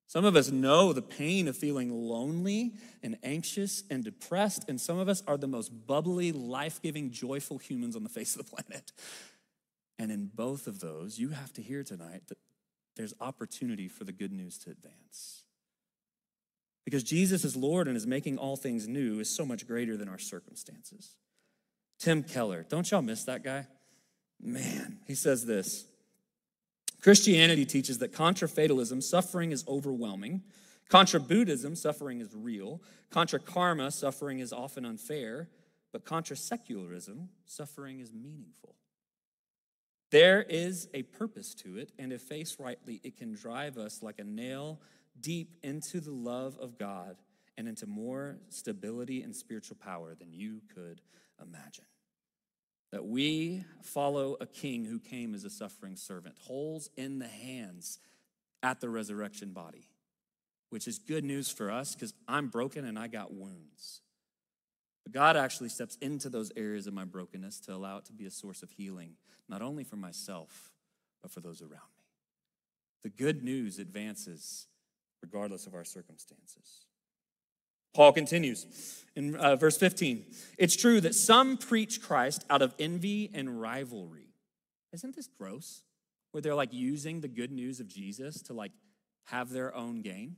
Some 0.08 0.26
of 0.26 0.36
us 0.36 0.52
know 0.52 0.94
the 0.94 1.02
pain 1.02 1.48
of 1.48 1.58
feeling 1.58 1.92
lonely 1.92 2.74
and 3.02 3.18
anxious 3.24 3.84
and 3.90 4.04
depressed, 4.04 4.70
and 4.70 4.80
some 4.80 5.00
of 5.00 5.10
us 5.10 5.24
are 5.28 5.38
the 5.38 5.48
most 5.48 5.88
bubbly, 5.88 6.32
life 6.32 6.82
giving, 6.82 7.12
joyful 7.12 7.58
humans 7.58 7.96
on 7.96 8.04
the 8.04 8.10
face 8.10 8.36
of 8.36 8.46
the 8.46 8.56
planet. 8.56 8.92
And 9.98 10.12
in 10.12 10.30
both 10.34 10.68
of 10.68 10.80
those, 10.80 11.20
you 11.20 11.30
have 11.30 11.54
to 11.54 11.62
hear 11.62 11.84
tonight 11.84 12.24
that 12.28 12.38
there's 12.96 13.14
opportunity 13.20 13.88
for 13.88 14.04
the 14.04 14.12
good 14.12 14.32
news 14.32 14.58
to 14.60 14.70
advance. 14.70 15.44
Because 16.86 17.04
Jesus 17.04 17.44
is 17.44 17.56
Lord 17.56 17.88
and 17.88 17.98
is 17.98 18.06
making 18.06 18.38
all 18.38 18.56
things 18.56 18.88
new 18.88 19.20
is 19.20 19.30
so 19.36 19.46
much 19.46 19.68
greater 19.68 19.98
than 19.98 20.08
our 20.08 20.20
circumstances. 20.20 21.16
Tim 22.00 22.24
Keller, 22.24 22.64
don't 22.70 22.90
y'all 22.90 23.02
miss 23.02 23.24
that 23.24 23.44
guy? 23.44 23.66
Man, 24.40 25.00
he 25.08 25.16
says 25.16 25.46
this 25.46 25.86
Christianity 27.06 27.68
teaches 27.68 28.00
that 28.00 28.14
contra 28.14 28.50
fatalism, 28.50 29.00
suffering 29.00 29.52
is 29.52 29.64
overwhelming. 29.68 30.42
Contra 30.90 31.20
Buddhism, 31.20 31.76
suffering 31.76 32.20
is 32.20 32.34
real. 32.34 32.82
Contra 33.12 33.38
karma, 33.38 33.92
suffering 33.92 34.40
is 34.40 34.52
often 34.52 34.88
unfair. 34.88 35.48
But 35.94 36.04
contra 36.04 36.36
secularism, 36.36 37.30
suffering 37.46 38.00
is 38.00 38.12
meaningful. 38.12 38.74
There 40.10 40.42
is 40.50 40.88
a 40.96 41.04
purpose 41.04 41.54
to 41.64 41.78
it, 41.78 41.92
and 42.00 42.12
if 42.12 42.24
faced 42.24 42.60
rightly, 42.60 43.02
it 43.04 43.18
can 43.18 43.36
drive 43.36 43.78
us 43.78 44.02
like 44.02 44.18
a 44.18 44.24
nail 44.24 44.82
deep 45.22 45.60
into 45.62 46.00
the 46.00 46.12
love 46.12 46.58
of 46.60 46.80
God 46.80 47.18
and 47.56 47.68
into 47.68 47.86
more 47.86 48.40
stability 48.50 49.22
and 49.22 49.36
spiritual 49.36 49.78
power 49.80 50.16
than 50.16 50.34
you 50.34 50.60
could 50.74 51.02
imagine 51.40 51.86
that 52.92 53.06
we 53.06 53.64
follow 53.82 54.38
a 54.40 54.46
king 54.46 54.86
who 54.86 55.00
came 55.00 55.34
as 55.34 55.44
a 55.44 55.50
suffering 55.50 55.96
servant, 55.96 56.36
holes 56.40 56.90
in 56.96 57.20
the 57.20 57.28
hands 57.28 58.00
at 58.64 58.80
the 58.80 58.90
resurrection 58.90 59.52
body, 59.52 59.88
which 60.70 60.88
is 60.88 60.98
good 61.00 61.24
news 61.24 61.50
for 61.50 61.70
us 61.70 61.94
because 61.94 62.14
I'm 62.28 62.48
broken 62.48 62.86
and 62.86 62.98
I 62.98 63.08
got 63.08 63.34
wounds. 63.34 64.02
But 65.04 65.14
God 65.14 65.38
actually 65.38 65.70
steps 65.70 65.98
into 66.02 66.30
those 66.30 66.52
areas 66.56 66.88
of 66.88 66.94
my 66.94 67.06
brokenness 67.06 67.60
to 67.62 67.74
allow 67.74 67.98
it 67.98 68.06
to 68.06 68.14
be 68.14 68.26
a 68.26 68.32
source 68.32 68.64
of 68.64 68.72
healing, 68.72 69.14
not 69.48 69.62
only 69.62 69.84
for 69.84 69.98
myself, 69.98 70.72
but 71.22 71.32
for 71.32 71.42
those 71.42 71.62
around 71.62 71.72
me. 71.72 72.06
The 73.04 73.10
good 73.10 73.44
news 73.44 73.78
advances 73.78 74.68
regardless 75.22 75.68
of 75.68 75.74
our 75.74 75.84
circumstances. 75.84 76.86
Paul 77.96 78.12
continues 78.12 79.06
in 79.16 79.36
uh, 79.38 79.56
verse 79.56 79.78
15. 79.78 80.26
It's 80.58 80.76
true 80.76 81.00
that 81.00 81.16
some 81.16 81.58
preach 81.58 82.02
Christ 82.02 82.44
out 82.50 82.62
of 82.62 82.76
envy 82.78 83.32
and 83.34 83.62
rivalry. 83.62 84.28
Isn't 84.92 85.16
this 85.16 85.30
gross? 85.40 85.82
Where 86.32 86.42
they're 86.42 86.56
like 86.56 86.74
using 86.74 87.22
the 87.22 87.30
good 87.30 87.52
news 87.52 87.80
of 87.80 87.88
Jesus 87.88 88.42
to 88.44 88.54
like 88.54 88.74
have 89.28 89.50
their 89.50 89.74
own 89.74 90.02
gain 90.02 90.36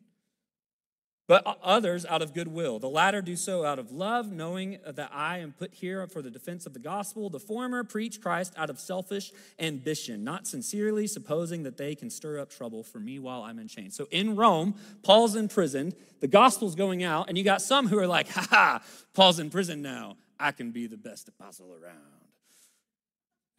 but 1.28 1.60
others 1.62 2.06
out 2.06 2.22
of 2.22 2.34
goodwill. 2.34 2.80
The 2.80 2.90
latter 2.90 3.22
do 3.22 3.36
so 3.36 3.66
out 3.66 3.80
of 3.80 3.92
love, 3.92 4.32
knowing 4.32 4.80
that 4.86 5.12
I 5.14 5.40
am 5.40 5.52
put 5.52 5.74
here 5.74 6.08
for 6.08 6.22
the 6.22 6.32
defense 6.32 6.66
of 6.66 6.74
the 6.74 6.80
gospel. 6.80 7.30
The 7.30 7.40
former 7.40 7.84
preach 7.84 8.22
Christ 8.22 8.54
out 8.56 8.70
of 8.70 8.80
selfish 8.80 9.34
ambition, 9.60 10.24
not 10.24 10.48
sincerely, 10.48 11.06
supposing 11.06 11.64
that 11.64 11.78
they 11.78 11.96
can 11.96 12.10
stir 12.10 12.40
up 12.40 12.50
trouble 12.50 12.82
for 12.82 13.00
me 13.00 13.20
while 13.20 13.44
I'm 13.44 13.60
in 13.60 13.68
chains. 13.68 13.96
So 13.96 14.08
in 14.10 14.38
Rome, 14.38 14.76
Paul's 15.04 15.36
imprisoned, 15.36 15.96
the 16.22 16.28
gospel's 16.28 16.76
going 16.76 17.04
out, 17.04 17.28
and 17.28 17.38
you 17.38 17.44
got 17.44 17.62
some 17.62 17.88
who 17.88 18.00
are 18.00 18.08
like, 18.08 18.30
ha 18.30 18.48
ha, 18.50 18.84
Paul's 19.14 19.40
in 19.40 19.50
prison 19.50 19.82
now. 19.82 20.16
I 20.40 20.52
can 20.52 20.72
be 20.72 20.88
the 20.88 20.98
best 20.98 21.28
apostle 21.28 21.74
around. 21.74 21.98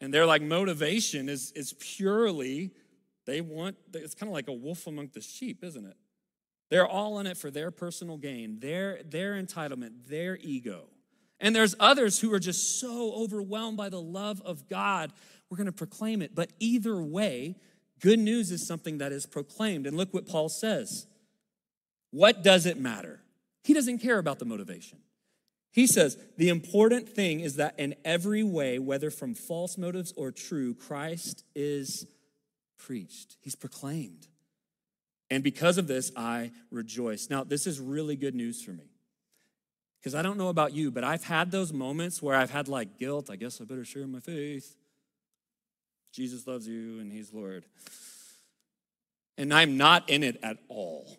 And 0.01 0.13
their 0.13 0.25
like 0.25 0.41
motivation 0.41 1.29
is, 1.29 1.51
is 1.51 1.73
purely, 1.73 2.71
they 3.25 3.41
want, 3.41 3.75
it's 3.93 4.15
kind 4.15 4.29
of 4.29 4.33
like 4.33 4.47
a 4.47 4.53
wolf 4.53 4.87
among 4.87 5.11
the 5.13 5.21
sheep, 5.21 5.63
isn't 5.63 5.85
it? 5.85 5.97
They're 6.69 6.87
all 6.87 7.19
in 7.19 7.27
it 7.27 7.37
for 7.37 7.49
their 7.49 7.71
personal 7.71 8.17
gain, 8.17 8.59
their, 8.59 9.01
their 9.03 9.41
entitlement, 9.41 10.07
their 10.07 10.37
ego. 10.41 10.85
And 11.39 11.55
there's 11.55 11.75
others 11.79 12.19
who 12.19 12.33
are 12.33 12.39
just 12.39 12.79
so 12.79 13.13
overwhelmed 13.13 13.77
by 13.77 13.89
the 13.89 14.01
love 14.01 14.41
of 14.43 14.67
God, 14.67 15.11
we're 15.49 15.57
going 15.57 15.65
to 15.65 15.71
proclaim 15.71 16.21
it. 16.21 16.35
But 16.35 16.51
either 16.59 17.01
way, 17.01 17.55
good 17.99 18.19
news 18.19 18.51
is 18.51 18.67
something 18.67 18.99
that 18.99 19.11
is 19.11 19.25
proclaimed. 19.25 19.87
And 19.87 19.97
look 19.97 20.13
what 20.13 20.27
Paul 20.27 20.49
says 20.49 21.07
What 22.11 22.43
does 22.43 22.65
it 22.65 22.77
matter? 22.77 23.21
He 23.63 23.73
doesn't 23.73 23.99
care 23.99 24.19
about 24.19 24.39
the 24.39 24.45
motivation. 24.45 24.99
He 25.71 25.85
says, 25.85 26.17
the 26.37 26.49
important 26.49 27.07
thing 27.09 27.41
is 27.41 27.57
that 27.57 27.75
in 27.77 27.95
every 28.03 28.43
way, 28.43 28.79
whether 28.79 29.11
from 29.11 29.35
false 29.35 29.77
motives 29.77 30.13
or 30.17 30.31
true, 30.31 30.73
Christ 30.73 31.43
is 31.53 32.07
preached. 32.77 33.37
He's 33.41 33.55
proclaimed. 33.55 34.27
And 35.29 35.43
because 35.43 35.77
of 35.77 35.87
this, 35.87 36.11
I 36.15 36.51
rejoice. 36.71 37.29
Now, 37.29 37.43
this 37.43 37.67
is 37.67 37.79
really 37.79 38.15
good 38.15 38.35
news 38.35 38.61
for 38.63 38.71
me. 38.71 38.89
Because 39.99 40.15
I 40.15 40.21
don't 40.21 40.37
know 40.37 40.47
about 40.47 40.73
you, 40.73 40.91
but 40.91 41.03
I've 41.03 41.25
had 41.25 41.51
those 41.51 41.73
moments 41.73 42.21
where 42.21 42.35
I've 42.35 42.51
had 42.51 42.67
like 42.67 42.97
guilt. 42.97 43.29
I 43.29 43.35
guess 43.35 43.59
I 43.59 43.65
better 43.65 43.85
share 43.85 44.07
my 44.07 44.21
faith. 44.21 44.75
Jesus 46.13 46.47
loves 46.47 46.67
you 46.67 46.99
and 46.99 47.11
he's 47.11 47.33
Lord. 47.33 47.65
And 49.37 49.53
I'm 49.53 49.77
not 49.77 50.09
in 50.09 50.23
it 50.23 50.39
at 50.41 50.57
all. 50.67 51.17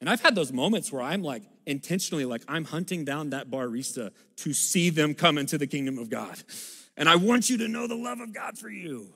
And 0.00 0.08
I've 0.08 0.22
had 0.22 0.34
those 0.34 0.52
moments 0.52 0.90
where 0.90 1.02
I'm 1.02 1.22
like 1.22 1.42
intentionally, 1.66 2.24
like 2.24 2.42
I'm 2.48 2.64
hunting 2.64 3.04
down 3.04 3.30
that 3.30 3.50
barista 3.50 4.12
to 4.36 4.52
see 4.54 4.88
them 4.90 5.14
come 5.14 5.36
into 5.36 5.58
the 5.58 5.66
kingdom 5.66 5.98
of 5.98 6.08
God. 6.08 6.42
And 6.96 7.08
I 7.08 7.16
want 7.16 7.50
you 7.50 7.58
to 7.58 7.68
know 7.68 7.86
the 7.86 7.94
love 7.94 8.20
of 8.20 8.32
God 8.32 8.58
for 8.58 8.70
you. 8.70 9.12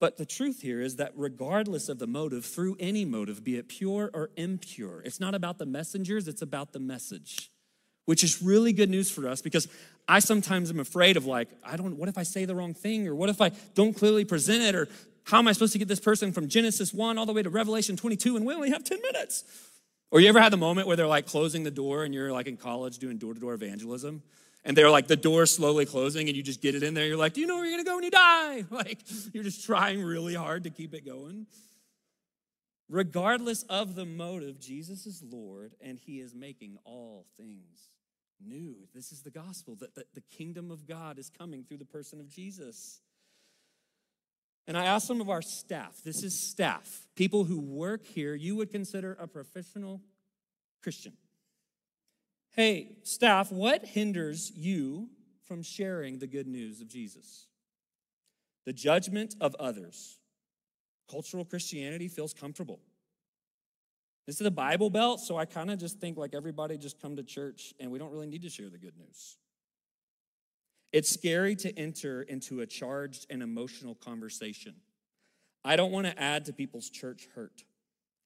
But 0.00 0.16
the 0.16 0.26
truth 0.26 0.62
here 0.62 0.80
is 0.80 0.96
that 0.96 1.12
regardless 1.16 1.88
of 1.88 1.98
the 1.98 2.06
motive, 2.06 2.44
through 2.44 2.76
any 2.78 3.04
motive, 3.04 3.42
be 3.42 3.56
it 3.56 3.68
pure 3.68 4.10
or 4.14 4.30
impure, 4.36 5.00
it's 5.04 5.18
not 5.18 5.34
about 5.34 5.58
the 5.58 5.66
messengers, 5.66 6.28
it's 6.28 6.42
about 6.42 6.72
the 6.72 6.78
message, 6.78 7.50
which 8.04 8.22
is 8.22 8.40
really 8.40 8.72
good 8.72 8.90
news 8.90 9.10
for 9.10 9.28
us 9.28 9.42
because 9.42 9.66
I 10.06 10.20
sometimes 10.20 10.70
am 10.70 10.78
afraid 10.78 11.16
of 11.16 11.26
like, 11.26 11.48
I 11.64 11.76
don't, 11.76 11.96
what 11.96 12.08
if 12.08 12.16
I 12.16 12.22
say 12.22 12.44
the 12.44 12.54
wrong 12.54 12.74
thing? 12.74 13.08
Or 13.08 13.14
what 13.14 13.28
if 13.28 13.40
I 13.40 13.50
don't 13.74 13.94
clearly 13.94 14.24
present 14.24 14.62
it? 14.62 14.74
Or 14.74 14.88
how 15.24 15.38
am 15.38 15.48
I 15.48 15.52
supposed 15.52 15.72
to 15.72 15.78
get 15.78 15.88
this 15.88 16.00
person 16.00 16.32
from 16.32 16.48
Genesis 16.48 16.94
1 16.94 17.18
all 17.18 17.26
the 17.26 17.32
way 17.32 17.42
to 17.42 17.50
Revelation 17.50 17.96
22 17.96 18.36
and 18.36 18.46
we 18.46 18.54
only 18.54 18.70
have 18.70 18.84
10 18.84 19.02
minutes? 19.02 19.44
Or 20.10 20.20
you 20.20 20.28
ever 20.28 20.40
had 20.40 20.52
the 20.52 20.56
moment 20.56 20.86
where 20.86 20.96
they're 20.96 21.06
like 21.06 21.26
closing 21.26 21.64
the 21.64 21.70
door 21.70 22.04
and 22.04 22.14
you're 22.14 22.32
like 22.32 22.46
in 22.46 22.56
college 22.56 22.98
doing 22.98 23.18
door 23.18 23.34
to 23.34 23.40
door 23.40 23.52
evangelism? 23.52 24.22
And 24.64 24.76
they're 24.76 24.90
like 24.90 25.06
the 25.06 25.16
door 25.16 25.46
slowly 25.46 25.86
closing 25.86 26.28
and 26.28 26.36
you 26.36 26.42
just 26.42 26.60
get 26.60 26.74
it 26.74 26.82
in 26.82 26.94
there. 26.94 27.06
You're 27.06 27.16
like 27.16 27.34
do 27.34 27.40
you 27.40 27.46
know 27.46 27.56
where 27.56 27.66
you're 27.66 27.76
gonna 27.78 27.84
go 27.84 27.96
when 27.96 28.04
you 28.04 28.10
die? 28.10 28.64
Like 28.70 29.00
you're 29.32 29.44
just 29.44 29.64
trying 29.64 30.02
really 30.02 30.34
hard 30.34 30.64
to 30.64 30.70
keep 30.70 30.94
it 30.94 31.04
going. 31.04 31.46
Regardless 32.88 33.64
of 33.64 33.94
the 33.94 34.06
motive 34.06 34.60
jesus 34.60 35.06
is 35.06 35.22
lord 35.22 35.74
and 35.80 35.98
he 35.98 36.20
is 36.20 36.34
making 36.34 36.78
all 36.84 37.26
things 37.36 37.90
new. 38.44 38.76
This 38.94 39.10
is 39.12 39.22
the 39.22 39.30
gospel 39.30 39.76
that, 39.80 39.94
that 39.94 40.14
the 40.14 40.22
kingdom 40.30 40.70
of 40.70 40.86
god 40.86 41.18
is 41.18 41.30
coming 41.30 41.64
through 41.64 41.78
the 41.78 41.84
person 41.84 42.20
of 42.20 42.28
jesus. 42.28 43.00
And 44.68 44.76
I 44.76 44.84
asked 44.84 45.06
some 45.06 45.22
of 45.22 45.30
our 45.30 45.40
staff, 45.40 46.02
this 46.04 46.22
is 46.22 46.50
staff, 46.50 47.06
people 47.16 47.44
who 47.44 47.58
work 47.58 48.06
here, 48.06 48.34
you 48.34 48.54
would 48.56 48.70
consider 48.70 49.16
a 49.18 49.26
professional 49.26 50.02
Christian. 50.82 51.14
Hey, 52.58 52.96
staff, 53.04 53.52
what 53.52 53.86
hinders 53.86 54.50
you 54.52 55.10
from 55.44 55.62
sharing 55.62 56.18
the 56.18 56.26
good 56.26 56.48
news 56.48 56.80
of 56.80 56.88
Jesus? 56.88 57.46
The 58.66 58.72
judgment 58.72 59.36
of 59.40 59.54
others. 59.60 60.18
Cultural 61.08 61.44
Christianity 61.44 62.08
feels 62.08 62.34
comfortable. 62.34 62.80
This 64.26 64.40
is 64.40 64.42
the 64.44 64.50
Bible 64.50 64.90
Belt, 64.90 65.20
so 65.20 65.36
I 65.36 65.44
kind 65.44 65.70
of 65.70 65.78
just 65.78 66.00
think 66.00 66.18
like 66.18 66.34
everybody 66.34 66.76
just 66.76 67.00
come 67.00 67.14
to 67.14 67.22
church 67.22 67.74
and 67.78 67.92
we 67.92 67.98
don't 68.00 68.10
really 68.10 68.26
need 68.26 68.42
to 68.42 68.50
share 68.50 68.68
the 68.68 68.76
good 68.76 68.96
news. 68.98 69.36
It's 70.92 71.10
scary 71.10 71.54
to 71.54 71.78
enter 71.78 72.22
into 72.22 72.60
a 72.62 72.66
charged 72.66 73.26
and 73.30 73.40
emotional 73.40 73.94
conversation. 73.94 74.74
I 75.64 75.76
don't 75.76 75.92
want 75.92 76.08
to 76.08 76.20
add 76.20 76.46
to 76.46 76.52
people's 76.52 76.90
church 76.90 77.28
hurt. 77.36 77.62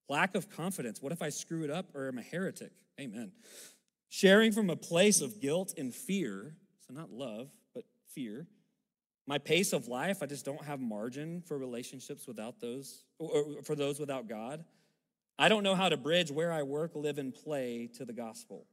Lack 0.09 0.35
of 0.35 0.49
confidence. 0.49 1.03
What 1.03 1.12
if 1.12 1.20
I 1.20 1.28
screw 1.28 1.64
it 1.64 1.70
up 1.70 1.95
or 1.95 2.09
am 2.09 2.16
a 2.16 2.22
heretic? 2.22 2.72
Amen. 2.99 3.33
Sharing 4.14 4.52
from 4.52 4.68
a 4.68 4.76
place 4.76 5.22
of 5.22 5.40
guilt 5.40 5.72
and 5.78 5.92
fear, 5.92 6.54
so 6.86 6.92
not 6.92 7.10
love, 7.10 7.48
but 7.74 7.84
fear. 8.14 8.46
My 9.26 9.38
pace 9.38 9.72
of 9.72 9.88
life, 9.88 10.22
I 10.22 10.26
just 10.26 10.44
don't 10.44 10.62
have 10.64 10.80
margin 10.80 11.40
for 11.40 11.56
relationships 11.56 12.26
without 12.26 12.60
those, 12.60 13.04
or 13.18 13.62
for 13.62 13.74
those 13.74 13.98
without 13.98 14.28
God. 14.28 14.66
I 15.38 15.48
don't 15.48 15.62
know 15.62 15.74
how 15.74 15.88
to 15.88 15.96
bridge 15.96 16.30
where 16.30 16.52
I 16.52 16.62
work, 16.62 16.90
live, 16.94 17.16
and 17.16 17.32
play 17.32 17.88
to 17.94 18.04
the 18.04 18.12
gospel. 18.12 18.66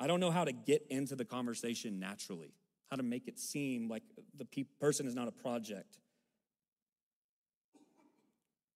I 0.00 0.08
don't 0.08 0.18
know 0.18 0.32
how 0.32 0.44
to 0.44 0.50
get 0.50 0.84
into 0.90 1.14
the 1.14 1.24
conversation 1.24 2.00
naturally, 2.00 2.52
how 2.90 2.96
to 2.96 3.04
make 3.04 3.28
it 3.28 3.38
seem 3.38 3.88
like 3.88 4.02
the 4.36 4.46
pe- 4.46 4.64
person 4.80 5.06
is 5.06 5.14
not 5.14 5.28
a 5.28 5.32
project. 5.32 5.98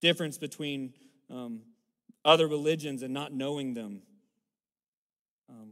Difference 0.00 0.38
between 0.38 0.94
um, 1.28 1.62
other 2.24 2.46
religions 2.46 3.02
and 3.02 3.12
not 3.12 3.32
knowing 3.32 3.74
them 3.74 4.02
um, 5.48 5.70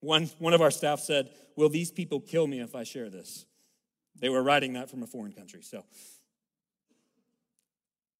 one, 0.00 0.30
one 0.38 0.54
of 0.54 0.60
our 0.60 0.70
staff 0.70 1.00
said, 1.00 1.30
Will 1.56 1.68
these 1.68 1.90
people 1.90 2.20
kill 2.20 2.46
me 2.46 2.60
if 2.60 2.74
I 2.74 2.82
share 2.82 3.10
this? 3.10 3.46
They 4.18 4.28
were 4.28 4.42
writing 4.42 4.74
that 4.74 4.90
from 4.90 5.02
a 5.02 5.06
foreign 5.06 5.32
country. 5.32 5.62
So, 5.62 5.84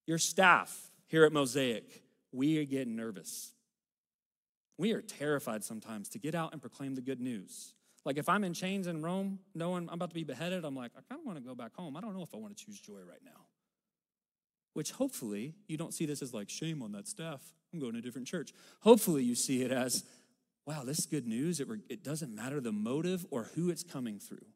your 0.06 0.18
staff 0.18 0.90
here 1.06 1.24
at 1.24 1.32
Mosaic, 1.32 2.02
we 2.32 2.64
getting 2.66 2.96
nervous. 2.96 3.52
We 4.78 4.92
are 4.92 5.02
terrified 5.02 5.62
sometimes 5.62 6.08
to 6.10 6.18
get 6.18 6.34
out 6.34 6.52
and 6.52 6.60
proclaim 6.60 6.94
the 6.94 7.02
good 7.02 7.20
news. 7.20 7.74
Like 8.04 8.16
if 8.16 8.28
I'm 8.28 8.42
in 8.42 8.54
chains 8.54 8.86
in 8.86 9.02
Rome, 9.02 9.38
knowing 9.54 9.88
I'm 9.88 9.94
about 9.94 10.10
to 10.10 10.14
be 10.14 10.24
beheaded, 10.24 10.64
I'm 10.64 10.74
like, 10.74 10.92
I 10.96 11.00
kind 11.08 11.20
of 11.20 11.26
want 11.26 11.38
to 11.38 11.44
go 11.44 11.54
back 11.54 11.74
home. 11.74 11.96
I 11.96 12.00
don't 12.00 12.16
know 12.16 12.22
if 12.22 12.34
I 12.34 12.38
want 12.38 12.56
to 12.56 12.64
choose 12.64 12.80
joy 12.80 12.98
right 13.08 13.20
now. 13.24 13.46
Which 14.72 14.92
hopefully 14.92 15.54
you 15.68 15.76
don't 15.76 15.94
see 15.94 16.06
this 16.06 16.22
as 16.22 16.34
like 16.34 16.48
shame 16.48 16.82
on 16.82 16.92
that 16.92 17.06
staff. 17.06 17.42
I'm 17.72 17.78
going 17.78 17.92
to 17.92 17.98
a 17.98 18.02
different 18.02 18.26
church. 18.26 18.52
Hopefully 18.80 19.22
you 19.22 19.34
see 19.34 19.62
it 19.62 19.70
as 19.70 20.04
wow, 20.66 20.84
this 20.84 21.00
is 21.00 21.06
good 21.06 21.26
news. 21.26 21.60
It, 21.60 21.68
it 21.88 22.04
doesn't 22.04 22.34
matter 22.34 22.60
the 22.60 22.72
motive 22.72 23.26
or 23.30 23.50
who 23.54 23.70
it's 23.70 23.82
coming 23.82 24.18
through 24.18 24.46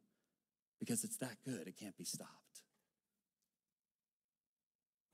because 0.78 1.04
it's 1.04 1.16
that 1.18 1.36
good, 1.44 1.66
it 1.66 1.76
can't 1.76 1.96
be 1.96 2.04
stopped. 2.04 2.30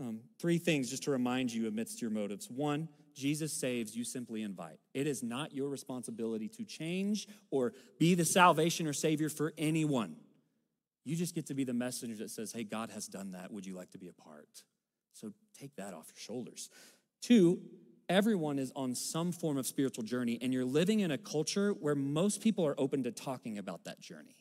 Um, 0.00 0.20
three 0.40 0.58
things 0.58 0.90
just 0.90 1.04
to 1.04 1.10
remind 1.10 1.52
you 1.52 1.68
amidst 1.68 2.02
your 2.02 2.10
motives. 2.10 2.50
One, 2.50 2.88
Jesus 3.14 3.52
saves, 3.52 3.94
you 3.94 4.04
simply 4.04 4.42
invite. 4.42 4.78
It 4.94 5.06
is 5.06 5.22
not 5.22 5.54
your 5.54 5.68
responsibility 5.68 6.48
to 6.48 6.64
change 6.64 7.28
or 7.50 7.72
be 7.98 8.14
the 8.14 8.24
salvation 8.24 8.86
or 8.86 8.92
savior 8.92 9.28
for 9.28 9.52
anyone. 9.56 10.16
You 11.04 11.16
just 11.16 11.34
get 11.34 11.46
to 11.46 11.54
be 11.54 11.64
the 11.64 11.74
messenger 11.74 12.16
that 12.16 12.30
says, 12.30 12.52
hey, 12.52 12.64
God 12.64 12.90
has 12.90 13.06
done 13.06 13.32
that. 13.32 13.52
Would 13.52 13.66
you 13.66 13.76
like 13.76 13.90
to 13.92 13.98
be 13.98 14.08
a 14.08 14.12
part? 14.12 14.48
So 15.12 15.32
take 15.58 15.76
that 15.76 15.94
off 15.94 16.06
your 16.08 16.18
shoulders. 16.18 16.70
Two, 17.20 17.60
everyone 18.12 18.58
is 18.58 18.72
on 18.76 18.94
some 18.94 19.32
form 19.32 19.56
of 19.56 19.66
spiritual 19.66 20.04
journey, 20.04 20.38
and 20.40 20.52
you're 20.52 20.64
living 20.64 21.00
in 21.00 21.10
a 21.10 21.18
culture 21.18 21.70
where 21.72 21.94
most 21.94 22.40
people 22.40 22.66
are 22.66 22.74
open 22.78 23.02
to 23.04 23.10
talking 23.10 23.58
about 23.58 23.84
that 23.84 24.00
journey. 24.00 24.36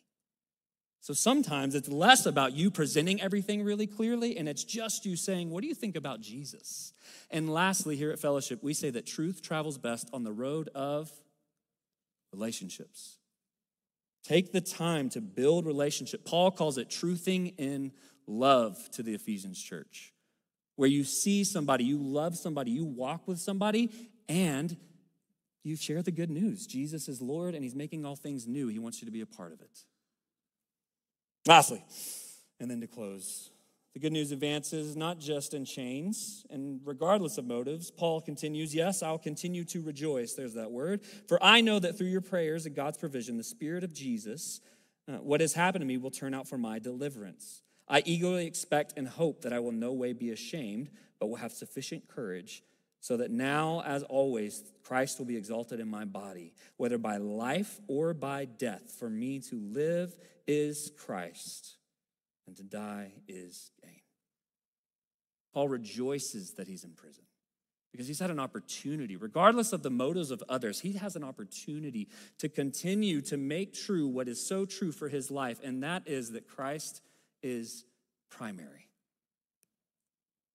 So 0.99 1.15
sometimes 1.15 1.73
it's 1.73 1.89
less 1.89 2.27
about 2.27 2.53
you 2.53 2.69
presenting 2.69 3.19
everything 3.21 3.63
really 3.63 3.87
clearly, 3.87 4.37
and 4.37 4.47
it's 4.47 4.63
just 4.63 5.05
you 5.05 5.15
saying, 5.15 5.49
What 5.49 5.61
do 5.61 5.67
you 5.67 5.73
think 5.73 5.95
about 5.95 6.21
Jesus? 6.21 6.93
And 7.31 7.51
lastly, 7.51 7.95
here 7.95 8.11
at 8.11 8.19
Fellowship, 8.19 8.61
we 8.61 8.75
say 8.75 8.91
that 8.91 9.07
truth 9.07 9.41
travels 9.41 9.79
best 9.79 10.09
on 10.13 10.23
the 10.23 10.31
road 10.31 10.69
of 10.75 11.11
relationships. 12.31 13.17
Take 14.23 14.51
the 14.51 14.61
time 14.61 15.09
to 15.09 15.21
build 15.21 15.65
relationship. 15.65 16.23
Paul 16.23 16.51
calls 16.51 16.77
it 16.77 16.89
truthing 16.89 17.55
in 17.57 17.91
love 18.27 18.77
to 18.91 19.01
the 19.01 19.15
Ephesians 19.15 19.59
church 19.59 20.13
where 20.75 20.89
you 20.89 21.03
see 21.03 21.43
somebody, 21.43 21.83
you 21.83 21.97
love 21.97 22.37
somebody, 22.37 22.71
you 22.71 22.85
walk 22.85 23.27
with 23.27 23.39
somebody, 23.39 23.91
and 24.27 24.77
you 25.63 25.75
share 25.75 26.01
the 26.01 26.11
good 26.11 26.29
news. 26.29 26.65
Jesus 26.65 27.07
is 27.07 27.21
Lord 27.21 27.53
and 27.53 27.63
He's 27.63 27.75
making 27.75 28.05
all 28.05 28.15
things 28.15 28.47
new. 28.47 28.67
He 28.67 28.79
wants 28.79 29.01
you 29.01 29.05
to 29.05 29.11
be 29.11 29.21
a 29.21 29.25
part 29.25 29.53
of 29.53 29.61
it. 29.61 29.79
Lastly, 31.47 31.83
and 32.59 32.69
then 32.69 32.81
to 32.81 32.87
close, 32.87 33.51
the 33.93 33.99
good 33.99 34.13
news 34.13 34.31
advances 34.31 34.95
not 34.95 35.19
just 35.19 35.53
in 35.53 35.65
chains 35.65 36.45
and 36.49 36.79
regardless 36.85 37.37
of 37.37 37.45
motives. 37.45 37.91
Paul 37.91 38.21
continues, 38.21 38.73
Yes, 38.73 39.03
I'll 39.03 39.17
continue 39.17 39.65
to 39.65 39.81
rejoice. 39.81 40.33
There's 40.33 40.53
that 40.53 40.71
word. 40.71 41.01
For 41.27 41.43
I 41.43 41.61
know 41.61 41.79
that 41.79 41.97
through 41.97 42.07
your 42.07 42.21
prayers 42.21 42.65
and 42.65 42.75
God's 42.75 42.97
provision, 42.97 43.37
the 43.37 43.43
Spirit 43.43 43.83
of 43.83 43.93
Jesus, 43.93 44.61
uh, 45.09 45.17
what 45.17 45.41
has 45.41 45.53
happened 45.53 45.81
to 45.81 45.85
me 45.85 45.97
will 45.97 46.11
turn 46.11 46.33
out 46.33 46.47
for 46.47 46.57
my 46.57 46.79
deliverance. 46.79 47.63
I 47.87 48.03
eagerly 48.05 48.45
expect 48.45 48.93
and 48.97 49.07
hope 49.07 49.41
that 49.41 49.53
I 49.53 49.59
will 49.59 49.71
no 49.71 49.91
way 49.91 50.13
be 50.13 50.31
ashamed, 50.31 50.89
but 51.19 51.27
will 51.27 51.37
have 51.37 51.51
sufficient 51.51 52.07
courage, 52.07 52.63
so 52.99 53.17
that 53.17 53.31
now, 53.31 53.81
as 53.85 54.03
always, 54.03 54.63
Christ 54.83 55.19
will 55.19 55.25
be 55.25 55.35
exalted 55.35 55.79
in 55.79 55.87
my 55.87 56.05
body, 56.05 56.53
whether 56.77 56.97
by 56.97 57.17
life 57.17 57.79
or 57.87 58.13
by 58.13 58.45
death. 58.45 58.95
For 58.97 59.09
me 59.09 59.39
to 59.49 59.59
live 59.59 60.15
is 60.47 60.91
Christ, 60.97 61.77
and 62.47 62.55
to 62.57 62.63
die 62.63 63.13
is 63.27 63.71
gain. 63.83 64.01
Paul 65.53 65.67
rejoices 65.67 66.53
that 66.53 66.67
he's 66.67 66.83
in 66.83 66.91
prison 66.91 67.23
because 67.91 68.07
he's 68.07 68.19
had 68.19 68.31
an 68.31 68.39
opportunity, 68.39 69.17
regardless 69.17 69.73
of 69.73 69.83
the 69.83 69.89
motives 69.89 70.31
of 70.31 70.41
others, 70.47 70.79
he 70.79 70.93
has 70.93 71.15
an 71.15 71.23
opportunity 71.23 72.07
to 72.37 72.47
continue 72.47 73.19
to 73.21 73.35
make 73.35 73.73
true 73.73 74.07
what 74.07 74.29
is 74.29 74.45
so 74.45 74.65
true 74.65 74.93
for 74.93 75.09
his 75.09 75.29
life, 75.29 75.59
and 75.61 75.83
that 75.83 76.07
is 76.07 76.31
that 76.31 76.47
Christ 76.47 77.01
is 77.41 77.85
primary. 78.29 78.87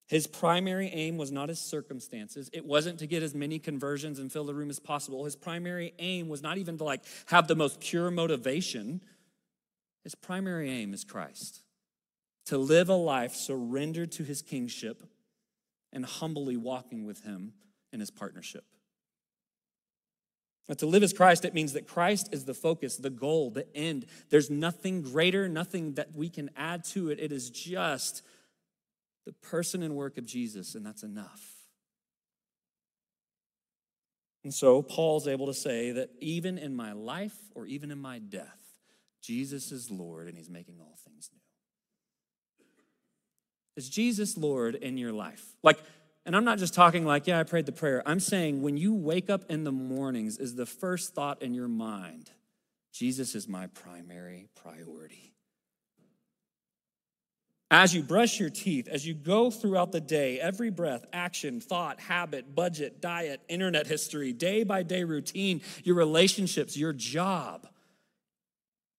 His 0.08 0.26
primary 0.26 0.88
aim 0.88 1.16
was 1.16 1.32
not 1.32 1.48
his 1.48 1.58
circumstances. 1.58 2.48
It 2.52 2.64
wasn't 2.64 3.00
to 3.00 3.06
get 3.06 3.24
as 3.24 3.34
many 3.34 3.58
conversions 3.58 4.20
and 4.20 4.30
fill 4.30 4.44
the 4.44 4.54
room 4.54 4.70
as 4.70 4.78
possible. 4.78 5.24
His 5.24 5.34
primary 5.34 5.94
aim 5.98 6.28
was 6.28 6.42
not 6.42 6.58
even 6.58 6.78
to 6.78 6.84
like 6.84 7.02
have 7.26 7.48
the 7.48 7.56
most 7.56 7.80
pure 7.80 8.10
motivation. 8.10 9.00
His 10.04 10.14
primary 10.14 10.70
aim 10.70 10.94
is 10.94 11.02
Christ. 11.02 11.62
To 12.46 12.58
live 12.58 12.88
a 12.88 12.94
life 12.94 13.34
surrendered 13.34 14.12
to 14.12 14.22
his 14.22 14.42
kingship 14.42 15.02
and 15.92 16.04
humbly 16.04 16.56
walking 16.56 17.04
with 17.04 17.24
him 17.24 17.54
in 17.92 17.98
his 17.98 18.10
partnership. 18.10 18.64
But 20.68 20.78
to 20.78 20.86
live 20.86 21.02
as 21.02 21.12
Christ, 21.12 21.44
it 21.44 21.54
means 21.54 21.74
that 21.74 21.86
Christ 21.86 22.30
is 22.32 22.44
the 22.44 22.54
focus, 22.54 22.96
the 22.96 23.10
goal, 23.10 23.50
the 23.50 23.66
end. 23.76 24.06
There's 24.30 24.50
nothing 24.50 25.02
greater, 25.02 25.48
nothing 25.48 25.94
that 25.94 26.14
we 26.14 26.28
can 26.28 26.50
add 26.56 26.84
to 26.86 27.10
it. 27.10 27.20
It 27.20 27.30
is 27.30 27.50
just 27.50 28.22
the 29.24 29.32
person 29.32 29.82
and 29.82 29.94
work 29.94 30.18
of 30.18 30.26
Jesus, 30.26 30.74
and 30.74 30.84
that's 30.84 31.04
enough. 31.04 31.52
And 34.42 34.54
so 34.54 34.82
Paul's 34.82 35.26
able 35.26 35.46
to 35.46 35.54
say 35.54 35.90
that 35.92 36.10
even 36.20 36.56
in 36.56 36.74
my 36.74 36.92
life 36.92 37.36
or 37.54 37.66
even 37.66 37.90
in 37.90 37.98
my 37.98 38.20
death, 38.20 38.60
Jesus 39.20 39.72
is 39.72 39.90
Lord 39.90 40.28
and 40.28 40.36
he's 40.36 40.48
making 40.48 40.76
all 40.80 40.96
things 41.04 41.30
new. 41.32 41.40
Is 43.76 43.88
Jesus 43.88 44.36
Lord 44.36 44.76
in 44.76 44.98
your 44.98 45.12
life? 45.12 45.44
Like, 45.64 45.80
and 46.26 46.34
I'm 46.34 46.44
not 46.44 46.58
just 46.58 46.74
talking 46.74 47.06
like, 47.06 47.28
yeah, 47.28 47.38
I 47.38 47.44
prayed 47.44 47.66
the 47.66 47.72
prayer. 47.72 48.02
I'm 48.04 48.18
saying 48.18 48.60
when 48.60 48.76
you 48.76 48.92
wake 48.92 49.30
up 49.30 49.44
in 49.48 49.62
the 49.62 49.70
mornings, 49.70 50.38
is 50.38 50.56
the 50.56 50.66
first 50.66 51.14
thought 51.14 51.40
in 51.40 51.54
your 51.54 51.68
mind, 51.68 52.32
Jesus 52.92 53.36
is 53.36 53.48
my 53.48 53.68
primary 53.68 54.48
priority. 54.60 55.32
As 57.70 57.94
you 57.94 58.02
brush 58.02 58.40
your 58.40 58.50
teeth, 58.50 58.88
as 58.88 59.06
you 59.06 59.14
go 59.14 59.50
throughout 59.50 59.92
the 59.92 60.00
day, 60.00 60.40
every 60.40 60.70
breath, 60.70 61.04
action, 61.12 61.60
thought, 61.60 62.00
habit, 62.00 62.54
budget, 62.54 63.00
diet, 63.00 63.40
internet 63.48 63.86
history, 63.86 64.32
day 64.32 64.64
by 64.64 64.82
day 64.82 65.04
routine, 65.04 65.60
your 65.84 65.94
relationships, 65.94 66.76
your 66.76 66.92
job, 66.92 67.68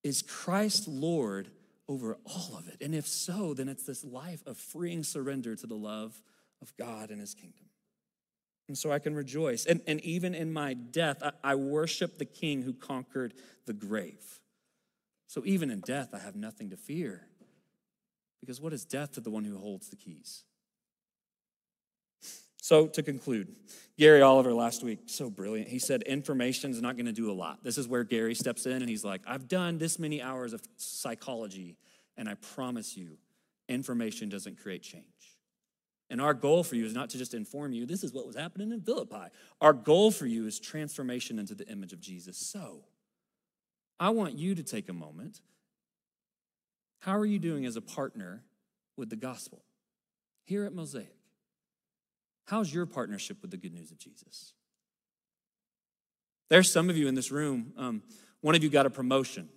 is 0.04 0.22
Christ 0.22 0.88
Lord 0.88 1.50
over 1.90 2.18
all 2.26 2.58
of 2.58 2.68
it? 2.70 2.78
And 2.82 2.96
if 2.96 3.08
so, 3.08 3.54
then 3.54 3.68
it's 3.68 3.84
this 3.84 4.04
life 4.04 4.46
of 4.46 4.58
freeing 4.58 5.04
surrender 5.04 5.56
to 5.56 5.68
the 5.68 5.76
love 5.76 6.22
of 6.62 6.76
God 6.78 7.10
and 7.12 7.20
his 7.20 7.34
kingdom. 7.34 7.66
And 8.68 8.78
so 8.78 8.92
I 8.92 9.00
can 9.00 9.16
rejoice. 9.16 9.66
And, 9.66 9.82
and 9.88 10.02
even 10.02 10.36
in 10.36 10.52
my 10.52 10.74
death, 10.74 11.24
I, 11.24 11.32
I 11.44 11.56
worship 11.56 12.18
the 12.18 12.26
king 12.26 12.64
who 12.64 12.74
conquered 12.74 13.34
the 13.66 13.74
grave. 13.74 14.40
So 15.28 15.44
even 15.46 15.70
in 15.70 15.82
death, 15.82 16.10
I 16.14 16.20
have 16.20 16.36
nothing 16.36 16.70
to 16.72 16.78
fear. 16.78 17.28
Because 18.42 18.62
what 18.62 18.74
is 18.74 18.86
death 18.86 19.14
to 19.14 19.22
the 19.22 19.30
one 19.30 19.46
who 19.46 19.58
holds 19.58 19.90
the 19.90 19.96
keys? 19.96 20.44
So, 22.62 22.88
to 22.88 23.02
conclude, 23.02 23.56
Gary 23.98 24.22
Oliver 24.22 24.54
last 24.54 24.84
week, 24.84 25.00
so 25.06 25.30
brilliant. 25.30 25.70
He 25.70 25.80
said, 25.80 26.02
Information 26.02 26.72
is 26.72 26.82
not 26.82 26.98
going 26.98 27.06
to 27.06 27.14
do 27.14 27.32
a 27.32 27.34
lot. 27.34 27.64
This 27.64 27.78
is 27.78 27.88
where 27.88 28.04
Gary 28.04 28.36
steps 28.36 28.66
in 28.66 28.74
and 28.74 28.90
he's 28.90 29.06
like, 29.06 29.22
I've 29.26 29.48
done 29.48 29.78
this 29.78 29.98
many 29.98 30.22
hours 30.22 30.52
of 30.52 30.62
psychology, 30.76 31.78
and 32.18 32.28
I 32.28 32.34
promise 32.34 32.98
you, 32.98 33.18
information 33.70 34.28
doesn't 34.28 34.60
create 34.62 34.84
change. 34.84 35.06
And 36.10 36.22
our 36.22 36.34
goal 36.34 36.64
for 36.64 36.76
you 36.76 36.86
is 36.86 36.94
not 36.94 37.10
to 37.12 37.18
just 37.18 37.34
inform 37.34 37.74
you, 37.74 37.86
this 37.86 38.04
is 38.04 38.14
what 38.14 38.26
was 38.26 38.36
happening 38.36 38.72
in 38.72 38.82
Philippi. 38.82 39.30
Our 39.60 39.74
goal 39.74 40.12
for 40.12 40.26
you 40.26 40.48
is 40.48 40.60
transformation 40.60 41.38
into 41.38 41.54
the 41.54 41.68
image 41.68 41.92
of 41.92 42.00
Jesus. 42.00 42.38
So, 42.38 42.86
I 44.00 44.10
want 44.12 44.38
you 44.38 44.56
to 44.56 44.64
take 44.64 44.90
a 44.90 44.94
moment. 44.94 45.42
How 47.00 47.18
are 47.18 47.26
you 47.26 47.40
doing 47.40 47.66
as 47.66 47.76
a 47.76 47.82
partner 47.82 48.44
with 48.96 49.10
the 49.10 49.16
gospel 49.16 49.64
here 50.46 50.66
at 50.66 50.74
Mosaic? 50.74 51.14
How's 52.46 52.74
your 52.74 52.86
partnership 52.86 53.42
with 53.42 53.52
the 53.52 53.58
good 53.58 53.74
news 53.74 53.92
of 53.92 54.00
Jesus? 54.00 54.54
There's 56.50 56.72
some 56.72 56.90
of 56.90 56.96
you 56.96 57.08
in 57.08 57.16
this 57.16 57.32
room, 57.32 57.74
um, 57.78 58.04
one 58.42 58.56
of 58.56 58.64
you 58.64 58.70
got 58.70 58.86
a 58.86 58.90
promotion. 58.90 59.50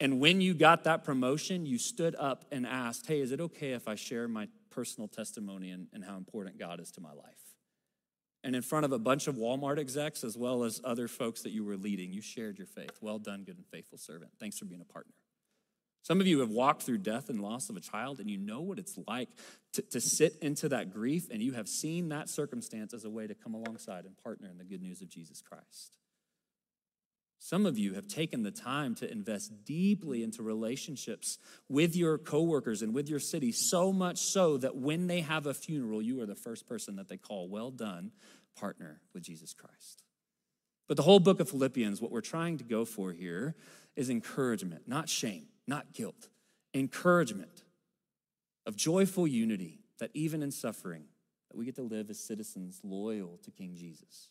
And 0.00 0.20
when 0.20 0.40
you 0.40 0.54
got 0.54 0.84
that 0.84 1.04
promotion, 1.04 1.64
you 1.64 1.78
stood 1.78 2.14
up 2.16 2.44
and 2.50 2.66
asked, 2.66 3.06
Hey, 3.06 3.20
is 3.20 3.32
it 3.32 3.40
okay 3.40 3.72
if 3.72 3.88
I 3.88 3.94
share 3.94 4.26
my 4.28 4.48
personal 4.74 5.08
testimony 5.08 5.70
and, 5.70 5.86
and 5.92 6.04
how 6.04 6.16
important 6.16 6.58
God 6.58 6.80
is 6.80 6.90
to 6.92 7.00
my 7.00 7.12
life? 7.12 7.54
And 8.42 8.54
in 8.54 8.62
front 8.62 8.84
of 8.84 8.92
a 8.92 8.98
bunch 8.98 9.26
of 9.26 9.36
Walmart 9.36 9.78
execs, 9.78 10.22
as 10.22 10.36
well 10.36 10.64
as 10.64 10.80
other 10.84 11.08
folks 11.08 11.42
that 11.42 11.50
you 11.50 11.64
were 11.64 11.76
leading, 11.76 12.12
you 12.12 12.20
shared 12.20 12.58
your 12.58 12.66
faith. 12.66 12.98
Well 13.00 13.18
done, 13.18 13.42
good 13.44 13.56
and 13.56 13.66
faithful 13.66 13.96
servant. 13.96 14.32
Thanks 14.38 14.58
for 14.58 14.66
being 14.66 14.82
a 14.82 14.92
partner. 14.92 15.14
Some 16.02 16.20
of 16.20 16.26
you 16.26 16.40
have 16.40 16.50
walked 16.50 16.82
through 16.82 16.98
death 16.98 17.30
and 17.30 17.40
loss 17.40 17.70
of 17.70 17.76
a 17.78 17.80
child, 17.80 18.20
and 18.20 18.28
you 18.28 18.36
know 18.36 18.60
what 18.60 18.78
it's 18.78 18.98
like 19.08 19.30
to, 19.72 19.80
to 19.80 20.00
sit 20.02 20.34
into 20.42 20.68
that 20.68 20.92
grief, 20.92 21.30
and 21.30 21.40
you 21.42 21.52
have 21.52 21.66
seen 21.66 22.10
that 22.10 22.28
circumstance 22.28 22.92
as 22.92 23.06
a 23.06 23.10
way 23.10 23.26
to 23.26 23.34
come 23.34 23.54
alongside 23.54 24.04
and 24.04 24.14
partner 24.22 24.50
in 24.50 24.58
the 24.58 24.64
good 24.64 24.82
news 24.82 25.00
of 25.00 25.08
Jesus 25.08 25.40
Christ. 25.40 25.96
Some 27.38 27.66
of 27.66 27.78
you 27.78 27.94
have 27.94 28.08
taken 28.08 28.42
the 28.42 28.50
time 28.50 28.94
to 28.96 29.10
invest 29.10 29.64
deeply 29.64 30.22
into 30.22 30.42
relationships 30.42 31.38
with 31.68 31.94
your 31.94 32.16
coworkers 32.16 32.80
and 32.80 32.94
with 32.94 33.08
your 33.08 33.20
city, 33.20 33.52
so 33.52 33.92
much 33.92 34.18
so 34.18 34.56
that 34.56 34.76
when 34.76 35.06
they 35.06 35.20
have 35.20 35.46
a 35.46 35.52
funeral, 35.52 36.00
you 36.00 36.20
are 36.22 36.26
the 36.26 36.34
first 36.34 36.66
person 36.66 36.96
that 36.96 37.08
they 37.08 37.18
call, 37.18 37.48
Well 37.48 37.70
done, 37.70 38.12
partner 38.56 39.00
with 39.12 39.24
Jesus 39.24 39.52
Christ. 39.52 40.02
But 40.88 40.96
the 40.96 41.02
whole 41.02 41.20
book 41.20 41.40
of 41.40 41.50
Philippians, 41.50 42.00
what 42.00 42.10
we're 42.10 42.20
trying 42.20 42.58
to 42.58 42.64
go 42.64 42.84
for 42.84 43.12
here 43.12 43.54
is 43.96 44.08
encouragement, 44.08 44.88
not 44.88 45.08
shame 45.08 45.48
not 45.66 45.92
guilt, 45.92 46.28
encouragement 46.72 47.64
of 48.66 48.76
joyful 48.76 49.26
unity 49.26 49.80
that 50.00 50.10
even 50.14 50.42
in 50.42 50.50
suffering, 50.50 51.04
that 51.50 51.56
we 51.56 51.64
get 51.64 51.76
to 51.76 51.82
live 51.82 52.10
as 52.10 52.18
citizens 52.18 52.80
loyal 52.82 53.38
to 53.44 53.50
King 53.50 53.74
Jesus. 53.76 54.30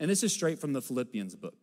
And 0.00 0.10
this 0.10 0.22
is 0.22 0.32
straight 0.32 0.58
from 0.58 0.72
the 0.72 0.82
Philippians 0.82 1.36
book. 1.36 1.58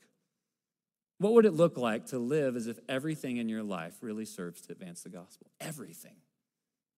What 1.22 1.34
would 1.34 1.45
it 1.45 1.53
look 1.53 1.78
like 1.78 2.07
to 2.07 2.17
live 2.17 2.55
as 2.55 2.65
if 2.65 2.80
everything 2.89 3.38
in 3.38 3.47
your 3.47 3.61
life 3.61 3.93
really 4.01 4.26
serves 4.26 4.59
to 4.61 4.72
advance 4.72 5.03
the 5.03 5.09
gospel? 5.09 5.51
Everything, 5.59 6.15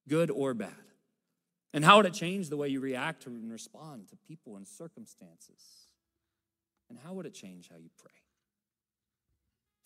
good 0.07 0.31
or 0.31 0.53
bad. 0.53 0.71
And 1.73 1.83
how 1.83 1.97
would 1.97 2.05
it 2.05 2.13
change 2.13 2.47
the 2.47 2.55
way 2.55 2.69
you 2.69 2.79
react 2.79 3.25
and 3.25 3.51
respond 3.51 4.07
to 4.11 4.15
people 4.15 4.55
and 4.55 4.65
circumstances? 4.65 5.89
And 6.89 6.97
how 7.03 7.11
would 7.15 7.25
it 7.25 7.33
change 7.33 7.67
how 7.69 7.75
you 7.75 7.89
pray? 8.01 8.13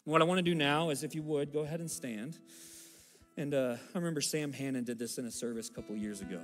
What 0.04 0.22
I 0.22 0.26
want 0.26 0.38
to 0.38 0.44
do 0.44 0.54
now 0.54 0.92
is, 0.92 1.04
if 1.04 1.16
you 1.16 1.24
would, 1.24 1.52
go 1.52 1.62
ahead 1.62 1.80
and 1.80 1.90
stand. 1.90 2.38
And 3.38 3.56
uh, 3.56 3.78
I 3.96 3.98
remember 3.98 4.22
Sam 4.22 4.54
Hannon 4.54 4.84
did 4.84 5.00
this 5.00 5.18
in 5.18 5.26
a 5.26 5.32
service 5.32 5.68
a 5.68 5.74
couple 5.74 5.96
years 5.96 6.22
ago. 6.22 6.42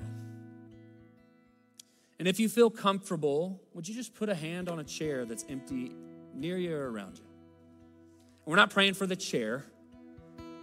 And 2.18 2.28
if 2.28 2.40
you 2.40 2.50
feel 2.50 2.72
comfortable, 2.72 3.62
would 3.76 3.88
you 3.88 3.94
just 3.94 4.16
put 4.16 4.30
a 4.30 4.36
hand 4.36 4.68
on 4.68 4.80
a 4.80 4.84
chair 4.84 5.26
that's 5.26 5.46
empty 5.48 5.92
near 6.34 6.58
you 6.58 6.76
or 6.76 6.90
around 6.90 7.20
you? 7.20 7.33
We're 8.46 8.56
not 8.56 8.70
praying 8.70 8.96
for 8.96 9.08
the 9.08 9.16
chair. 9.16 9.66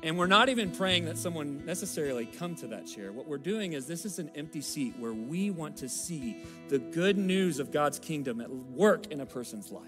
And 0.02 0.16
we're 0.16 0.26
not 0.26 0.48
even 0.48 0.70
praying 0.70 1.04
that 1.06 1.18
someone 1.18 1.64
necessarily 1.66 2.24
come 2.24 2.54
to 2.56 2.68
that 2.68 2.86
chair. 2.86 3.12
What 3.12 3.26
we're 3.26 3.36
doing 3.38 3.74
is 3.74 3.86
this 3.86 4.06
is 4.06 4.18
an 4.18 4.30
empty 4.34 4.62
seat 4.62 4.94
where 4.98 5.12
we 5.12 5.50
want 5.50 5.76
to 5.78 5.90
see 5.90 6.36
the 6.68 6.78
good 6.78 7.18
news 7.18 7.58
of 7.58 7.70
God's 7.70 7.98
kingdom 7.98 8.40
at 8.40 8.50
work 8.50 9.08
in 9.08 9.20
a 9.20 9.26
person's 9.26 9.70
life. 9.70 9.84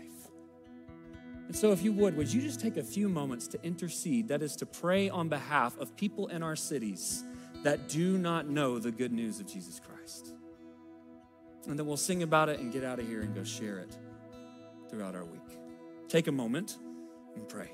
And 1.46 1.56
so, 1.56 1.72
if 1.72 1.82
you 1.82 1.92
would, 1.92 2.16
would 2.16 2.32
you 2.32 2.42
just 2.42 2.60
take 2.60 2.76
a 2.76 2.82
few 2.82 3.08
moments 3.08 3.48
to 3.48 3.62
intercede? 3.62 4.28
That 4.28 4.42
is 4.42 4.54
to 4.56 4.66
pray 4.66 5.08
on 5.08 5.28
behalf 5.28 5.78
of 5.78 5.96
people 5.96 6.28
in 6.28 6.42
our 6.42 6.56
cities 6.56 7.24
that 7.62 7.88
do 7.88 8.18
not 8.18 8.48
know 8.48 8.78
the 8.78 8.90
good 8.90 9.12
news 9.12 9.40
of 9.40 9.46
Jesus 9.46 9.80
Christ. 9.80 10.34
And 11.66 11.78
then 11.78 11.86
we'll 11.86 11.96
sing 11.96 12.22
about 12.22 12.48
it 12.48 12.60
and 12.60 12.72
get 12.72 12.84
out 12.84 12.98
of 12.98 13.06
here 13.06 13.22
and 13.22 13.34
go 13.34 13.44
share 13.44 13.78
it 13.78 13.96
throughout 14.88 15.14
our 15.14 15.24
week. 15.24 15.40
Take 16.08 16.26
a 16.26 16.32
moment 16.32 16.78
and 17.34 17.48
pray. 17.48 17.70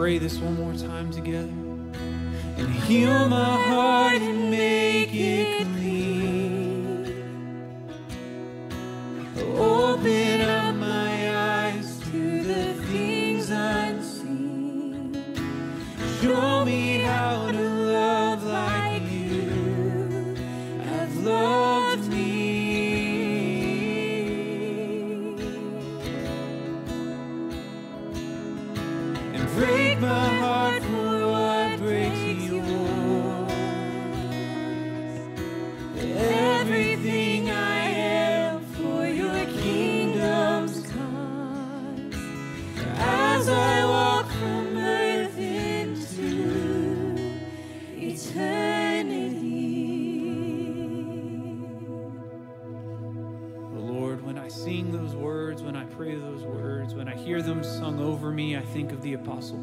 Pray 0.00 0.16
this 0.16 0.38
one 0.38 0.56
more 0.56 0.72
time 0.72 1.10
together. 1.10 1.52
And 2.56 2.70
heal 2.88 3.28
my 3.28 3.62
heart 3.68 4.22
and 4.22 4.50
make 4.50 5.10
it 5.12 5.66
clean. 5.74 5.99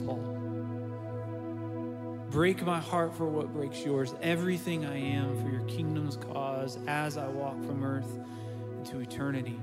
Paul. 0.05 0.37
Break 2.29 2.61
my 2.65 2.79
heart 2.79 3.15
for 3.15 3.25
what 3.25 3.53
breaks 3.53 3.83
yours, 3.85 4.13
everything 4.21 4.85
I 4.85 4.97
am 4.97 5.41
for 5.41 5.49
your 5.49 5.61
kingdom's 5.61 6.17
cause 6.17 6.77
as 6.87 7.17
I 7.17 7.27
walk 7.27 7.55
from 7.65 7.83
earth 7.83 8.19
into 8.77 8.99
eternity. 8.99 9.59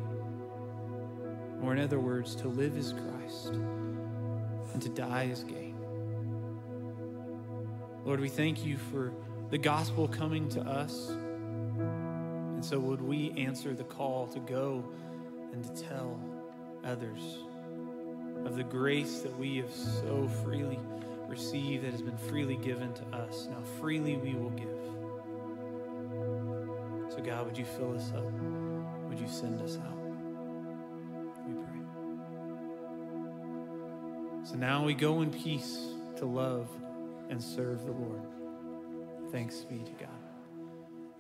Or, 1.62 1.72
in 1.72 1.78
other 1.78 2.00
words, 2.00 2.34
to 2.36 2.48
live 2.48 2.76
is 2.76 2.92
Christ 2.92 3.54
and 4.72 4.82
to 4.82 4.88
die 4.88 5.24
is 5.24 5.44
gain. 5.44 5.76
Lord, 8.04 8.20
we 8.20 8.28
thank 8.28 8.64
you 8.64 8.76
for 8.76 9.12
the 9.50 9.58
gospel 9.58 10.08
coming 10.08 10.48
to 10.50 10.60
us. 10.60 11.10
And 11.10 12.64
so, 12.64 12.78
would 12.78 13.00
we 13.00 13.32
answer 13.36 13.72
the 13.72 13.84
call 13.84 14.26
to 14.28 14.40
go 14.40 14.84
and 15.52 15.64
to 15.64 15.82
tell 15.84 16.20
others 16.84 17.38
of 18.44 18.56
the 18.56 18.64
grace 18.64 19.20
that 19.20 19.38
we 19.38 19.56
have 19.58 19.72
so 19.72 20.28
freely 20.44 20.78
received, 21.28 21.84
that 21.84 21.92
has 21.92 22.02
been 22.02 22.16
freely 22.16 22.56
given 22.56 22.92
to 22.94 23.04
us? 23.16 23.48
Now, 23.50 23.62
freely 23.80 24.16
we 24.16 24.34
will 24.34 24.50
give. 24.50 24.68
So, 27.12 27.22
God, 27.22 27.46
would 27.46 27.56
you 27.56 27.64
fill 27.64 27.94
us 27.96 28.12
up? 28.12 28.24
Would 29.08 29.18
you 29.18 29.28
send 29.28 29.60
us 29.62 29.76
out? 29.76 29.96
We 31.46 31.54
pray. 31.54 31.80
So 34.44 34.56
now 34.56 34.84
we 34.84 34.94
go 34.94 35.22
in 35.22 35.30
peace 35.30 35.94
to 36.16 36.26
love 36.26 36.68
and 37.30 37.42
serve 37.42 37.84
the 37.84 37.92
Lord. 37.92 38.22
Thanks 39.30 39.60
be 39.60 39.78
to 39.78 39.92
God. 39.92 40.08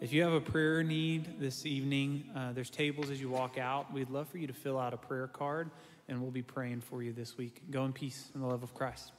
If 0.00 0.12
you 0.12 0.22
have 0.22 0.32
a 0.32 0.40
prayer 0.40 0.82
need 0.82 1.40
this 1.40 1.64
evening, 1.64 2.24
uh, 2.36 2.52
there's 2.52 2.68
tables 2.68 3.10
as 3.10 3.20
you 3.20 3.30
walk 3.30 3.56
out. 3.56 3.92
We'd 3.92 4.10
love 4.10 4.28
for 4.28 4.38
you 4.38 4.46
to 4.46 4.52
fill 4.52 4.78
out 4.78 4.92
a 4.92 4.96
prayer 4.96 5.28
card, 5.28 5.70
and 6.08 6.20
we'll 6.20 6.30
be 6.30 6.42
praying 6.42 6.80
for 6.80 7.02
you 7.02 7.12
this 7.12 7.36
week. 7.36 7.62
Go 7.70 7.84
in 7.84 7.92
peace 7.92 8.30
in 8.34 8.40
the 8.40 8.46
love 8.46 8.62
of 8.62 8.74
Christ. 8.74 9.12